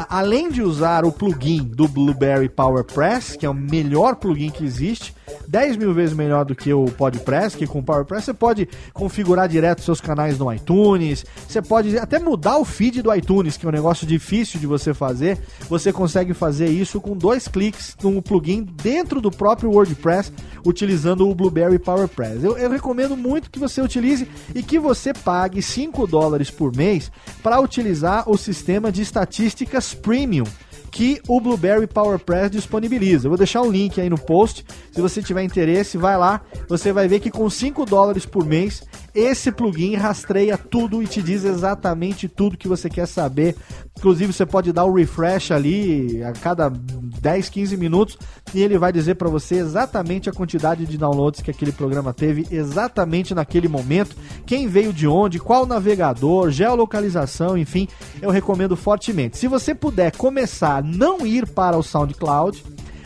além 0.09 0.51
de 0.51 0.63
usar 0.63 1.05
o 1.05 1.13
plugin 1.13 1.65
do 1.65 1.87
Blueberry 1.87 2.49
PowerPress, 2.49 3.37
que 3.37 3.45
é 3.45 3.51
o 3.51 3.55
melhor 3.55 4.17
plugin 4.17 4.49
que 4.49 4.65
existe, 4.65 5.15
10 5.49 5.77
mil 5.77 5.93
vezes 5.93 6.15
melhor 6.15 6.45
do 6.45 6.55
que 6.55 6.73
o 6.73 6.87
PodPress, 6.87 7.57
que 7.57 7.67
com 7.67 7.81
o 7.81 7.83
PowerPress 7.83 8.27
você 8.27 8.35
pode 8.35 8.69
configurar 8.93 9.49
direto 9.49 9.83
seus 9.83 10.01
canais 10.01 10.39
no 10.39 10.53
iTunes, 10.53 11.25
você 11.49 11.61
pode 11.61 11.99
até 11.99 12.19
mudar 12.19 12.59
o 12.59 12.65
feed 12.65 13.03
do 13.03 13.15
iTunes, 13.15 13.57
que 13.57 13.67
é 13.67 13.69
um 13.69 13.73
negócio 13.73 14.07
difícil 14.07 14.59
de 14.59 14.67
você 14.67 14.95
fazer. 14.95 15.39
Você 15.69 15.93
consegue 15.93 16.35
fazer 16.35 16.69
isso 16.69 17.01
com 17.01 17.17
dois 17.17 17.49
cliques 17.49 17.97
no 18.03 18.23
plugin 18.23 18.63
dentro 18.63 19.21
do 19.21 19.31
próprio 19.31 19.71
WordPress, 19.71 20.33
utilizando 20.65 21.29
o 21.29 21.35
Blueberry 21.35 21.79
PowerPress. 21.79 22.45
Eu, 22.45 22.57
eu 22.59 22.71
recomendo 22.71 23.17
muito 23.17 23.51
que 23.51 23.59
você 23.59 23.81
utilize 23.81 24.29
e 24.55 24.63
que 24.63 24.79
você 24.79 25.13
pague 25.13 25.63
5 25.63 26.07
dólares 26.07 26.51
por 26.51 26.75
mês 26.75 27.11
para 27.43 27.61
utilizar 27.61 28.29
o 28.29 28.37
sistema 28.37 28.91
de 28.91 29.03
estatísticas 29.03 29.95
Premium 29.95 30.45
que 30.93 31.23
o 31.27 31.41
Blueberry 31.41 31.87
PowerPress 31.87 32.51
disponibiliza. 32.51 33.27
Eu 33.27 33.31
vou 33.31 33.39
deixar 33.39 33.63
um 33.63 33.71
link 33.71 33.99
aí 33.99 34.11
no 34.11 34.19
post. 34.19 34.65
Se 34.93 35.01
você 35.01 35.23
tiver 35.23 35.43
interesse, 35.43 35.97
vai 35.97 36.19
lá. 36.19 36.43
Você 36.69 36.93
vai 36.93 37.09
ver 37.09 37.19
que 37.19 37.31
com 37.31 37.49
5 37.49 37.87
dólares 37.87 38.27
por 38.27 38.45
mês, 38.45 38.85
esse 39.15 39.53
plugin 39.53 39.95
rastreia 39.95 40.57
tudo 40.57 41.03
e 41.03 41.07
te 41.07 41.23
diz 41.23 41.45
exatamente 41.45 42.29
tudo 42.29 42.57
que 42.57 42.69
você 42.69 42.89
quer 42.89 43.07
saber. 43.07 43.55
Inclusive, 43.99 44.33
você 44.33 44.47
pode 44.47 44.73
dar 44.73 44.85
o 44.85 44.95
refresh 44.95 45.51
ali 45.51 46.23
a 46.25 46.33
cada 46.33 46.71
10, 46.71 47.49
15 47.49 47.77
minutos 47.77 48.19
e 48.55 48.63
ele 48.63 48.79
vai 48.79 48.93
dizer 48.93 49.15
para 49.17 49.29
você 49.29 49.57
exatamente 49.57 50.29
a 50.29 50.33
quantidade 50.33 50.87
de 50.87 50.99
downloads 50.99 51.43
que 51.43 51.51
aquele 51.51 51.73
programa 51.73 52.13
teve 52.13 52.47
exatamente 52.51 53.35
naquele 53.35 53.69
momento, 53.69 54.17
quem 54.47 54.67
veio 54.67 54.93
de 54.93 55.07
onde, 55.07 55.39
qual 55.39 55.67
navegador, 55.67 56.51
geolocalização, 56.51 57.57
enfim, 57.57 57.87
eu 58.21 58.31
recomendo 58.31 58.77
fortemente. 58.77 59.39
Se 59.39 59.47
você 59.47 59.75
puder 59.75 60.17
começar 60.17 60.79
a 60.79 60.83
não 60.83 61.27
ir 61.27 61.47
para 61.47 61.77
o 61.77 61.83
SoundCloud, 61.83 62.63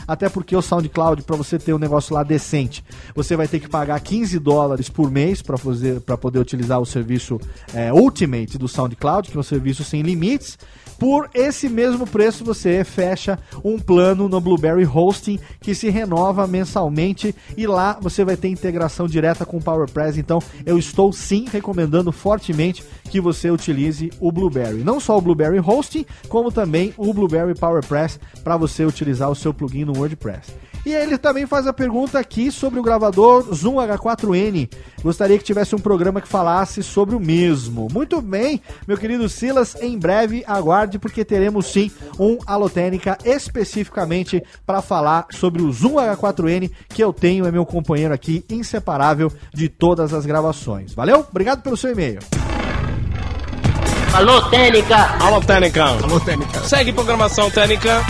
até 0.07 0.29
porque 0.29 0.55
o 0.55 0.61
SoundCloud, 0.61 1.23
para 1.23 1.35
você 1.35 1.59
ter 1.59 1.73
um 1.73 1.77
negócio 1.77 2.13
lá 2.15 2.23
decente, 2.23 2.83
você 3.13 3.35
vai 3.35 3.47
ter 3.47 3.59
que 3.59 3.67
pagar 3.67 3.99
15 3.99 4.39
dólares 4.39 4.89
por 4.89 5.11
mês 5.11 5.41
para 5.41 6.17
poder 6.17 6.39
utilizar 6.39 6.79
o 6.79 6.85
serviço 6.85 7.39
é, 7.73 7.91
Ultimate 7.91 8.57
do 8.57 8.67
SoundCloud, 8.67 9.29
que 9.29 9.37
é 9.37 9.39
um 9.39 9.43
serviço 9.43 9.83
sem 9.83 10.01
limites. 10.01 10.57
Por 10.97 11.29
esse 11.33 11.69
mesmo 11.69 12.07
preço, 12.07 12.43
você 12.43 12.83
fecha 12.83 13.37
um 13.63 13.77
plano 13.77 14.27
no 14.27 14.41
Blueberry 14.41 14.85
Hosting 14.85 15.39
que 15.61 15.75
se 15.75 15.89
renova 15.89 16.47
mensalmente 16.47 17.35
e 17.55 17.67
lá 17.67 17.99
você 18.01 18.25
vai 18.25 18.35
ter 18.35 18.47
integração 18.47 19.07
direta 19.07 19.45
com 19.45 19.57
o 19.57 19.63
PowerPress. 19.63 20.19
Então, 20.19 20.41
eu 20.65 20.77
estou 20.77 21.13
sim 21.13 21.45
recomendando 21.51 22.11
fortemente 22.11 22.83
que 23.11 23.21
você 23.21 23.51
utilize 23.51 24.11
o 24.19 24.31
Blueberry. 24.31 24.83
Não 24.83 24.99
só 24.99 25.17
o 25.17 25.21
Blueberry 25.21 25.59
Hosting, 25.59 26.05
como 26.27 26.51
também 26.51 26.93
o 26.97 27.13
Blueberry 27.13 27.53
PowerPress 27.53 28.19
para 28.43 28.57
você 28.57 28.83
utilizar 28.83 29.29
o 29.29 29.35
seu 29.35 29.53
plugin 29.53 29.85
no 29.85 29.96
WordPress. 29.97 30.53
E 30.87 30.95
aí 30.95 31.03
ele 31.03 31.17
também 31.17 31.45
faz 31.45 31.67
a 31.67 31.73
pergunta 31.73 32.17
aqui 32.17 32.49
sobre 32.49 32.79
o 32.79 32.81
gravador 32.83 33.53
Zoom 33.53 33.75
H4n. 33.75 34.71
Gostaria 35.03 35.37
que 35.37 35.43
tivesse 35.43 35.75
um 35.75 35.79
programa 35.79 36.21
que 36.21 36.27
falasse 36.29 36.81
sobre 36.81 37.13
o 37.13 37.19
mesmo. 37.19 37.89
Muito 37.91 38.21
bem, 38.21 38.61
meu 38.87 38.97
querido 38.97 39.27
Silas, 39.27 39.75
em 39.81 39.99
breve 39.99 40.45
aguarde 40.47 40.97
porque 40.97 41.25
teremos 41.25 41.65
sim 41.67 41.91
um 42.17 42.37
Alotênica 42.47 43.17
especificamente 43.25 44.41
para 44.65 44.81
falar 44.81 45.27
sobre 45.31 45.61
o 45.61 45.69
Zoom 45.73 45.95
H4n 45.95 46.71
que 46.87 47.03
eu 47.03 47.11
tenho 47.11 47.45
é 47.45 47.51
meu 47.51 47.65
companheiro 47.65 48.13
aqui 48.13 48.45
inseparável 48.49 49.29
de 49.53 49.67
todas 49.67 50.13
as 50.13 50.25
gravações. 50.25 50.93
Valeu? 50.93 51.25
Obrigado 51.29 51.61
pelo 51.61 51.75
seu 51.75 51.91
e-mail. 51.91 52.19
Alô, 54.13 54.41
Técnica! 54.49 55.17
Alô, 55.19 55.41
Técnica! 55.41 55.83
Alô, 55.83 56.19
Técnica! 56.21 56.59
Segue 56.61 56.93
programação 56.93 57.51
Técnica! 57.51 58.01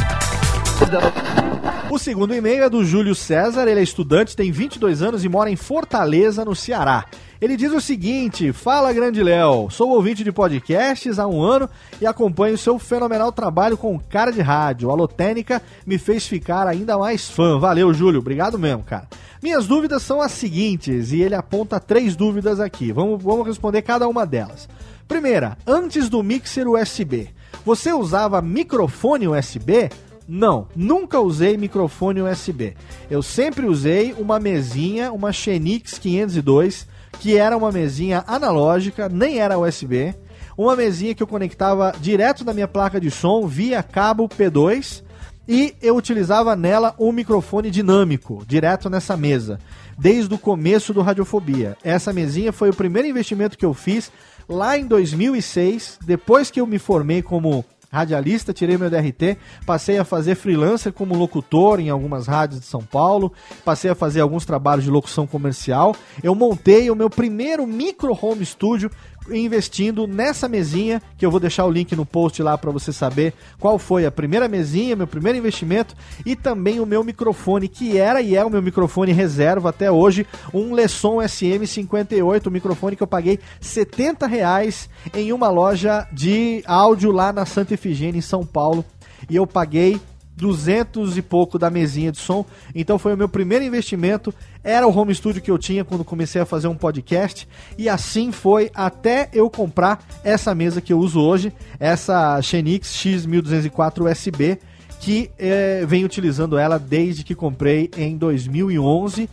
O 1.90 1.98
segundo 1.98 2.36
e-mail 2.36 2.66
é 2.66 2.70
do 2.70 2.84
Júlio 2.84 3.16
César, 3.16 3.66
ele 3.66 3.80
é 3.80 3.84
estudante, 3.84 4.36
tem 4.36 4.52
22 4.52 5.02
anos 5.02 5.24
e 5.24 5.30
mora 5.30 5.50
em 5.50 5.56
Fortaleza, 5.56 6.44
no 6.44 6.54
Ceará. 6.54 7.06
Ele 7.40 7.56
diz 7.56 7.72
o 7.72 7.80
seguinte: 7.80 8.52
Fala, 8.52 8.92
grande 8.92 9.24
Léo. 9.24 9.70
Sou 9.70 9.92
ouvinte 9.92 10.22
de 10.22 10.32
podcasts 10.32 11.18
há 11.18 11.26
um 11.26 11.42
ano 11.42 11.70
e 12.02 12.06
acompanho 12.06 12.58
seu 12.58 12.78
fenomenal 12.78 13.32
trabalho 13.32 13.78
com 13.78 13.98
cara 13.98 14.32
de 14.32 14.42
rádio. 14.42 14.92
A 14.92 14.96
Lotênica 14.96 15.62
me 15.86 15.98
fez 15.98 16.28
ficar 16.28 16.68
ainda 16.68 16.98
mais 16.98 17.30
fã. 17.30 17.58
Valeu, 17.58 17.94
Júlio. 17.94 18.20
Obrigado 18.20 18.60
mesmo, 18.60 18.84
cara. 18.84 19.08
Minhas 19.42 19.66
dúvidas 19.66 20.02
são 20.04 20.22
as 20.22 20.34
seguintes, 20.34 21.14
e 21.14 21.22
ele 21.22 21.36
aponta 21.36 21.80
três 21.80 22.18
dúvidas 22.18 22.60
aqui. 22.60 22.92
Vamos, 22.92 23.24
vamos 23.24 23.48
responder 23.48 23.82
cada 23.82 24.08
uma 24.10 24.26
delas. 24.26 24.68
Primeira, 25.08 25.58
antes 25.66 26.10
do 26.10 26.22
mixer 26.22 26.68
USB, 26.68 27.30
você 27.64 27.94
usava 27.94 28.42
microfone 28.42 29.28
USB? 29.28 29.90
Não, 30.28 30.68
nunca 30.76 31.22
usei 31.22 31.56
microfone 31.56 32.22
USB. 32.22 32.76
Eu 33.10 33.22
sempre 33.22 33.66
usei 33.66 34.14
uma 34.18 34.40
mesinha, 34.40 35.12
uma 35.12 35.32
Xenix 35.32 35.98
502, 35.98 36.86
que 37.20 37.38
era 37.38 37.56
uma 37.56 37.72
mesinha 37.72 38.24
analógica, 38.28 39.08
nem 39.08 39.40
era 39.40 39.58
USB. 39.58 40.14
Uma 40.58 40.76
mesinha 40.76 41.16
que 41.16 41.24
eu 41.24 41.28
conectava 41.28 41.94
direto 42.00 42.44
da 42.44 42.54
minha 42.54 42.68
placa 42.68 43.00
de 43.00 43.10
som 43.10 43.48
via 43.48 43.82
cabo 43.82 44.28
P2 44.28 45.04
e 45.48 45.74
eu 45.82 45.96
utilizava 45.96 46.56
nela 46.58 46.94
um 47.00 47.12
microfone 47.12 47.72
dinâmico, 47.72 48.44
direto 48.46 48.90
nessa 48.90 49.16
mesa, 49.16 49.60
desde 49.98 50.34
o 50.34 50.38
começo 50.38 50.94
do 50.94 51.02
Radiofobia. 51.02 51.78
Essa 51.82 52.12
mesinha 52.12 52.52
foi 52.52 52.70
o 52.70 52.76
primeiro 52.76 53.08
investimento 53.08 53.58
que 53.58 53.66
eu 53.66 53.74
fiz 53.74 54.12
lá 54.50 54.78
em 54.78 54.86
2006, 54.86 56.00
depois 56.06 56.52
que 56.52 56.60
eu 56.60 56.68
me 56.68 56.78
formei 56.78 57.22
como 57.22 57.64
radialista, 57.92 58.54
tirei 58.54 58.78
meu 58.78 58.90
DRT, 58.90 59.38
passei 59.66 59.98
a 59.98 60.04
fazer 60.04 60.36
freelancer 60.36 60.92
como 60.92 61.16
locutor 61.16 61.80
em 61.80 61.90
algumas 61.90 62.28
rádios 62.28 62.60
de 62.60 62.66
São 62.66 62.82
Paulo, 62.82 63.32
passei 63.64 63.90
a 63.90 63.96
fazer 63.96 64.22
alguns 64.22 64.46
trabalhos 64.46 64.84
de 64.84 64.92
locução 64.92 65.26
comercial. 65.26 65.96
Eu 66.22 66.36
montei 66.36 66.90
o 66.90 66.96
meu 66.96 67.10
primeiro 67.10 67.66
micro 67.66 68.18
home 68.22 68.46
studio 68.46 68.92
investindo 69.32 70.08
nessa 70.08 70.48
mesinha, 70.48 71.02
que 71.18 71.26
eu 71.26 71.32
vou 71.32 71.40
deixar 71.40 71.66
o 71.66 71.72
link 71.72 71.96
no 71.96 72.06
post 72.06 72.42
lá 72.42 72.58
para 72.58 72.72
você 72.72 72.92
saber 72.92 73.34
qual 73.60 73.78
foi 73.78 74.06
a 74.06 74.12
primeira 74.12 74.48
mesinha, 74.48 74.96
meu 74.96 75.08
primeiro 75.08 75.38
investimento 75.38 75.96
e 76.26 76.36
também 76.36 76.80
o 76.80 76.86
meu 76.86 77.04
microfone, 77.04 77.68
que 77.68 77.98
era 77.98 78.22
e 78.22 78.36
é 78.36 78.44
o 78.44 78.50
meu 78.50 78.62
microfone 78.62 79.12
reserva 79.12 79.70
até 79.70 79.92
hoje, 79.92 80.26
um 80.54 80.74
Lesson 80.74 81.18
SM58, 81.18 82.48
um 82.48 82.52
microfone 82.52 82.96
que 82.96 83.04
eu 83.04 83.08
paguei 83.08 83.40
70 83.60 84.28
reais 84.28 84.90
em 85.14 85.34
uma 85.34 85.50
loja 85.50 86.08
de 86.12 86.64
áudio 86.66 87.12
lá 87.12 87.32
na 87.32 87.46
Santa 87.46 87.74
Efigênia, 87.74 88.20
em 88.20 88.22
São 88.22 88.46
Paulo. 88.46 88.84
E 89.30 89.36
eu 89.36 89.48
paguei 89.48 90.00
200 90.38 91.18
e 91.18 91.22
pouco 91.22 91.58
da 91.58 91.70
mesinha 91.70 92.12
de 92.12 92.20
som. 92.20 92.46
Então 92.74 93.00
foi 93.00 93.14
o 93.14 93.18
meu 93.18 93.28
primeiro 93.28 93.66
investimento. 93.66 94.34
Era 94.64 94.88
o 94.88 94.96
home 94.96 95.14
studio 95.14 95.42
que 95.42 95.50
eu 95.50 95.58
tinha 95.58 95.84
quando 95.84 96.06
comecei 96.06 96.40
a 96.40 96.46
fazer 96.46 96.68
um 96.68 96.76
podcast. 96.76 97.48
E 97.78 97.90
assim 97.90 98.32
foi 98.32 98.70
até 98.74 99.30
eu 99.34 99.50
comprar 99.50 100.06
essa 100.24 100.54
mesa 100.54 100.80
que 100.80 100.94
eu 100.94 101.00
uso 101.00 101.20
hoje, 101.20 101.52
essa 101.80 102.40
Xenix 102.42 102.94
X1204 102.94 104.10
USB, 104.10 104.60
que 105.00 105.32
é, 105.38 105.84
venho 105.86 106.06
utilizando 106.06 106.58
ela 106.58 106.78
desde 106.78 107.24
que 107.24 107.34
comprei 107.34 107.90
em 107.98 108.16
2011 108.16 109.28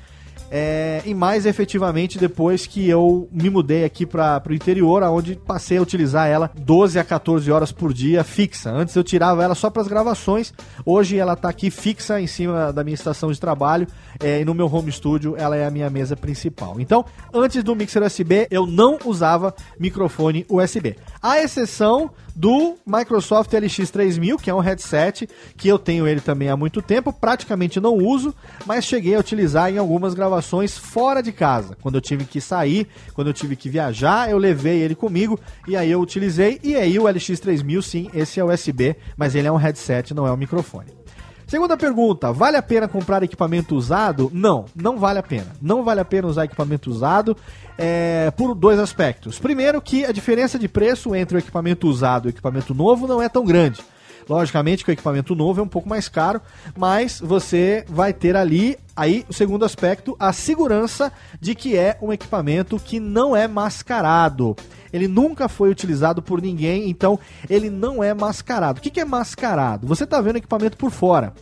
é, 0.56 1.02
e 1.04 1.12
mais 1.12 1.46
efetivamente 1.46 2.16
depois 2.16 2.64
que 2.64 2.88
eu 2.88 3.28
me 3.32 3.50
mudei 3.50 3.84
aqui 3.84 4.06
para 4.06 4.40
o 4.48 4.54
interior, 4.54 5.02
onde 5.02 5.34
passei 5.34 5.78
a 5.78 5.82
utilizar 5.82 6.28
ela 6.28 6.48
12 6.56 6.96
a 6.96 7.02
14 7.02 7.50
horas 7.50 7.72
por 7.72 7.92
dia 7.92 8.22
fixa. 8.22 8.70
Antes 8.70 8.94
eu 8.94 9.02
tirava 9.02 9.42
ela 9.42 9.56
só 9.56 9.68
para 9.68 9.82
as 9.82 9.88
gravações, 9.88 10.54
hoje 10.86 11.18
ela 11.18 11.32
está 11.32 11.48
aqui 11.48 11.72
fixa 11.72 12.20
em 12.20 12.28
cima 12.28 12.72
da 12.72 12.84
minha 12.84 12.94
estação 12.94 13.32
de 13.32 13.40
trabalho 13.40 13.88
é, 14.20 14.42
e 14.42 14.44
no 14.44 14.54
meu 14.54 14.72
home 14.72 14.92
studio 14.92 15.34
ela 15.36 15.56
é 15.56 15.66
a 15.66 15.70
minha 15.72 15.90
mesa 15.90 16.14
principal. 16.14 16.78
Então, 16.78 17.04
antes 17.32 17.64
do 17.64 17.74
mixer 17.74 18.00
USB, 18.00 18.46
eu 18.48 18.64
não 18.64 18.96
usava 19.04 19.52
microfone 19.76 20.46
USB. 20.48 20.94
A 21.20 21.42
exceção 21.42 22.12
do 22.34 22.76
Microsoft 22.86 23.52
LX3000, 23.52 24.40
que 24.40 24.50
é 24.50 24.54
um 24.54 24.60
headset 24.60 25.28
que 25.56 25.68
eu 25.68 25.78
tenho 25.78 26.06
ele 26.06 26.20
também 26.20 26.48
há 26.48 26.56
muito 26.56 26.82
tempo, 26.82 27.12
praticamente 27.12 27.80
não 27.80 27.94
uso, 27.96 28.34
mas 28.66 28.84
cheguei 28.84 29.14
a 29.14 29.20
utilizar 29.20 29.72
em 29.72 29.78
algumas 29.78 30.14
gravações 30.14 30.76
fora 30.76 31.22
de 31.22 31.32
casa. 31.32 31.76
Quando 31.80 31.96
eu 31.96 32.00
tive 32.00 32.24
que 32.24 32.40
sair, 32.40 32.88
quando 33.14 33.28
eu 33.28 33.34
tive 33.34 33.56
que 33.56 33.68
viajar, 33.68 34.30
eu 34.30 34.38
levei 34.38 34.80
ele 34.80 34.94
comigo 34.94 35.38
e 35.68 35.76
aí 35.76 35.90
eu 35.90 36.00
utilizei. 36.00 36.58
E 36.62 36.74
aí 36.74 36.98
o 36.98 37.04
LX3000, 37.04 37.82
sim, 37.82 38.10
esse 38.12 38.40
é 38.40 38.44
USB, 38.44 38.96
mas 39.16 39.34
ele 39.34 39.48
é 39.48 39.52
um 39.52 39.56
headset, 39.56 40.12
não 40.12 40.26
é 40.26 40.32
um 40.32 40.36
microfone. 40.36 41.04
Segunda 41.46 41.76
pergunta: 41.76 42.32
vale 42.32 42.56
a 42.56 42.62
pena 42.62 42.88
comprar 42.88 43.22
equipamento 43.22 43.76
usado? 43.76 44.30
Não, 44.32 44.64
não 44.74 44.98
vale 44.98 45.18
a 45.18 45.22
pena. 45.22 45.52
Não 45.60 45.82
vale 45.82 46.00
a 46.00 46.04
pena 46.04 46.28
usar 46.28 46.44
equipamento 46.44 46.90
usado 46.90 47.36
é, 47.78 48.32
por 48.36 48.54
dois 48.54 48.78
aspectos. 48.78 49.38
Primeiro, 49.38 49.80
que 49.80 50.04
a 50.04 50.12
diferença 50.12 50.58
de 50.58 50.68
preço 50.68 51.14
entre 51.14 51.36
o 51.36 51.38
equipamento 51.38 51.88
usado 51.88 52.26
e 52.26 52.28
o 52.28 52.30
equipamento 52.30 52.74
novo 52.74 53.06
não 53.06 53.20
é 53.20 53.28
tão 53.28 53.44
grande. 53.44 53.82
Logicamente 54.28 54.84
que 54.84 54.90
o 54.90 54.92
equipamento 54.92 55.34
novo 55.34 55.60
é 55.60 55.64
um 55.64 55.68
pouco 55.68 55.88
mais 55.88 56.08
caro, 56.08 56.40
mas 56.76 57.20
você 57.20 57.84
vai 57.88 58.12
ter 58.12 58.36
ali, 58.36 58.76
aí 58.96 59.24
o 59.28 59.32
segundo 59.32 59.64
aspecto, 59.64 60.16
a 60.18 60.32
segurança 60.32 61.12
de 61.40 61.54
que 61.54 61.76
é 61.76 61.98
um 62.00 62.12
equipamento 62.12 62.78
que 62.78 62.98
não 62.98 63.36
é 63.36 63.46
mascarado. 63.46 64.56
Ele 64.92 65.08
nunca 65.08 65.48
foi 65.48 65.70
utilizado 65.70 66.22
por 66.22 66.40
ninguém, 66.40 66.88
então 66.88 67.18
ele 67.50 67.68
não 67.68 68.02
é 68.02 68.14
mascarado. 68.14 68.78
O 68.78 68.82
que, 68.82 69.00
é 69.00 69.04
mascarado? 69.04 69.86
Você 69.86 70.04
está 70.04 70.20
vendo 70.20 70.36
o 70.36 70.38
equipamento 70.38 70.76
por 70.76 70.90
fora 70.90 71.32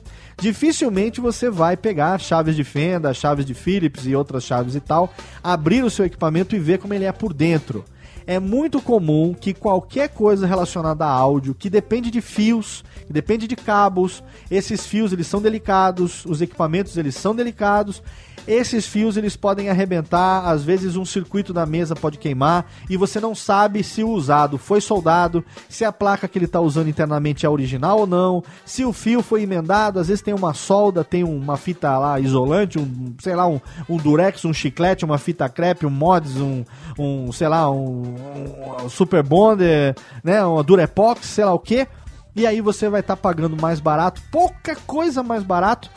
dificilmente 0.40 1.20
você 1.20 1.50
vai 1.50 1.76
pegar 1.76 2.18
chaves 2.18 2.56
de 2.56 2.64
fenda, 2.64 3.14
chaves 3.14 3.44
de 3.44 3.54
Phillips 3.54 4.06
e 4.06 4.16
outras 4.16 4.42
chaves 4.42 4.74
e 4.74 4.80
tal, 4.80 5.12
abrir 5.42 5.84
o 5.84 5.90
seu 5.90 6.04
equipamento 6.04 6.56
e 6.56 6.58
ver 6.58 6.78
como 6.78 6.94
ele 6.94 7.04
é 7.04 7.12
por 7.12 7.32
dentro 7.32 7.84
é 8.26 8.38
muito 8.38 8.80
comum 8.80 9.34
que 9.34 9.52
qualquer 9.54 10.08
coisa 10.08 10.46
relacionada 10.46 11.04
a 11.04 11.10
áudio, 11.10 11.54
que 11.54 11.68
depende 11.68 12.10
de 12.10 12.20
fios, 12.20 12.84
que 13.06 13.12
depende 13.12 13.46
de 13.46 13.56
cabos, 13.56 14.22
esses 14.50 14.86
fios 14.86 15.12
eles 15.12 15.26
são 15.26 15.40
delicados, 15.40 16.24
os 16.24 16.40
equipamentos 16.40 16.96
eles 16.96 17.14
são 17.14 17.34
delicados 17.34 18.02
esses 18.46 18.86
fios 18.86 19.16
eles 19.16 19.36
podem 19.36 19.68
arrebentar, 19.68 20.48
às 20.48 20.64
vezes 20.64 20.96
um 20.96 21.04
circuito 21.04 21.52
da 21.52 21.64
mesa 21.64 21.94
pode 21.94 22.18
queimar 22.18 22.66
e 22.88 22.96
você 22.96 23.20
não 23.20 23.34
sabe 23.34 23.82
se 23.84 24.02
o 24.02 24.10
usado 24.10 24.58
foi 24.58 24.80
soldado, 24.80 25.44
se 25.68 25.84
a 25.84 25.92
placa 25.92 26.26
que 26.26 26.38
ele 26.38 26.46
está 26.46 26.60
usando 26.60 26.88
internamente 26.88 27.46
é 27.46 27.48
original 27.48 28.00
ou 28.00 28.06
não, 28.06 28.42
se 28.64 28.84
o 28.84 28.92
fio 28.92 29.22
foi 29.22 29.42
emendado, 29.42 29.98
às 29.98 30.08
vezes 30.08 30.22
tem 30.22 30.34
uma 30.34 30.54
solda, 30.54 31.04
tem 31.04 31.22
uma 31.22 31.56
fita 31.56 31.96
lá 31.98 32.18
isolante, 32.18 32.78
um, 32.78 33.14
sei 33.20 33.34
lá, 33.34 33.46
um, 33.46 33.60
um 33.88 33.96
durex, 33.96 34.44
um 34.44 34.52
chiclete, 34.52 35.04
uma 35.04 35.18
fita 35.18 35.48
crepe, 35.48 35.86
um 35.86 35.90
mods, 35.90 36.36
um, 36.36 36.64
um 36.98 37.30
sei 37.32 37.48
lá, 37.48 37.70
um, 37.70 38.14
um 38.84 38.88
super 38.88 39.22
bonder, 39.22 39.94
né, 40.22 40.44
uma 40.44 40.62
durepox, 40.62 41.26
sei 41.26 41.44
lá 41.44 41.54
o 41.54 41.58
que. 41.58 41.86
E 42.34 42.46
aí 42.46 42.60
você 42.60 42.88
vai 42.88 43.00
estar 43.00 43.16
tá 43.16 43.22
pagando 43.22 43.60
mais 43.60 43.78
barato, 43.78 44.22
pouca 44.30 44.74
coisa 44.86 45.22
mais 45.22 45.42
barato 45.42 45.90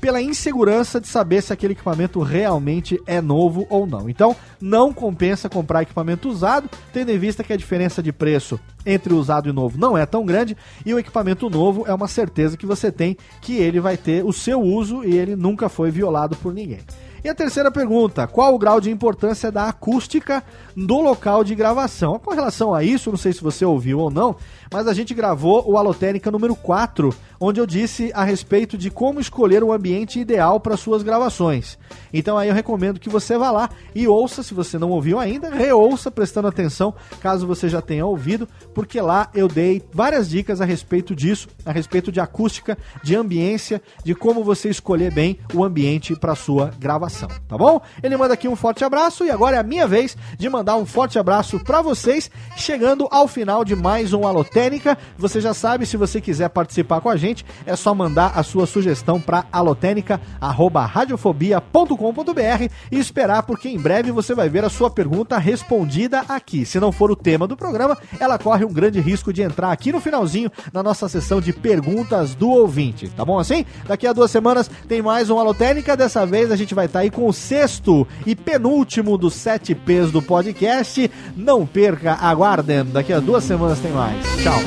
pela 0.00 0.20
insegurança 0.20 1.00
de 1.00 1.06
saber 1.06 1.42
se 1.42 1.52
aquele 1.52 1.72
equipamento 1.72 2.20
realmente 2.20 3.00
é 3.06 3.20
novo 3.20 3.66
ou 3.70 3.86
não. 3.86 4.08
Então, 4.08 4.36
não 4.60 4.92
compensa 4.92 5.48
comprar 5.48 5.82
equipamento 5.82 6.28
usado, 6.28 6.68
tendo 6.92 7.10
em 7.10 7.18
vista 7.18 7.42
que 7.42 7.52
a 7.52 7.56
diferença 7.56 8.02
de 8.02 8.12
preço 8.12 8.60
entre 8.84 9.12
usado 9.12 9.48
e 9.48 9.52
novo 9.52 9.78
não 9.78 9.96
é 9.98 10.06
tão 10.06 10.24
grande 10.24 10.56
e 10.84 10.94
o 10.94 10.98
equipamento 10.98 11.50
novo 11.50 11.84
é 11.86 11.94
uma 11.94 12.08
certeza 12.08 12.56
que 12.56 12.66
você 12.66 12.92
tem 12.92 13.16
que 13.40 13.56
ele 13.56 13.80
vai 13.80 13.96
ter 13.96 14.24
o 14.24 14.32
seu 14.32 14.60
uso 14.60 15.04
e 15.04 15.16
ele 15.16 15.34
nunca 15.34 15.68
foi 15.68 15.90
violado 15.90 16.36
por 16.36 16.54
ninguém. 16.54 16.80
E 17.26 17.28
a 17.28 17.34
terceira 17.34 17.72
pergunta: 17.72 18.24
qual 18.28 18.54
o 18.54 18.58
grau 18.58 18.80
de 18.80 18.88
importância 18.88 19.50
da 19.50 19.64
acústica 19.64 20.44
do 20.76 21.00
local 21.00 21.42
de 21.42 21.56
gravação? 21.56 22.20
Com 22.20 22.32
relação 22.32 22.72
a 22.72 22.84
isso, 22.84 23.10
não 23.10 23.18
sei 23.18 23.32
se 23.32 23.42
você 23.42 23.64
ouviu 23.64 23.98
ou 23.98 24.12
não, 24.12 24.36
mas 24.72 24.86
a 24.86 24.94
gente 24.94 25.12
gravou 25.12 25.68
o 25.68 25.76
Alotênica 25.76 26.30
número 26.30 26.54
4, 26.54 27.12
onde 27.40 27.60
eu 27.60 27.66
disse 27.66 28.10
a 28.14 28.24
respeito 28.24 28.78
de 28.78 28.90
como 28.90 29.20
escolher 29.20 29.62
o 29.62 29.72
ambiente 29.72 30.20
ideal 30.20 30.60
para 30.60 30.76
suas 30.76 31.02
gravações. 31.02 31.78
Então 32.12 32.38
aí 32.38 32.48
eu 32.48 32.54
recomendo 32.54 33.00
que 33.00 33.08
você 33.08 33.36
vá 33.36 33.50
lá 33.50 33.70
e 33.94 34.06
ouça, 34.06 34.42
se 34.42 34.54
você 34.54 34.78
não 34.78 34.90
ouviu 34.90 35.18
ainda, 35.18 35.50
reouça 35.50 36.10
prestando 36.10 36.48
atenção, 36.48 36.94
caso 37.20 37.46
você 37.46 37.68
já 37.68 37.80
tenha 37.80 38.06
ouvido, 38.06 38.48
porque 38.74 39.00
lá 39.00 39.30
eu 39.34 39.48
dei 39.48 39.82
várias 39.92 40.28
dicas 40.28 40.60
a 40.60 40.64
respeito 40.64 41.14
disso, 41.14 41.48
a 41.64 41.72
respeito 41.72 42.10
de 42.10 42.20
acústica, 42.20 42.76
de 43.02 43.14
ambiência, 43.14 43.82
de 44.04 44.14
como 44.14 44.44
você 44.44 44.68
escolher 44.68 45.12
bem 45.12 45.38
o 45.54 45.64
ambiente 45.64 46.14
para 46.14 46.34
sua 46.34 46.70
gravação, 46.78 47.15
tá 47.20 47.56
bom? 47.56 47.80
Ele 48.02 48.16
manda 48.16 48.34
aqui 48.34 48.48
um 48.48 48.56
forte 48.56 48.84
abraço 48.84 49.24
e 49.24 49.30
agora 49.30 49.56
é 49.56 49.60
a 49.60 49.62
minha 49.62 49.86
vez 49.86 50.16
de 50.36 50.48
mandar 50.48 50.74
um 50.76 50.84
forte 50.84 51.16
abraço 51.18 51.60
para 51.60 51.80
vocês, 51.80 52.28
chegando 52.56 53.06
ao 53.10 53.28
final 53.28 53.64
de 53.64 53.74
mais 53.74 54.12
um 54.12 54.26
Alotênica. 54.26 54.98
Você 55.16 55.40
já 55.40 55.54
sabe, 55.54 55.86
se 55.86 55.96
você 55.96 56.20
quiser 56.20 56.50
participar 56.50 57.00
com 57.00 57.08
a 57.08 57.16
gente, 57.16 57.46
é 57.64 57.74
só 57.76 57.94
mandar 57.94 58.32
a 58.34 58.42
sua 58.42 58.66
sugestão 58.66 59.20
para 59.20 59.46
alotênica@radiofobia.com 59.52 61.76
www.radiofobia.com.br 61.76 62.72
e 62.90 62.98
esperar, 62.98 63.42
porque 63.42 63.68
em 63.68 63.78
breve 63.78 64.10
você 64.10 64.34
vai 64.34 64.48
ver 64.48 64.64
a 64.64 64.68
sua 64.68 64.90
pergunta 64.90 65.38
respondida 65.38 66.24
aqui. 66.28 66.64
Se 66.64 66.80
não 66.80 66.90
for 66.90 67.10
o 67.10 67.16
tema 67.16 67.46
do 67.46 67.56
programa, 67.56 67.96
ela 68.18 68.38
corre 68.38 68.64
um 68.64 68.72
grande 68.72 69.00
risco 69.00 69.32
de 69.32 69.42
entrar 69.42 69.72
aqui 69.72 69.92
no 69.92 70.00
finalzinho 70.00 70.50
na 70.72 70.82
nossa 70.82 71.08
sessão 71.08 71.40
de 71.40 71.52
perguntas 71.52 72.34
do 72.34 72.50
ouvinte. 72.50 73.08
Tá 73.10 73.24
bom 73.24 73.38
assim? 73.38 73.64
Daqui 73.86 74.06
a 74.06 74.12
duas 74.12 74.30
semanas 74.30 74.70
tem 74.88 75.02
mais 75.02 75.30
um 75.30 75.38
Alotênica. 75.38 75.96
Dessa 75.96 76.26
vez 76.26 76.50
a 76.50 76.56
gente 76.56 76.74
vai 76.74 76.86
estar 76.86 77.00
tá 77.00 77.05
aí 77.06 77.10
com 77.10 77.28
o 77.28 77.32
sexto 77.32 78.06
e 78.26 78.34
penúltimo 78.34 79.16
dos 79.16 79.34
sete 79.34 79.74
P's 79.74 80.10
do 80.10 80.20
podcast. 80.20 81.10
Não 81.36 81.66
perca, 81.66 82.14
aguardem. 82.14 82.84
Daqui 82.84 83.12
a 83.12 83.20
duas 83.20 83.44
semanas 83.44 83.78
tem 83.80 83.92
mais. 83.92 84.24
Tchau. 84.42 84.60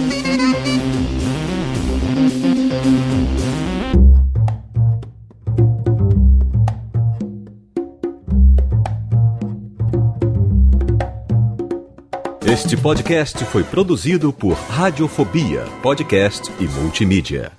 Este 12.46 12.76
podcast 12.76 13.46
foi 13.46 13.64
produzido 13.64 14.34
por 14.34 14.54
Radiofobia, 14.54 15.66
podcast 15.84 16.52
e 16.60 16.68
multimídia. 16.68 17.59